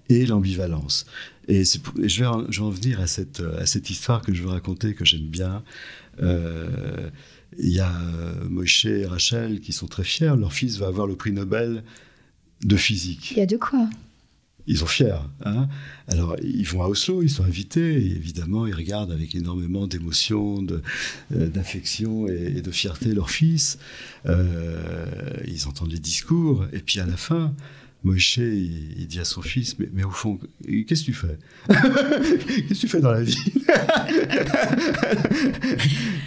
et 0.09 0.25
l'ambivalence. 0.25 1.05
Et, 1.47 1.63
je, 1.63 2.19
vais 2.19 2.25
en, 2.25 2.69
venir 2.69 2.99
à 2.99 3.07
cette, 3.07 3.39
à 3.39 3.65
cette, 3.65 3.89
histoire 3.89 4.21
que 4.21 4.33
je 4.33 4.43
veux 4.43 4.49
raconter, 4.49 4.93
que 4.93 5.05
j'aime 5.05 5.27
bien. 5.27 5.63
Euh, 6.21 7.09
il 7.57 7.69
y 7.69 7.79
a 7.79 7.89
euh, 7.89 8.49
Moshe 8.49 8.85
et 8.85 9.05
Rachel 9.05 9.61
qui 9.61 9.71
sont 9.71 9.87
très 9.87 10.03
fiers. 10.03 10.35
Leur 10.37 10.51
fils 10.51 10.77
va 10.77 10.87
avoir 10.87 11.07
le 11.07 11.15
prix 11.15 11.31
Nobel 11.31 11.83
de 12.63 12.75
physique. 12.75 13.31
Il 13.31 13.37
y 13.37 13.41
a 13.41 13.45
de 13.45 13.57
quoi? 13.57 13.89
Ils 14.67 14.77
sont 14.77 14.85
fiers. 14.85 15.15
Hein 15.43 15.67
Alors, 16.07 16.35
ils 16.43 16.67
vont 16.67 16.83
à 16.83 16.87
Oslo, 16.87 17.23
ils 17.23 17.29
sont 17.29 17.43
invités, 17.43 17.95
évidemment, 17.95 18.67
ils 18.67 18.73
regardent 18.73 19.11
avec 19.11 19.35
énormément 19.35 19.87
d'émotion, 19.87 20.65
euh, 21.31 21.47
d'affection 21.49 22.27
et, 22.27 22.61
de 22.61 22.71
fierté 22.71 23.13
leur 23.13 23.29
fils. 23.29 23.79
Euh, 24.25 25.05
ils 25.47 25.67
entendent 25.67 25.91
les 25.91 25.99
discours, 25.99 26.65
et 26.73 26.79
puis 26.79 26.99
à 26.99 27.05
la 27.05 27.17
fin, 27.17 27.53
Moïse, 28.03 28.37
il, 28.37 29.07
dit 29.07 29.19
à 29.19 29.25
son 29.25 29.41
fils, 29.41 29.77
mais, 29.77 29.89
mais 29.91 30.05
au 30.05 30.09
fond, 30.09 30.39
qu'est-ce 30.87 31.01
que 31.01 31.05
tu 31.05 31.13
fais? 31.13 31.37
Qu'est-ce 31.67 32.67
que 32.67 32.73
tu 32.75 32.87
fais 32.87 33.01
dans 33.01 33.11
la 33.11 33.23
vie? 33.23 33.35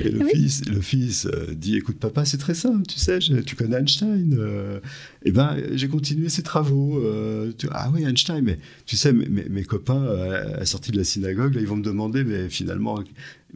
Et 0.00 0.10
le 0.10 0.26
fils, 0.26 0.66
le 0.66 0.82
fils 0.82 1.26
euh, 1.26 1.54
dit, 1.54 1.76
écoute 1.76 1.98
papa, 1.98 2.26
c'est 2.26 2.36
très 2.36 2.52
simple, 2.54 2.86
tu 2.86 2.98
sais, 2.98 3.18
tu 3.20 3.56
connais 3.56 3.78
Einstein. 3.78 4.36
Euh, 4.38 4.80
eh 5.24 5.30
ben, 5.30 5.56
j'ai 5.72 5.88
continué 5.88 6.28
ses 6.28 6.42
travaux. 6.42 6.98
Euh, 6.98 7.52
ah 7.70 7.90
oui, 7.94 8.04
Einstein, 8.04 8.42
mais 8.42 8.58
tu 8.84 8.96
sais, 8.96 9.12
mes, 9.12 9.64
copains 9.64 10.04
à 10.04 10.58
la 10.58 10.66
sortie 10.66 10.92
de 10.92 10.98
la 10.98 11.04
synagogue, 11.04 11.54
là, 11.54 11.60
ils 11.62 11.66
vont 11.66 11.76
me 11.76 11.84
demander, 11.84 12.22
mais 12.22 12.50
finalement, 12.50 13.02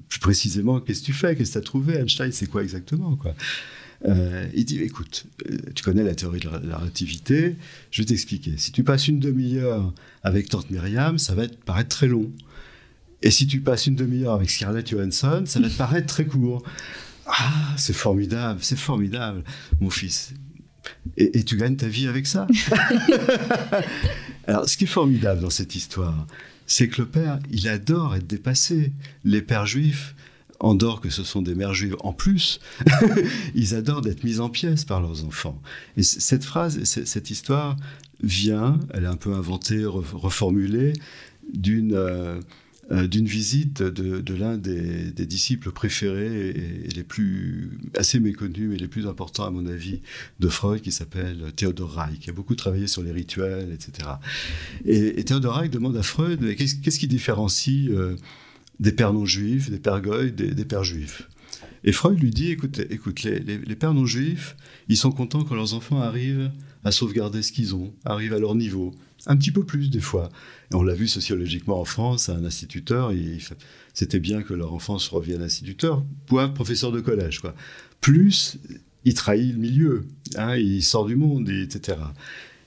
plus 0.09 0.21
précisément, 0.21 0.81
qu'est-ce 0.81 1.01
que 1.01 1.07
tu 1.07 1.13
fais? 1.13 1.37
Qu'est-ce 1.37 1.51
que 1.51 1.55
tu 1.55 1.59
as 1.59 1.63
trouvé? 1.63 1.97
Einstein, 1.99 2.33
c'est 2.33 2.47
quoi 2.47 2.63
exactement 2.63 3.17
quoi? 3.17 3.35
Euh, 4.05 4.47
il 4.55 4.65
dit 4.65 4.81
écoute, 4.83 5.27
euh, 5.51 5.57
tu 5.75 5.83
connais 5.83 6.03
la 6.03 6.15
théorie 6.15 6.41
de 6.41 6.49
la 6.69 6.79
relativité, 6.79 7.57
je 7.91 8.03
vais 8.03 8.07
t'expliquer. 8.07 8.55
Si 8.57 8.73
tu 8.73 8.85
passes 8.85 9.09
une 9.09 9.21
demi-heure 9.21 9.93
avec 10.23 10.49
Tante 10.49 10.71
Myriam, 10.71 11.19
ça 11.19 11.35
va 11.35 11.49
te 11.49 11.57
paraître 11.57 11.89
très 11.89 12.09
long. 12.09 12.31
Et 13.23 13.31
si 13.31 13.47
tu 13.47 13.61
passes 13.61 13.87
une 13.87 13.97
demi-heure 13.97 14.35
avec 14.35 14.51
Scarlett 14.51 14.89
Johansson, 14.89 15.45
ça 15.47 15.61
va 15.61 15.69
te 15.69 15.77
paraître 15.77 16.07
très 16.07 16.27
court. 16.27 16.63
Ah, 17.27 17.75
c'est 17.77 17.95
formidable, 17.95 18.61
c'est 18.63 18.79
formidable, 18.79 19.43
mon 19.81 19.91
fils. 19.91 20.33
Et, 21.17 21.39
et, 21.39 21.43
tu 21.43 21.57
gagnes 21.57 21.75
ta 21.75 21.89
vie 21.89 22.07
avec 22.07 22.29
ça. 22.29 22.47
Alors, 24.47 24.69
ce 24.69 24.77
qui 24.77 24.85
est 24.85 24.89
formidable 24.89 25.41
dans 25.41 25.51
cette 25.51 25.75
histoire, 25.75 26.27
c'est 26.67 26.89
que 26.89 27.03
le 27.03 27.09
père, 27.09 27.41
il 27.51 27.69
adore 27.69 28.15
être 28.15 28.27
dépassé. 28.27 28.93
Les 29.25 29.43
pères 29.43 29.67
juifs, 29.67 30.15
Andorre 30.61 31.01
que 31.01 31.11
ce 31.11 31.25
sont 31.25 31.43
des 31.43 31.55
mères 31.55 31.75
juives 31.75 31.97
en 32.01 32.13
plus, 32.13 32.61
ils 33.55 33.75
adorent 33.75 34.01
d'être 34.01 34.25
mis 34.25 34.41
en 34.41 34.49
pièces 34.49 34.85
par 34.85 35.01
leurs 35.01 35.25
enfants. 35.25 35.61
Et 35.97 36.03
cette 36.03 36.45
phrase, 36.45 36.83
cette 36.85 37.31
histoire 37.31 37.77
vient, 38.23 38.81
elle 38.95 39.05
est 39.05 39.09
un 39.09 39.17
peu 39.17 39.35
inventée, 39.35 39.85
reformulée, 39.85 40.95
d'une 41.53 41.95
euh, 41.95 42.41
euh, 42.93 43.09
d'une 43.09 43.27
visite 43.27 43.83
de, 43.83 44.35
l'un 44.35 44.57
des, 44.57 45.11
disciples 45.27 45.73
préférés 45.73 46.51
et, 46.51 46.89
les 46.95 47.03
plus 47.03 47.81
assez 47.99 48.21
méconnus 48.21 48.69
mais 48.71 48.77
les 48.77 48.87
plus 48.87 49.09
importants 49.09 49.45
à 49.45 49.51
mon 49.51 49.67
avis 49.67 50.03
de 50.39 50.47
Freud 50.47 50.83
qui 50.83 50.93
s'appelle 50.93 51.53
Théodore 51.57 51.95
Reich 51.95 52.21
qui 52.21 52.31
a 52.31 52.33
beaucoup 52.33 52.55
travaillé 52.55 52.87
sur 52.87 53.03
les 53.03 53.11
rituels 53.11 53.73
etc 53.73 54.09
et, 54.85 55.25
Théodore 55.25 55.57
Reich 55.57 55.71
demande 55.73 55.97
à 55.97 56.05
Freud 56.05 56.39
qu'est-ce 56.55 57.01
qui 57.01 57.09
différencie 57.09 57.91
euh, 57.91 58.15
des 58.81 58.93
pères 58.93 59.13
non 59.13 59.25
juifs, 59.25 59.71
des 59.71 59.79
pères 59.79 60.03
goy, 60.03 60.33
des, 60.33 60.65
pères 60.65 60.85
juifs. 60.85 61.29
Et 61.85 61.93
Freud 61.93 62.21
lui 62.21 62.31
dit, 62.31 62.51
écoute, 62.51 62.81
écoute 62.91 63.23
les, 63.23 63.77
pères 63.77 63.95
non 63.95 64.07
juifs, 64.07 64.57
ils 64.89 64.97
sont 64.97 65.13
contents 65.13 65.45
quand 65.45 65.55
leurs 65.55 65.75
enfants 65.75 66.01
arrivent 66.01 66.51
à 66.85 66.93
sauvegarder 66.93 67.43
ce 67.43 67.53
qu'ils 67.53 67.75
ont, 67.75 67.93
arrivent 68.05 68.35
à 68.35 68.39
leur 68.39 68.55
niveau, 68.55 68.95
un 69.27 69.37
petit 69.37 69.51
peu 69.51 69.65
plus 69.65 69.91
des 69.91 70.01
fois. 70.01 70.31
Et 70.71 70.75
on 70.75 70.83
l'a 70.83 70.95
vu 70.95 71.09
sociologiquement 71.09 71.81
en 71.81 71.85
France, 71.85 72.29
un 72.29 72.45
instituteur, 72.45 73.13
c'était 73.95 74.21
bien 74.21 74.43
que 74.43 74.55
leur 74.55 74.73
enfant 74.73 74.97
revienne 75.11 75.43
instituteur, 75.43 76.05
point 76.27 76.49
professeur 76.49 76.93
de 76.93 77.01
collège. 77.01 77.41
Quoi. 77.41 77.55
Plus, 78.01 78.59
il 79.05 79.15
trahit 79.15 79.53
le 79.53 79.59
milieu, 79.59 80.05
hein, 80.37 80.57
il 80.57 80.83
sort 80.83 81.07
du 81.07 81.17
monde, 81.17 81.49
etc. 81.49 81.99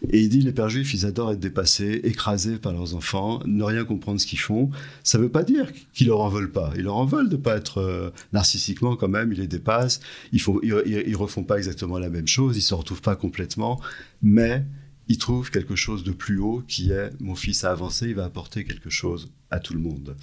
Et 0.07 0.21
il 0.21 0.29
dit 0.29 0.41
les 0.41 0.53
pères 0.53 0.69
juifs, 0.69 0.93
ils 0.93 1.05
adorent 1.05 1.33
être 1.33 1.39
dépassés, 1.39 1.99
écrasés 2.03 2.57
par 2.57 2.71
leurs 2.71 2.95
enfants, 2.95 3.41
ne 3.45 3.63
rien 3.63 3.83
comprendre 3.83 4.19
ce 4.19 4.25
qu'ils 4.25 4.39
font. 4.39 4.69
Ça 5.03 5.17
ne 5.17 5.23
veut 5.23 5.29
pas 5.29 5.43
dire 5.43 5.71
qu'ils 5.93 6.07
leur 6.07 6.21
en 6.21 6.29
veulent 6.29 6.51
pas. 6.51 6.71
Ils 6.77 6.83
leur 6.83 6.95
en 6.95 7.05
veulent 7.05 7.29
de 7.29 7.35
pas 7.35 7.57
être 7.57 7.79
euh, 7.79 8.09
narcissiquement 8.31 8.95
quand 8.95 9.09
même. 9.09 9.33
Ils 9.33 9.39
les 9.39 9.47
dépassent. 9.47 9.99
Ils 10.31 10.41
ils, 10.63 11.03
ils 11.07 11.15
refont 11.15 11.43
pas 11.43 11.57
exactement 11.57 11.99
la 11.99 12.09
même 12.09 12.27
chose. 12.27 12.55
Ils 12.57 12.62
se 12.62 12.73
retrouvent 12.73 13.01
pas 13.01 13.17
complètement, 13.17 13.81
mais 14.21 14.63
ils 15.09 15.17
trouvent 15.17 15.51
quelque 15.51 15.75
chose 15.75 16.03
de 16.03 16.12
plus 16.12 16.39
haut 16.39 16.63
qui 16.67 16.91
est 16.91 17.09
mon 17.19 17.35
fils 17.35 17.63
a 17.63 17.71
avancé, 17.71 18.07
il 18.09 18.15
va 18.15 18.25
apporter 18.25 18.63
quelque 18.63 18.91
chose 18.91 19.29
à 19.51 19.59
tout 19.59 19.73
le 19.73 19.79
monde. 19.79 20.15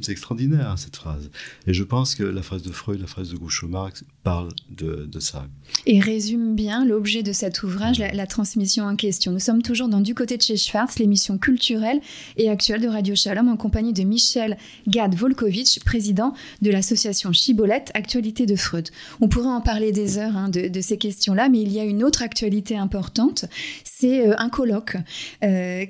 C'est 0.00 0.12
extraordinaire 0.12 0.78
cette 0.78 0.94
phrase. 0.94 1.28
Et 1.66 1.74
je 1.74 1.82
pense 1.82 2.14
que 2.14 2.22
la 2.22 2.42
phrase 2.42 2.62
de 2.62 2.70
Freud, 2.70 3.00
la 3.00 3.08
phrase 3.08 3.30
de 3.30 3.36
Groucho 3.36 3.66
Marx 3.66 4.04
parle 4.22 4.50
de, 4.70 5.08
ça. 5.18 5.48
Et 5.86 5.98
résume 5.98 6.54
bien 6.54 6.84
l'objet 6.84 7.24
de 7.24 7.32
cet 7.32 7.64
ouvrage, 7.64 7.98
la, 7.98 8.26
transmission 8.26 8.84
en 8.84 8.94
question. 8.94 9.32
Nous 9.32 9.40
sommes 9.40 9.62
toujours 9.62 9.88
dans 9.88 10.00
Du 10.00 10.14
côté 10.14 10.36
de 10.36 10.42
chez 10.42 10.56
Schwartz, 10.56 11.00
l'émission 11.00 11.36
culturelle 11.36 12.00
et 12.36 12.48
actuelle 12.48 12.80
de 12.80 12.86
Radio 12.86 13.16
Shalom 13.16 13.48
en 13.48 13.56
compagnie 13.56 13.92
de 13.92 14.04
Michel 14.04 14.56
Gad-Volkovitch, 14.86 15.80
président 15.80 16.32
de 16.60 16.70
l'association 16.70 17.32
Chibolette, 17.32 17.90
Actualité 17.94 18.46
de 18.46 18.54
Freud. 18.54 18.88
On 19.20 19.28
pourrait 19.28 19.48
en 19.48 19.60
parler 19.60 19.90
des 19.90 20.16
heures 20.18 20.36
hein, 20.36 20.48
de, 20.48 20.80
ces 20.80 20.98
questions-là, 20.98 21.48
mais 21.48 21.60
il 21.60 21.72
y 21.72 21.80
a 21.80 21.84
une 21.84 22.04
autre 22.04 22.22
actualité 22.22 22.76
importante, 22.76 23.46
c'est 23.84 24.28
euh, 24.28 24.34
un 24.38 24.48
colloque 24.48 24.96
euh, 25.42 25.84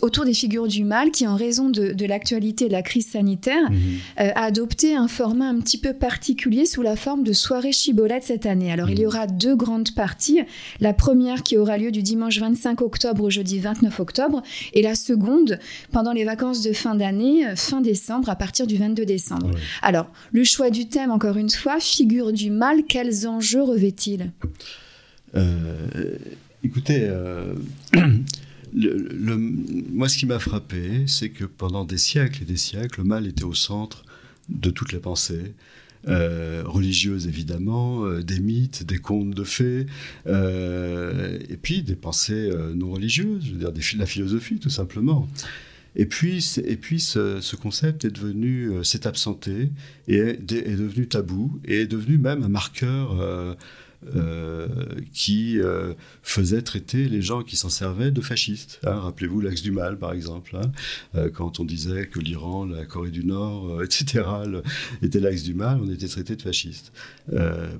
autour 0.00 0.24
des 0.24 0.34
figures 0.34 0.68
du 0.68 0.84
mal 0.84 1.10
qui, 1.10 1.26
en 1.26 1.36
raison 1.36 1.68
de, 1.68 1.92
de 1.92 2.06
l'actualité 2.14 2.68
de 2.68 2.72
la 2.72 2.82
crise 2.82 3.08
sanitaire, 3.08 3.70
Mhm. 3.70 3.78
Euh, 4.20 4.30
a 4.34 4.44
adopté 4.44 4.94
un 4.94 5.08
format 5.08 5.48
un 5.48 5.58
petit 5.60 5.78
peu 5.78 5.92
particulier 5.92 6.64
sous 6.64 6.82
la 6.82 6.96
forme 6.96 7.24
de 7.24 7.32
soirée 7.32 7.72
chibolette 7.72 8.22
cette 8.22 8.46
année. 8.46 8.70
Alors, 8.72 8.88
il 8.88 8.98
y 8.98 9.02
mhm. 9.02 9.08
aura 9.08 9.26
deux 9.26 9.56
grandes 9.56 9.92
parties. 9.94 10.40
La 10.80 10.92
première 10.92 11.42
qui 11.42 11.56
aura 11.56 11.76
lieu 11.76 11.90
du 11.90 12.02
dimanche 12.02 12.38
25 12.38 12.80
octobre 12.82 13.24
au 13.24 13.30
jeudi 13.30 13.58
29 13.58 13.98
octobre, 14.00 14.42
et 14.72 14.82
la 14.82 14.94
seconde 14.94 15.58
pendant 15.92 16.12
les 16.12 16.24
vacances 16.24 16.62
de 16.62 16.72
fin 16.72 16.94
d'année, 16.94 17.46
euh, 17.46 17.56
fin 17.56 17.80
décembre, 17.80 18.28
à 18.28 18.36
partir 18.36 18.66
du 18.66 18.76
22 18.76 19.04
décembre. 19.04 19.50
Alors, 19.82 20.06
le 20.32 20.44
choix 20.44 20.70
du 20.70 20.86
thème, 20.88 21.10
encore 21.10 21.36
une 21.36 21.50
fois, 21.50 21.80
figure 21.80 22.32
du 22.32 22.50
mal, 22.50 22.84
quels 22.88 23.26
enjeux 23.26 23.62
revêt-il? 23.62 24.30
Euh, 25.34 26.16
Écoutez, 26.64 27.06
moi, 28.74 30.08
ce 30.08 30.18
qui 30.18 30.26
m'a 30.26 30.38
frappé, 30.38 31.04
c'est 31.06 31.30
que 31.30 31.44
pendant 31.44 31.84
des 31.84 31.98
siècles 31.98 32.42
et 32.42 32.46
des 32.46 32.56
siècles, 32.56 33.00
le 33.00 33.04
mal 33.06 33.26
était 33.26 33.44
au 33.44 33.54
centre 33.54 34.04
de 34.48 34.70
toutes 34.70 34.92
les 34.92 34.98
pensées. 34.98 35.54
Euh, 36.06 36.62
religieuses 36.66 37.26
évidemment, 37.28 38.04
euh, 38.04 38.22
des 38.22 38.38
mythes, 38.38 38.84
des 38.84 38.98
contes 38.98 39.30
de 39.30 39.44
fées, 39.44 39.86
euh, 40.26 41.38
et 41.48 41.56
puis 41.56 41.82
des 41.82 41.94
pensées 41.94 42.50
non 42.74 42.90
religieuses, 42.92 43.46
je 43.46 43.52
veux 43.52 43.58
dire 43.58 43.72
des, 43.72 43.80
la 43.96 44.06
philosophie 44.06 44.58
tout 44.58 44.70
simplement. 44.70 45.28
Et 45.96 46.06
puis, 46.06 46.44
et 46.62 46.76
puis 46.76 47.00
ce, 47.00 47.56
concept 47.56 48.04
est 48.04 48.10
devenu, 48.10 48.84
s'est 48.84 49.06
absenté 49.06 49.70
et 50.08 50.16
est, 50.16 50.52
est, 50.52 50.76
devenu 50.76 51.06
tabou 51.06 51.58
et 51.64 51.82
est 51.82 51.86
devenu 51.86 52.18
même 52.18 52.42
un 52.42 52.48
marqueur 52.48 53.56
euh, 54.14 54.68
qui 55.12 55.58
euh, 55.58 55.94
faisait 56.22 56.60
traiter 56.62 57.08
les 57.08 57.22
gens 57.22 57.42
qui 57.42 57.56
s'en 57.56 57.70
servaient 57.70 58.10
de 58.10 58.20
fascistes. 58.20 58.80
Hein. 58.84 58.96
Rappelez-vous 58.96 59.40
l'axe 59.40 59.62
du 59.62 59.70
mal, 59.70 59.98
par 59.98 60.12
exemple, 60.12 60.56
hein. 60.56 60.70
euh, 61.14 61.30
quand 61.30 61.58
on 61.58 61.64
disait 61.64 62.06
que 62.06 62.20
l'Iran, 62.20 62.66
la 62.66 62.84
Corée 62.84 63.10
du 63.10 63.24
Nord, 63.24 63.82
etc., 63.82 64.24
était 65.02 65.20
l'axe 65.20 65.42
du 65.42 65.54
mal, 65.54 65.80
on 65.82 65.90
était 65.90 66.08
traité 66.08 66.36
de 66.36 66.42
fascistes. 66.42 66.92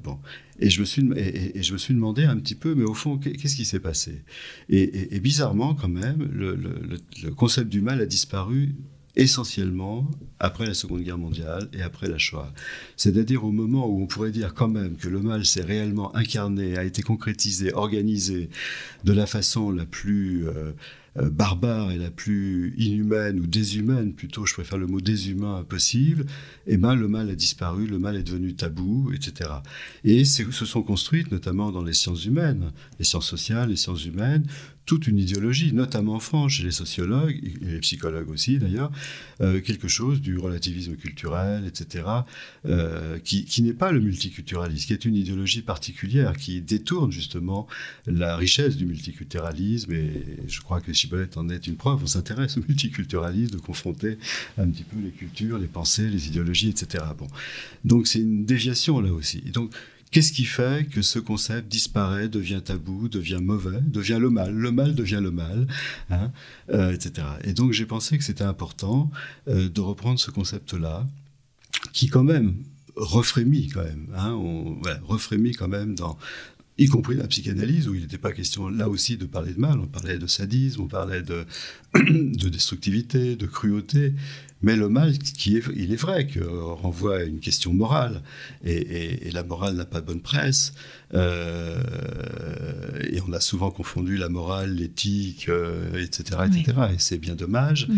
bon. 0.03 0.19
Et 0.61 0.71
je, 0.71 0.81
me 0.81 0.85
suis, 0.85 1.03
et, 1.17 1.63
je 1.63 1.73
me 1.73 1.79
suis 1.79 1.95
demandé 1.95 2.25
un 2.25 2.37
petit 2.37 2.55
peu, 2.55 2.75
mais 2.75 2.85
au 2.85 2.95
fond, 2.95 3.19
qu'est-ce 3.19 3.57
qui 3.57 3.65
s'est 3.65 3.81
passé? 3.81 4.23
Et, 4.69 5.19
bizarrement, 5.21 5.75
quand 5.75 5.89
même, 5.89 6.29
le 6.33 7.31
concept 7.33 7.69
du 7.69 7.81
mal 7.81 8.01
a 8.01 8.07
disparu 8.07 8.75
essentiellement 9.17 10.11
après 10.41 10.67
la 10.67 10.75
Seconde 10.75 11.03
Guerre 11.03 11.19
mondiale 11.19 11.69
et 11.73 11.83
après 11.83 12.09
la 12.09 12.19
Shoah. 12.19 12.53
C'est-à-dire 12.97 13.45
au 13.45 13.53
moment 13.53 13.89
où 13.89 14.03
on 14.03 14.07
pourrait 14.07 14.33
dire 14.33 14.55
quand 14.55 14.69
même 14.69 14.97
que 14.97 15.09
le 15.09 15.21
mal 15.21 15.45
s'est 15.45 15.63
réellement 15.63 16.15
incarné, 16.17 16.77
a 16.77 16.85
été 16.85 17.03
concrétisé, 17.03 17.73
organisé 17.73 18.51
de 19.05 19.13
la 19.13 19.27
façon 19.27 19.71
la 19.71 19.85
plus 19.85 20.49
euh, 20.49 20.73
euh, 21.17 21.31
barbare 21.31 21.93
et 21.93 21.99
la 21.99 22.11
plus 22.11 22.75
inhumaine 22.77 23.39
ou 23.39 23.47
déshumaine, 23.47 24.15
plutôt 24.15 24.47
je 24.47 24.55
préfère 24.55 24.79
le 24.79 24.89
mot 24.89 25.01
déshumain 25.01 25.63
possible, 25.63 26.23
et 26.67 26.75
eh 26.75 26.77
ben, 26.77 26.97
le 26.97 27.07
mal 27.07 27.31
a 27.31 27.37
disparu, 27.37 27.87
le 27.87 28.01
mal 28.01 28.17
est 28.17 28.25
devenu 28.25 28.55
tabou, 28.55 29.13
etc. 29.15 29.51
Et 30.03 30.25
se 30.25 30.45
sont 30.51 30.83
construites, 30.83 31.31
notamment 31.31 31.71
dans 31.71 31.85
les 31.85 31.93
sciences 31.93 32.25
humaines, 32.25 32.73
les 32.99 33.05
sciences 33.05 33.29
sociales, 33.29 33.69
les 33.69 33.77
sciences 33.77 34.05
humaines, 34.07 34.45
toute 34.87 35.07
une 35.07 35.19
idéologie, 35.19 35.73
notamment 35.73 36.21
en 36.33 36.49
chez 36.49 36.63
les 36.63 36.71
sociologues, 36.71 37.39
et 37.63 37.73
les 37.73 37.81
psychologues 37.81 38.29
aussi 38.31 38.59
d'ailleurs, 38.59 38.91
euh, 39.41 39.61
quelque 39.61 39.89
chose 39.89 40.21
du 40.21 40.39
relativisme 40.39 40.97
culturel, 40.97 41.65
etc., 41.67 42.05
euh, 42.67 43.19
qui, 43.19 43.45
qui 43.45 43.63
n'est 43.63 43.73
pas 43.73 43.93
le 43.93 44.01
multiculturalisme, 44.01 44.87
qui 44.87 44.93
est 44.93 45.05
une 45.05 45.17
idéologie 45.17 45.63
particulière, 45.63 46.37
qui 46.37 46.61
détourne 46.61 47.13
justement 47.13 47.67
la 48.07 48.37
richesse 48.37 48.77
du 48.77 48.87
multiculturalisme, 48.87 49.93
et 49.93 50.39
je 50.47 50.61
crois 50.61 50.81
que 50.81 50.93
Chibolette 50.93 51.37
en 51.37 51.49
est 51.49 51.67
une 51.67 51.77
preuve, 51.77 52.01
on 52.03 52.07
s'intéresse 52.07 52.57
au 52.57 52.61
multiculturalisme, 52.69 53.55
de 53.55 53.61
confronter 53.61 54.19
un 54.59 54.69
petit 54.69 54.85
peu 54.85 54.97
les 55.03 55.11
cultures, 55.11 55.59
les 55.59 55.67
pensées, 55.67 56.09
les 56.09 56.29
idéologies, 56.29 56.69
etc. 56.69 57.05
Bon. 57.19 57.29
Donc 57.85 58.07
c'est 58.07 58.21
une 58.21 58.45
déviation 58.45 59.01
là 59.01 59.13
aussi. 59.13 59.41
donc 59.53 59.73
Qu'est-ce 60.15 60.31
qui 60.31 60.45
fait 60.45 60.87
que 60.89 61.03
ce 61.03 61.19
concept 61.19 61.67
disparaît, 61.67 62.29
devient 62.29 62.61
tabou, 62.65 63.09
devient 63.09 63.41
mauvais, 63.43 63.81
devient 63.81 64.19
le 64.21 64.31
mal 64.31 64.55
Le 64.55 64.71
mal 64.71 64.95
devient 64.95 65.19
le 65.21 65.33
mal, 65.33 65.67
hein, 66.09 66.31
euh, 66.71 66.93
etc. 66.93 67.27
Et 67.43 67.53
donc 67.53 67.73
j'ai 67.73 67.85
pensé 67.85 68.17
que 68.17 68.23
c'était 68.23 68.45
important 68.45 69.11
euh, 69.49 69.69
de 69.69 69.81
reprendre 69.81 70.21
ce 70.21 70.31
concept-là, 70.31 71.05
qui 71.93 72.07
quand 72.07 72.23
même 72.23 72.55
refrémit 72.95 73.67
quand 73.71 73.83
même, 73.83 74.07
hein, 74.15 74.35
on, 74.35 74.81
refrémit 75.03 75.51
quand 75.51 75.67
même 75.67 75.97
dans, 75.97 76.17
y 76.79 76.87
compris 76.87 77.17
la 77.17 77.27
psychanalyse, 77.27 77.89
où 77.89 77.97
il 77.97 78.03
n'était 78.03 78.17
pas 78.17 78.31
question 78.31 78.69
là 78.69 78.89
aussi 78.89 79.17
de 79.17 79.27
parler 79.27 79.53
de 79.53 79.61
mal, 79.61 79.81
on 79.81 79.89
parlait 79.89 80.19
de 80.19 80.29
sadisme, 80.29 80.83
on 80.83 80.87
parlait 80.87 81.23
de, 81.23 81.45
de 81.95 82.49
destructivité, 82.49 83.35
de 83.35 83.47
cruauté, 83.47 84.15
mais 84.65 84.77
le 84.77 84.89
mal, 84.89 85.19
qui 85.19 85.59
est, 85.59 85.65
il 85.77 85.93
est 85.93 85.97
vrai 85.97 86.27
que 86.27 86.41
renvoie 86.43 87.19
à 87.19 87.23
une 87.25 87.39
question 87.39 87.75
morale, 87.75 88.23
et, 88.65 89.31
la 89.31 89.45
morale 89.45 89.75
n'a 89.75 89.85
pas 89.85 90.01
de 90.01 90.07
bonne 90.07 90.21
presse, 90.23 90.73
euh, 91.13 91.77
et 93.11 93.21
on 93.29 93.33
a 93.33 93.41
souvent 93.41 93.71
confondu 93.71 94.17
la 94.17 94.29
morale, 94.29 94.75
l'éthique, 94.75 95.51
etc., 95.99 96.39
euh, 96.41 96.47
etc., 96.47 96.73
et 96.95 96.99
c'est 96.99 97.19
bien 97.19 97.35
dommage. 97.35 97.89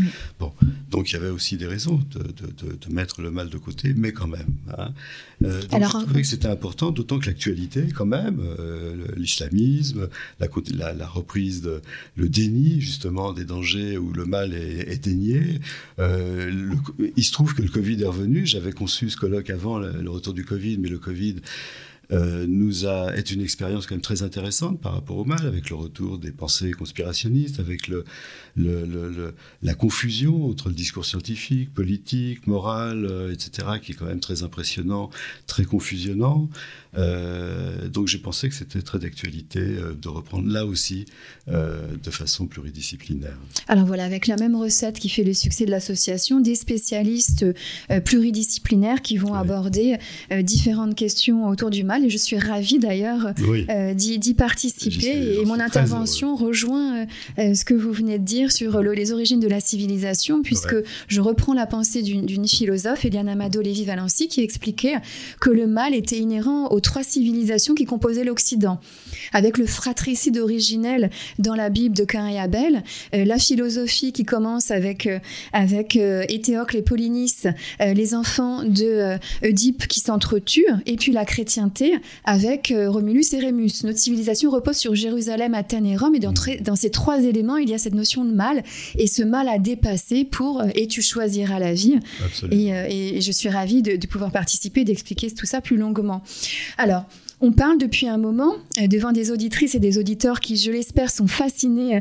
Bon, 0.41 0.53
donc 0.91 1.11
il 1.11 1.15
y 1.15 1.17
avait 1.17 1.31
aussi 1.31 1.57
des 1.57 1.67
raisons 1.67 2.01
de, 2.11 2.93
mettre 2.93 3.21
le 3.21 3.31
mal 3.31 3.49
de 3.49 3.59
côté, 3.59 3.95
mais 3.97 4.13
quand 4.13 4.27
même. 4.27 4.55
Hein. 4.77 4.93
Euh, 5.45 5.61
Alors, 5.71 5.93
je 5.93 6.05
trouvais 6.05 6.23
que 6.23 6.29
c'était 6.29 6.49
important, 6.49 6.91
d'autant 6.91 7.19
que 7.19 7.27
l'actualité, 7.27 7.89
quand 7.95 8.07
même, 8.07 8.41
l'islamisme, 9.17 10.09
la, 10.41 10.93
la, 10.95 11.07
reprise, 11.07 11.63
de, 11.63 11.81
le 12.17 12.29
déni 12.29 12.81
justement 12.81 13.33
des 13.33 13.45
dangers 13.45 13.99
où 13.99 14.13
le 14.13 14.25
mal 14.25 14.53
est, 14.53 14.91
est 14.91 15.05
dénié, 15.05 15.61
il 17.17 17.25
se 17.25 17.33
trouve 17.33 17.55
que 17.55 17.63
le 17.63 17.69
Covid 17.69 18.03
est 18.03 18.07
revenu. 18.07 18.47
J'avais 18.47 18.73
conçu 18.73 19.11
ce 19.11 19.17
colloque 19.17 19.51
avant 19.51 19.79
le, 19.79 20.09
retour 20.11 20.35
du 20.35 20.45
Covid, 20.45 20.79
mais 20.79 20.89
le 20.89 20.99
Covid 20.99 21.37
euh, 22.13 22.47
nous 22.49 22.87
a, 22.87 23.17
est 23.17 23.33
une 23.33 23.41
expérience 23.41 23.87
quand 23.87 23.97
même 23.97 24.03
très 24.03 24.23
intéressante 24.23 24.81
par 24.81 24.93
rapport 24.93 25.19
au 25.19 25.25
mal, 25.25 25.45
avec 25.45 25.71
le 25.71 25.77
retour 25.77 26.19
des 26.19 26.31
pensées 26.31 26.71
conspirationnistes, 26.71 27.59
avec 27.59 27.89
le, 27.89 28.05
le, 28.55 29.35
la 29.63 29.75
confusion 29.75 30.47
entre 30.47 30.69
le 30.69 30.75
discours 30.75 31.05
scientifique, 31.05 31.75
politique, 31.75 32.47
moral, 32.47 33.05
euh, 33.05 33.33
etc., 33.33 33.69
qui 33.83 33.93
est 33.93 33.95
quand 33.97 34.07
même 34.07 34.21
très 34.21 34.45
impressionnant, 34.45 35.11
très 35.47 35.65
confusionnant. 35.65 36.49
Euh, 36.97 37.89
donc 37.89 38.07
j'ai 38.07 38.19
pensé 38.19 38.49
que 38.49 38.55
c'était 38.55 38.83
très 38.83 38.99
d'actualité 38.99 39.61
de 40.01 40.09
reprendre 40.09 40.49
là 40.49 40.65
aussi 40.65 41.07
de 41.47 42.11
façon 42.11 42.47
pluridisciplinaire. 42.47 43.39
Alors 43.69 43.85
voilà, 43.85 44.05
avec 44.05 44.27
la 44.27 44.37
même 44.37 44.57
recette 44.57 44.99
qui 44.99 45.09
fait 45.09 45.25
le 45.25 45.35
succès 45.35 45.67
de 45.67 45.71
l'association, 45.71 46.41
des 46.41 46.55
spécialistes 46.55 47.45
pluridisciplinaires 48.05 49.03
qui 49.03 49.19
vont 49.19 49.35
aborder 49.35 49.97
différentes 50.43 50.95
questions 50.95 51.49
autour 51.49 51.71
du 51.71 51.85
mal 51.85 51.96
et 52.05 52.11
je 52.11 52.17
suis 52.17 52.39
ravie 52.39 52.79
d'ailleurs 52.79 53.33
euh, 53.71 53.95
d'y 53.95 54.35
participer. 54.35 55.39
Et 55.41 55.45
mon 55.45 55.61
intervention 55.61 56.37
rejoint 56.37 56.97
euh, 56.97 57.07
euh, 57.39 57.55
ce 57.55 57.65
que 57.65 57.75
vous 57.75 57.93
venez 57.93 58.19
de 58.19 58.25
dire 58.25 58.53
sur 58.53 58.81
les 58.83 59.13
origines 59.13 59.41
de 59.41 59.49
la 59.49 59.61
civilisation, 59.61 60.43
puisque 60.43 60.77
je 61.09 61.21
reprends 61.21 61.55
la 61.55 61.67
pensée 61.67 62.03
d'une 62.03 62.47
philosophe, 62.47 63.05
Eliane 63.05 63.29
Amado 63.29 63.61
Lévy-Valency, 63.61 64.29
qui 64.29 64.43
expliquait 64.43 64.97
que 65.41 65.51
le 65.51 65.67
mal 65.67 65.95
était 65.95 66.19
inhérent 66.19 66.69
aux 66.69 66.81
trois 66.81 67.03
civilisations 67.03 67.75
qui 67.75 67.85
composaient 67.85 68.25
l'Occident. 68.25 68.81
Avec 69.33 69.59
le 69.59 69.67
fratricide 69.67 70.39
originel 70.39 71.11
dans 71.39 71.55
la 71.55 71.71
Bible 71.71 71.97
de 71.97 72.05
Cain 72.05 72.29
et 72.29 72.39
Abel, 72.39 72.83
la 73.13 73.39
philosophie 73.39 74.13
qui 74.13 74.25
commence 74.25 74.71
avec, 74.71 75.09
avec 75.53 75.97
Éthéocle 75.97 76.77
et 76.77 76.83
Polynice, 76.83 77.47
les 77.81 78.15
enfants 78.15 78.63
de 78.63 79.17
Oedipe 79.43 79.87
qui 79.87 80.01
s'entretuent, 80.01 80.67
et 80.87 80.97
puis 80.97 81.13
la 81.13 81.25
chrétienté 81.25 81.86
avec 82.25 82.71
euh, 82.71 82.91
Romulus 82.91 83.33
et 83.33 83.39
Rémus. 83.39 83.85
Notre 83.85 83.99
civilisation 83.99 84.51
repose 84.51 84.77
sur 84.77 84.95
Jérusalem, 84.95 85.55
Athènes 85.55 85.87
et 85.87 85.97
Rome, 85.97 86.15
et 86.15 86.19
dans, 86.19 86.35
dans, 86.61 86.77
ces 86.77 86.91
trois 86.91 87.23
éléments, 87.23 87.57
il 87.57 87.69
y 87.69 87.75
a 87.75 87.79
cette 87.79 87.95
notion 87.95 88.25
de 88.25 88.33
mal, 88.33 88.63
et 88.97 89.07
ce 89.07 89.23
mal 89.23 89.49
à 89.49 89.59
dépasser 89.59 90.25
pour 90.25 90.61
euh, 90.61 90.69
et 90.75 90.87
tu 90.87 91.03
choisiras 91.03 91.59
la 91.59 91.73
vie. 91.73 91.99
Et, 92.51 92.75
euh, 92.75 92.87
et, 92.89 93.21
je 93.21 93.33
suis 93.33 93.49
ravie 93.49 93.83
de, 93.83 93.97
de 93.97 94.07
pouvoir 94.07 94.31
participer, 94.31 94.85
d'expliquer 94.85 95.31
tout 95.31 95.47
ça 95.47 95.61
plus 95.61 95.77
longuement. 95.77 96.23
Alors, 96.79 97.05
on 97.41 97.53
parle 97.53 97.77
depuis 97.77 98.09
un 98.09 98.17
moment 98.17 98.55
devant 98.89 99.13
des 99.13 99.31
auditrices 99.31 99.75
et 99.75 99.79
des 99.79 99.99
auditeurs 99.99 100.41
qui, 100.41 100.57
je 100.57 100.71
l'espère, 100.71 101.11
sont 101.11 101.27
fascinés 101.27 102.01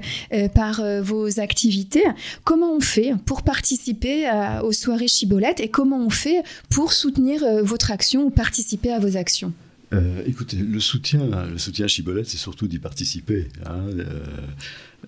par 0.54 0.82
vos 1.02 1.42
activités. 1.42 2.04
Comment 2.46 2.72
on 2.72 2.80
fait 2.80 3.14
pour 3.26 3.44
participer 3.44 4.30
aux 4.64 4.72
soirées 4.72 5.10
Chibolette 5.10 5.60
et 5.60 5.68
comment 5.68 6.00
on 6.00 6.10
fait 6.10 6.42
pour 6.70 6.94
soutenir 6.94 7.44
votre 7.64 7.92
action 7.92 8.24
ou 8.24 8.30
participer 8.30 8.94
à 8.94 9.00
vos 9.00 9.18
actions? 9.18 9.52
Euh, 9.96 10.24
écoutez, 10.26 10.58
le 10.58 10.80
soutien, 10.80 11.46
le 11.46 11.58
soutien 11.58 11.86
à 11.86 11.88
Chibolette, 11.88 12.28
c'est 12.28 12.38
surtout 12.38 12.68
d'y 12.68 12.80
participer. 12.80 13.48
Hein, 13.66 13.88
euh, 13.89 14.22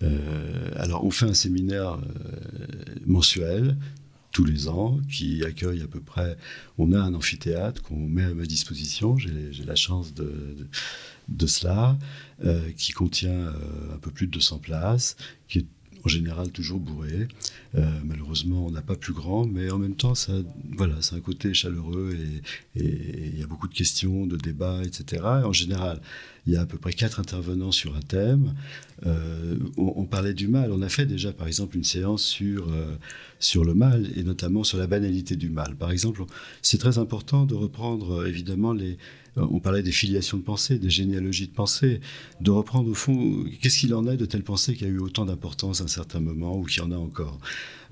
euh, 0.03 0.69
alors, 0.75 1.03
on 1.05 1.11
fait 1.11 1.25
un 1.25 1.33
séminaire 1.33 1.99
mensuel 3.05 3.77
tous 4.31 4.45
les 4.45 4.67
ans 4.67 4.99
qui 5.09 5.43
accueille 5.43 5.81
à 5.81 5.87
peu 5.87 5.99
près. 5.99 6.37
On 6.77 6.93
a 6.93 6.99
un 6.99 7.13
amphithéâtre 7.13 7.81
qu'on 7.81 8.07
met 8.07 8.23
à 8.23 8.33
ma 8.33 8.45
disposition. 8.45 9.17
J'ai 9.17 9.51
la 9.65 9.75
chance 9.75 10.13
de, 10.13 10.67
de, 11.27 11.47
cela, 11.47 11.97
qui 12.77 12.91
contient 12.91 13.47
un 13.93 13.97
peu 13.99 14.11
plus 14.11 14.27
de 14.27 14.31
200 14.31 14.59
places, 14.59 15.17
qui 15.47 15.59
est 15.59 15.65
en 16.03 16.09
général 16.09 16.51
toujours 16.51 16.79
bourré. 16.79 17.27
Euh, 17.75 17.99
malheureusement, 18.05 18.65
on 18.65 18.71
n'a 18.71 18.81
pas 18.81 18.95
plus 18.95 19.13
grand, 19.13 19.45
mais 19.45 19.69
en 19.71 19.77
même 19.77 19.95
temps, 19.95 20.15
ça, 20.15 20.33
voilà, 20.75 20.95
c'est 21.01 21.15
un 21.15 21.19
côté 21.19 21.53
chaleureux 21.53 22.15
et 22.75 23.31
il 23.33 23.39
y 23.39 23.43
a 23.43 23.47
beaucoup 23.47 23.67
de 23.67 23.73
questions, 23.73 24.25
de 24.25 24.37
débats, 24.37 24.83
etc. 24.83 25.23
en 25.23 25.53
général, 25.53 26.01
il 26.45 26.53
y 26.53 26.55
a 26.55 26.61
à 26.61 26.65
peu 26.65 26.77
près 26.77 26.93
quatre 26.93 27.19
intervenants 27.19 27.73
sur 27.73 27.95
un 27.95 28.01
thème. 28.01 28.55
Euh, 29.05 29.57
on, 29.75 30.05
parlait 30.05 30.33
du 30.33 30.47
mal. 30.47 30.71
On 30.71 30.81
a 30.81 30.87
fait 30.89 31.05
déjà, 31.05 31.33
par 31.33 31.45
exemple, 31.45 31.75
une 31.75 31.83
séance 31.83 32.23
sur, 32.23 32.69
euh, 32.71 32.95
sur 33.39 33.65
le 33.65 33.73
mal 33.73 34.07
et 34.15 34.23
notamment 34.23 34.63
sur 34.63 34.77
la 34.77 34.87
banalité 34.87 35.35
du 35.35 35.49
mal. 35.49 35.75
Par 35.75 35.91
exemple, 35.91 36.23
c'est 36.61 36.77
très 36.77 36.97
important 36.99 37.45
de 37.45 37.53
reprendre 37.53 38.25
évidemment 38.25 38.71
les, 38.71 38.97
on 39.37 39.59
parlait 39.59 39.83
des 39.83 39.91
filiations 39.91 40.37
de 40.37 40.43
pensée, 40.43 40.79
des 40.79 40.89
généalogies 40.89 41.47
de 41.47 41.53
pensée, 41.53 41.99
de 42.41 42.51
reprendre 42.51 42.89
au 42.89 42.93
fond, 42.93 43.45
qu'est-ce 43.61 43.79
qu'il 43.79 43.93
en 43.93 44.07
est 44.07 44.17
de 44.17 44.25
telle 44.25 44.43
pensée 44.43 44.75
qui 44.75 44.85
a 44.85 44.87
eu 44.87 44.99
autant 44.99 45.25
d'importance 45.25 45.81
à 45.81 45.85
un 45.85 45.87
certain 45.87 46.19
moment 46.19 46.57
ou 46.57 46.63
qui 46.63 46.81
en 46.81 46.91
a 46.91 46.97
encore. 46.97 47.39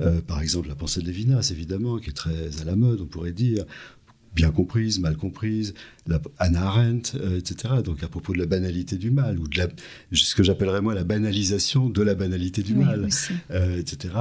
Euh, 0.02 0.22
par 0.22 0.42
exemple, 0.42 0.68
la 0.68 0.76
pensée 0.76 1.02
de 1.02 1.06
Lévinas, 1.06 1.50
évidemment, 1.52 2.00
qui 2.00 2.10
est 2.10 2.14
très 2.14 2.62
à 2.62 2.66
la 2.66 2.76
mode, 2.76 3.02
on 3.02 3.06
pourrait 3.06 3.34
dire. 3.34 3.66
bien 4.34 4.52
comprise, 4.52 5.00
mal 5.00 5.16
comprise, 5.16 5.74
la, 6.08 6.22
Anna 6.38 6.68
Arendt, 6.68 7.14
euh, 7.16 7.40
etc. 7.40 7.76
Donc 7.84 8.04
à 8.04 8.08
propos 8.08 8.34
de 8.34 8.38
la 8.38 8.46
banalité 8.46 8.98
du 8.98 9.12
mal, 9.12 9.40
ou 9.40 9.48
de 9.48 9.58
la, 9.58 9.68
ce 10.12 10.36
que 10.36 10.44
j'appellerais 10.44 10.82
moi 10.82 10.94
la 10.94 11.04
banalisation 11.04 11.90
de 11.90 12.02
la 12.02 12.16
banalité 12.16 12.62
du 12.62 12.76
mal, 12.76 13.08
euh, 13.52 13.80
etc. 13.80 14.14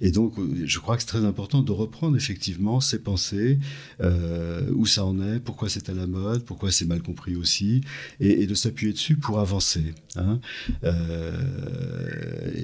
Et 0.00 0.10
donc 0.10 0.34
je 0.64 0.78
crois 0.78 0.96
que 0.96 1.02
c'est 1.02 1.08
très 1.08 1.24
important 1.24 1.62
de 1.62 1.72
reprendre 1.72 2.16
effectivement 2.16 2.80
ces 2.80 2.98
pensées, 2.98 3.58
euh, 4.00 4.68
où 4.74 4.86
ça 4.86 5.04
en 5.04 5.20
est, 5.20 5.40
pourquoi 5.40 5.68
c'est 5.68 5.88
à 5.88 5.94
la 5.94 6.06
mode, 6.06 6.44
pourquoi 6.44 6.70
c'est 6.70 6.86
mal 6.86 7.02
compris 7.02 7.36
aussi, 7.36 7.82
et, 8.20 8.46
de 8.46 8.54
s'appuyer 8.54 8.92
dessus 8.92 9.16
pour 9.16 9.40
avancer. 9.40 9.94
Hein. 10.16 10.40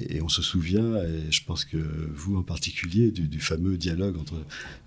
et, 0.09 0.21
on 0.21 0.29
se 0.29 0.41
souvient, 0.41 0.95
et 1.03 1.31
je 1.31 1.43
pense 1.43 1.63
que 1.63 1.77
vous 2.13 2.37
en 2.37 2.43
particulier, 2.43 3.11
du, 3.11 3.39
fameux 3.39 3.77
dialogue 3.77 4.17
entre 4.17 4.35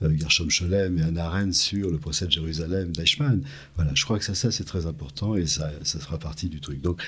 Gershom 0.02 0.50
Scholem 0.50 0.98
et 0.98 1.02
Anna 1.02 1.26
Arendt 1.26 1.52
sur 1.52 1.90
le 1.90 1.98
procès 1.98 2.26
de 2.26 2.32
Jérusalem 2.32 2.90
d'Eichmann. 2.90 3.42
Voilà, 3.78 3.92
je 3.94 4.04
crois 4.04 4.18
que 4.18 4.24
ça, 4.24 4.34
ça 4.34 4.50
c'est 4.50 4.64
très 4.64 4.86
important 4.86 5.36
et 5.36 5.46
ça, 5.46 5.70
ça 5.84 6.00
fera 6.00 6.18
partie 6.18 6.48
du 6.48 6.60
truc. 6.60 6.82
Donc, 6.82 7.00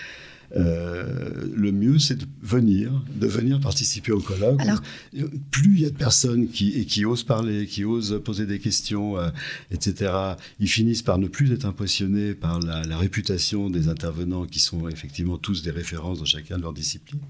euh, 0.56 1.48
le 1.52 1.72
mieux, 1.72 1.98
c'est 1.98 2.16
de 2.16 2.26
venir, 2.42 2.92
de 3.12 3.26
venir 3.26 3.58
participer 3.58 4.12
au 4.12 4.20
colloque. 4.20 4.60
Alors, 4.60 4.80
plus 5.50 5.74
il 5.74 5.80
y 5.80 5.84
a 5.84 5.90
de 5.90 5.96
personnes 5.96 6.48
qui, 6.48 6.86
qui 6.86 7.04
osent 7.04 7.24
parler, 7.24 7.66
qui 7.66 7.84
osent 7.84 8.20
poser 8.24 8.46
des 8.46 8.60
questions, 8.60 9.18
euh, 9.18 9.30
etc., 9.72 10.12
ils 10.60 10.68
finissent 10.68 11.02
par 11.02 11.18
ne 11.18 11.26
plus 11.26 11.52
être 11.52 11.64
impressionnés 11.64 12.34
par 12.34 12.60
la, 12.60 12.82
la, 12.84 12.98
réputation 12.98 13.68
des 13.68 13.88
intervenants 13.88 14.44
qui 14.44 14.60
sont 14.60 14.88
effectivement 14.88 15.38
tous 15.38 15.64
des 15.64 15.72
références 15.72 16.20
dans 16.20 16.24
chacun 16.24 16.56
de 16.56 16.62
leurs 16.62 16.72
disciplines, 16.72 17.20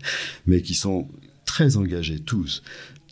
mais 0.46 0.60
qui 0.60 0.74
sont 0.74 1.08
très 1.46 1.78
engagés 1.78 2.20
tous 2.20 2.62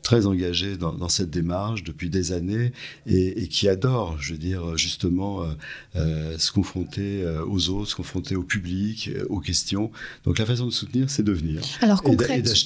très 0.03 0.27
engagé 0.27 0.77
dans, 0.77 1.09
cette 1.09 1.31
démarche 1.31 1.85
depuis 1.85 2.11
des 2.11 2.33
années 2.33 2.73
et, 3.07 3.49
qui 3.49 3.69
adore, 3.69 4.17
je 4.21 4.33
veux 4.33 4.39
dire, 4.39 4.77
justement, 4.77 5.43
euh, 5.43 5.47
euh, 5.97 6.39
se 6.39 6.53
confronter 6.53 7.23
euh, 7.23 7.45
aux 7.45 7.71
autres, 7.71 7.91
se 7.91 7.97
confronter 7.97 8.37
au 8.37 8.43
public, 8.43 9.11
aux 9.29 9.41
questions. 9.41 9.91
Donc 10.25 10.39
la 10.39 10.47
façon 10.47 10.67
de 10.67 10.71
soutenir, 10.71 11.11
c'est 11.11 11.23
de 11.23 11.33
venir. 11.33 11.63
Alors 11.81 12.03
Et 12.07 12.17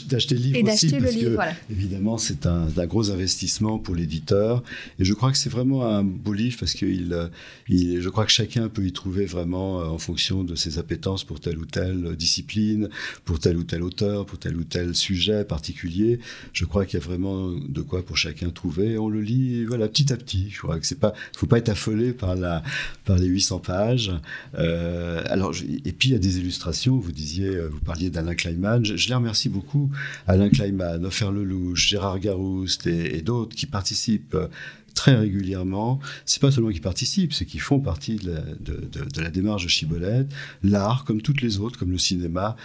d'acheter 0.06 0.34
le 0.34 0.40
livre 0.40 0.72
aussi, 0.72 0.90
parce 0.90 1.14
que, 1.14 1.72
évidemment, 1.72 2.18
c'est 2.18 2.46
un, 2.46 2.66
gros 2.86 3.10
investissement 3.10 3.78
pour 3.78 3.94
l'éditeur. 3.94 4.62
Et 4.98 5.04
je 5.04 5.14
crois 5.14 5.30
que 5.30 5.38
c'est 5.38 5.50
vraiment 5.50 5.86
un 5.86 6.02
beau 6.02 6.32
livre 6.32 6.56
parce 6.58 6.74
que 6.74 6.84
il, 6.86 7.30
il, 7.68 8.00
je 8.00 8.08
crois 8.08 8.24
que 8.24 8.32
chacun 8.32 8.68
peut 8.68 8.84
y 8.84 8.92
trouver 8.92 9.24
vraiment, 9.24 9.78
en 9.78 9.98
fonction 9.98 10.44
de 10.44 10.54
ses 10.54 10.78
appétences 10.78 11.24
pour 11.24 11.40
telle 11.40 11.58
ou 11.58 11.64
telle 11.64 12.16
discipline, 12.16 12.88
pour 13.24 13.38
tel 13.38 13.56
ou 13.56 13.64
tel 13.64 13.82
auteur, 13.82 14.26
pour 14.26 14.38
tel 14.38 14.56
ou 14.56 14.64
tel 14.64 14.94
sujet 14.94 15.44
particulier. 15.44 16.18
Je 16.52 16.64
crois 16.64 16.84
qu'il 16.84 16.98
y 16.98 17.02
a 17.02 17.04
vraiment 17.04 17.21
de 17.22 17.80
quoi 17.80 18.04
pour 18.04 18.16
chacun 18.16 18.50
trouver. 18.50 18.98
On 18.98 19.08
le 19.08 19.20
lit 19.20 19.64
voilà, 19.64 19.88
petit 19.88 20.12
à 20.12 20.16
petit. 20.16 20.50
Je 20.50 20.58
crois 20.58 20.78
que 20.78 20.86
c'est 20.86 20.98
pas, 20.98 21.12
faut 21.36 21.46
pas 21.46 21.58
être 21.58 21.68
affolé 21.68 22.12
par, 22.12 22.34
la, 22.34 22.62
par 23.04 23.18
les 23.18 23.26
800 23.26 23.58
pages. 23.60 24.12
Euh, 24.58 25.22
alors, 25.26 25.54
et 25.84 25.92
puis 25.92 26.10
il 26.10 26.12
y 26.12 26.14
a 26.14 26.18
des 26.18 26.38
illustrations. 26.38 26.98
Vous 26.98 27.12
disiez, 27.12 27.48
euh, 27.48 27.68
vous 27.68 27.80
parliez 27.80 28.10
d'Alain 28.10 28.34
Kleinman. 28.34 28.84
Je, 28.84 29.08
les 29.08 29.14
remercie 29.14 29.48
beaucoup. 29.48 29.90
Alain 30.26 30.48
Kleinman, 30.48 31.04
Ofer 31.04 31.30
Lelouch, 31.32 31.88
Gérard 31.88 32.18
Garouste 32.20 32.86
et, 32.86 33.22
d'autres 33.22 33.54
qui 33.54 33.66
participent 33.66 34.34
euh, 34.34 34.48
très 34.94 35.14
régulièrement. 35.14 36.00
C'est 36.24 36.40
pas 36.40 36.50
seulement 36.50 36.70
qu'ils 36.70 36.80
participent, 36.80 37.32
c'est 37.32 37.46
qu'ils 37.46 37.60
font 37.60 37.80
partie 37.80 38.16
de 38.16 38.32
la, 38.32 38.40
de 38.60 39.20
la, 39.20 39.30
démarche 39.30 39.64
de 39.64 39.68
Chibolette. 39.68 40.28
L'art, 40.62 41.04
comme 41.04 41.22
toutes 41.22 41.40
les 41.40 41.60
autres, 41.60 41.78
comme 41.78 41.90
le 41.90 41.98
cinéma, 41.98 42.56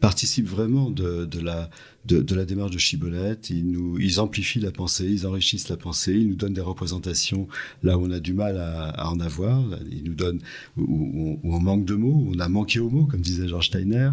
participe 0.00 0.46
vraiment 0.46 0.90
de, 0.90 1.28
la, 1.40 1.70
de, 2.08 2.34
la 2.34 2.44
démarche 2.44 2.70
de 2.70 2.78
Chibolette. 2.78 3.50
Ils, 3.50 3.66
nous, 3.66 3.98
ils 3.98 4.20
amplifient 4.20 4.60
la 4.60 4.70
pensée, 4.70 5.06
ils 5.06 5.26
enrichissent 5.26 5.68
la 5.68 5.76
pensée, 5.76 6.14
ils 6.14 6.28
nous 6.28 6.34
donnent 6.34 6.54
des 6.54 6.60
représentations 6.60 7.48
là 7.82 7.98
où 7.98 8.06
on 8.06 8.10
a 8.10 8.20
du 8.20 8.32
mal 8.32 8.58
à, 8.58 9.10
en 9.10 9.20
avoir. 9.20 9.62
Ils 9.90 10.04
nous 10.04 10.14
donnent 10.14 10.40
où, 10.76 11.38
on 11.42 11.60
manque 11.60 11.84
de 11.84 11.94
mots, 11.94 12.24
où 12.26 12.32
on 12.34 12.38
a 12.38 12.48
manqué 12.48 12.80
aux 12.80 12.90
mots, 12.90 13.06
comme 13.06 13.20
disait 13.20 13.48
Georges 13.48 13.66
Steiner. 13.66 14.10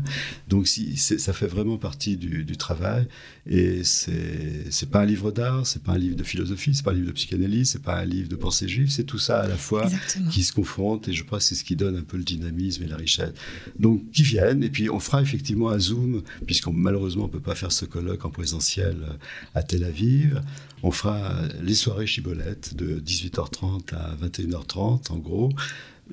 Donc 0.50 0.68
si, 0.68 0.98
ça 0.98 1.34
fait 1.34 1.48
vraiment 1.48 1.78
partie 1.78 2.18
du, 2.18 2.46
travail. 2.58 3.08
Et 3.48 3.84
c'est 3.84 4.90
pas 4.90 5.02
un 5.02 5.06
livre 5.06 5.32
d'art, 5.32 5.68
c'est 5.68 5.84
pas 5.84 5.94
un 5.94 5.98
livre 5.98 6.16
de 6.16 6.24
philosophie, 6.24 6.74
c'est 6.74 6.84
pas 6.84 6.92
un 6.92 6.96
livre 6.96 7.08
de 7.08 7.12
psychanalyse, 7.12 7.72
c'est 7.72 7.82
pas 7.82 8.00
un 8.00 8.06
livre 8.06 8.30
de 8.30 8.36
pensée 8.36 8.68
juive. 8.68 8.90
C'est 8.90 9.04
tout 9.04 9.20
ça 9.20 9.42
à 9.42 9.48
la 9.48 9.58
fois 9.58 9.90
qui 10.32 10.44
se 10.44 10.54
confronte. 10.54 11.08
Et 11.08 11.14
je 11.14 11.24
crois 11.24 11.40
que 11.40 11.44
c'est 11.44 11.56
ce 11.56 11.64
qui 11.64 11.76
donne 11.76 11.98
un 11.98 12.04
peu 12.04 12.18
le 12.18 12.24
dynamisme 12.24 12.84
et 12.84 12.88
la 12.88 12.98
richesse. 12.98 13.34
Donc 13.80 14.10
qui 14.12 14.24
viennent. 14.24 14.64
Et 14.64 14.70
puis 14.70 14.90
on 14.90 15.00
fera 15.00 15.22
effectivement 15.22 15.70
un 15.70 15.80
zoom, 15.80 16.24
puisqu'on 16.46 16.74
malheureusement 16.74 17.26
on 17.26 17.30
peut 17.30 17.40
pas 17.40 17.56
faire 17.56 17.72
ce 17.72 17.85
colloque 17.86 18.26
en 18.26 18.30
présentiel 18.30 18.98
euh, 19.02 19.14
à 19.54 19.64
Tel 19.64 19.84
Aviv. 19.84 20.42
On 20.84 20.92
fera 20.92 21.34
les 21.62 21.74
soirées 21.74 22.08
Chibolette 22.08 22.76
de 22.76 23.00
18h30 23.00 23.94
à 23.96 24.16
21h30 24.16 25.12
en 25.12 25.18
gros. 25.18 25.52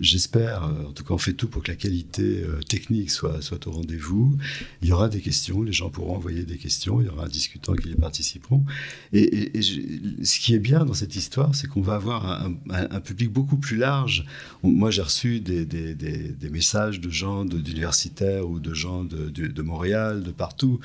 J'espère, 0.01 0.65
euh, 0.65 0.89
en 0.89 0.93
tout 0.93 1.05
cas 1.05 1.13
on 1.13 1.19
fait 1.19 1.35
tout 1.35 1.49
pour 1.49 1.63
que 1.63 1.71
la 1.71 1.77
qualité 1.77 2.45
euh, 2.45 2.61
technique 2.63 3.11
soit, 3.11 3.43
soit 3.43 3.67
au 3.67 3.73
rendez-vous. 3.73 4.39
Il 4.81 4.89
y 4.89 4.93
aura 4.93 5.11
des 5.11 5.21
questions, 5.21 5.63
les 5.63 5.73
gens 5.73 5.91
pourront 5.91 6.17
envoyer 6.17 6.45
des 6.45 6.57
questions, 6.57 7.03
il 7.03 7.09
y 7.09 7.11
aura 7.11 7.27
un 7.27 7.29
discutant 7.29 7.75
qui 7.75 7.91
y 7.91 7.95
participeront. 7.95 8.65
Et, 9.13 9.61
ce 9.61 10.41
qui 10.41 10.55
est 10.55 10.59
bien 10.59 10.87
dans 10.87 10.95
cette 10.95 11.15
histoire, 11.15 11.55
c'est 11.55 11.67
qu'on 11.67 11.83
va 11.83 11.95
avoir 11.95 12.47
un, 12.71 13.01
public 13.01 13.31
beaucoup 13.31 13.57
plus 13.57 13.77
large. 13.77 14.25
moi 14.63 14.91
j'ai 14.91 15.03
reçu 15.03 15.41
des, 15.41 15.67
des, 15.67 15.95
des, 15.95 16.51
messages 16.51 17.01
de 17.01 17.11
gens 17.11 17.45
d'universitaires 17.45 18.49
ou 18.49 18.61
de 18.61 18.73
gens 18.73 19.05
de, 19.05 19.29
de, 19.29 19.63
Montréal, 19.63 20.23
de 20.23 20.31
partout, 20.31 20.81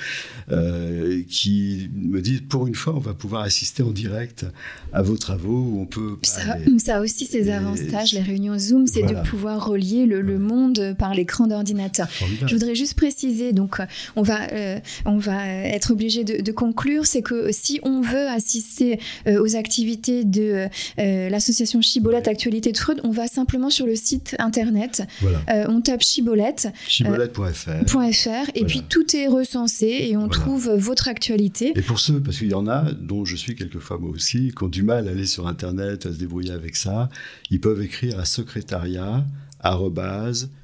euh, 0.52 1.24
qui 1.30 1.90
me 1.94 2.22
disent 2.22 2.44
pour 2.50 2.68
une 2.68 2.76
fois 2.76 2.96
on 2.96 3.00
va 3.00 3.14
pouvoir 3.14 3.44
assister 3.44 3.84
en 3.84 3.92
direct 3.92 4.46
à 4.92 5.02
vos 5.02 5.18
travaux 5.18 5.62
où 5.62 5.82
on 5.82 5.86
peut... 5.86 6.18
Ça, 6.24 6.58
ça 6.78 6.98
a 6.98 7.02
aussi 7.02 7.26
ses 7.26 7.50
avantages, 7.50 8.14
les 8.14 8.22
réunions 8.22 8.58
Zoom, 8.58 8.88
c'est 8.98 9.14
de 9.14 9.30
pouvoir 9.30 9.66
relier 9.66 10.06
le, 10.06 10.38
monde 10.38 10.96
par 10.98 11.14
l'écran 11.14 11.48
d'ordinateur. 11.48 12.08
Je 12.46 12.54
voudrais 12.54 12.76
juste 12.76 12.94
préciser, 12.94 13.54
donc 13.54 13.78
on 14.16 14.22
va, 14.22 14.52
euh, 14.52 14.80
on 15.06 15.18
va 15.18 15.48
être 15.48 15.92
obligé 15.92 16.24
de, 16.24 16.52
conclure, 16.52 17.06
c'est 17.06 17.22
que 17.22 17.52
si 17.52 17.80
on 17.84 18.02
veut 18.02 18.28
assister 18.28 19.00
euh, 19.28 19.42
aux 19.42 19.56
activités 19.56 20.24
de 20.24 20.68
euh, 21.00 21.30
l'association 21.30 21.82
Chibolette 21.82 22.28
Actualité 22.28 22.72
de 22.72 22.78
Freud, 22.78 23.00
on 23.04 23.12
va 23.12 23.28
simplement 23.28 23.70
sur 23.70 23.86
le 23.86 23.96
site 23.96 24.36
internet, 24.40 25.04
on 25.48 25.82
tape 25.82 26.02
Chibolette. 26.02 26.70
Chibolette.fr. 26.88 28.52
et 28.56 28.66
puis 28.66 28.84
tout 28.88 29.16
est 29.16 29.28
recensé 29.28 30.08
et 30.10 30.18
on 30.18 30.28
trouve 30.28 30.70
votre 30.76 31.08
actualité. 31.08 31.74
Et 31.76 31.82
pour 31.82 32.00
ceux, 32.00 32.22
parce 32.22 32.38
qu'il 32.38 32.50
y 32.50 32.54
en 32.54 32.68
a, 32.68 32.92
dont 32.92 33.26
je 33.26 33.36
suis 33.36 33.56
quelquefois 33.56 33.98
moi 33.98 34.10
aussi, 34.10 34.52
qui 34.56 34.64
ont 34.64 34.70
du 34.70 34.84
mal 34.84 35.08
à 35.08 35.12
aller 35.12 35.26
sur 35.26 35.48
internet, 35.48 36.06
à 36.06 36.14
se 36.14 36.18
débrouiller 36.18 36.52
avec 36.52 36.76
ça, 36.76 37.10
ils 37.50 37.60
peuvent 37.60 37.82
écrire 37.82 38.20
à 38.20 38.26
secrétariat 38.26 38.87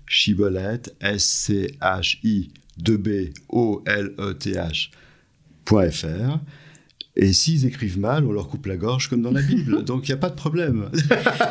chibolette, 0.08 0.96
S-C-H-I, 1.02 2.52
2-B-O-L-E-T-H.fr. 2.84 3.84
Et 7.16 7.32
s'ils 7.32 7.68
écrivent 7.68 8.00
mal, 8.00 8.26
on 8.26 8.32
leur 8.32 8.48
coupe 8.48 8.66
la 8.66 8.76
gorge 8.76 9.08
comme 9.08 9.22
dans 9.22 9.32
la 9.32 9.42
Bible. 9.42 9.84
Donc 9.86 10.08
il 10.08 10.12
n'y 10.12 10.16
a 10.16 10.18
pas 10.18 10.30
de 10.30 10.36
problème. 10.36 10.90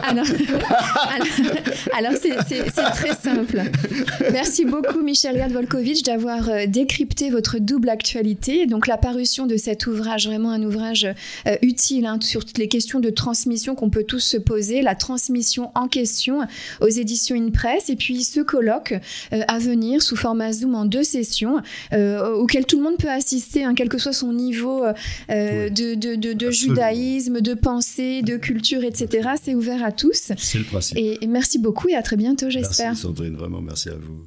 alors, 0.03 0.27
alors, 1.97 2.13
c'est 2.21 2.91
très 2.91 3.15
simple. 3.15 3.63
Merci 4.33 4.65
beaucoup 4.65 5.03
Michel 5.03 5.37
Gadvolkovitch 5.37 6.03
d'avoir 6.03 6.49
euh, 6.49 6.67
décrypté 6.67 7.31
votre 7.31 7.61
double 7.61 7.91
actualité. 7.91 8.67
Donc 8.67 8.89
la 8.89 8.97
parution 8.97 9.47
de 9.47 9.57
cet 9.57 9.87
ouvrage, 9.87 10.27
vraiment 10.27 10.51
un 10.51 10.63
ouvrage 10.65 11.07
euh, 11.47 11.57
utile 11.63 12.07
hein, 12.07 12.19
sur 12.21 12.45
toutes 12.45 12.59
les 12.59 12.69
questions 12.69 12.99
de 12.99 13.11
transmission 13.11 13.77
qu'on 13.77 13.91
peut 13.91 14.05
tous 14.05 14.21
se 14.21 14.39
poser, 14.39 14.83
la 14.83 14.97
transmission 14.97 15.71
en 15.77 15.87
question 15.87 16.41
aux 16.81 16.89
éditions 16.89 17.37
InPress. 17.37 17.89
Et 17.89 17.97
puis 17.97 18.25
ce 18.25 18.41
colloque 18.41 18.95
euh, 19.33 19.43
à 19.47 19.61
venir 19.61 20.03
sous 20.03 20.17
format 20.17 20.53
Zoom 20.53 20.75
en 20.75 20.87
deux 20.87 21.05
sessions 21.05 21.63
auquel 21.93 22.67
tout 22.67 22.79
le 22.79 22.83
monde 22.83 22.97
peut 22.97 23.11
assister, 23.11 23.65
hein, 23.65 23.75
quel 23.77 23.89
que 23.89 23.99
soit 23.99 24.13
son 24.13 24.33
niveau 24.33 24.85
de, 25.71 26.51
judaïsme, 26.51 27.41
de 27.41 27.55
pensée, 27.55 28.23
de 28.23 28.37
culture, 28.37 28.85
etc. 28.85 29.31
C'est 29.41 29.55
ouvert 29.55 29.85
à 29.85 29.93
tous. 29.93 30.33
C'est 30.37 30.59
le 30.59 30.65
principe. 30.65 30.99
Et, 30.99 31.19
merci 31.27 31.59
beaucoup 31.59 31.89
et 31.89 31.95
à 31.95 32.03
très 32.03 32.17
bientôt, 32.17 32.51
j'espère. 32.51 32.89
Merci 32.89 33.03
Sandrine, 33.03 33.37
vraiment 33.37 33.61
merci 33.61 33.89
à 33.89 33.95
vous. 33.95 34.19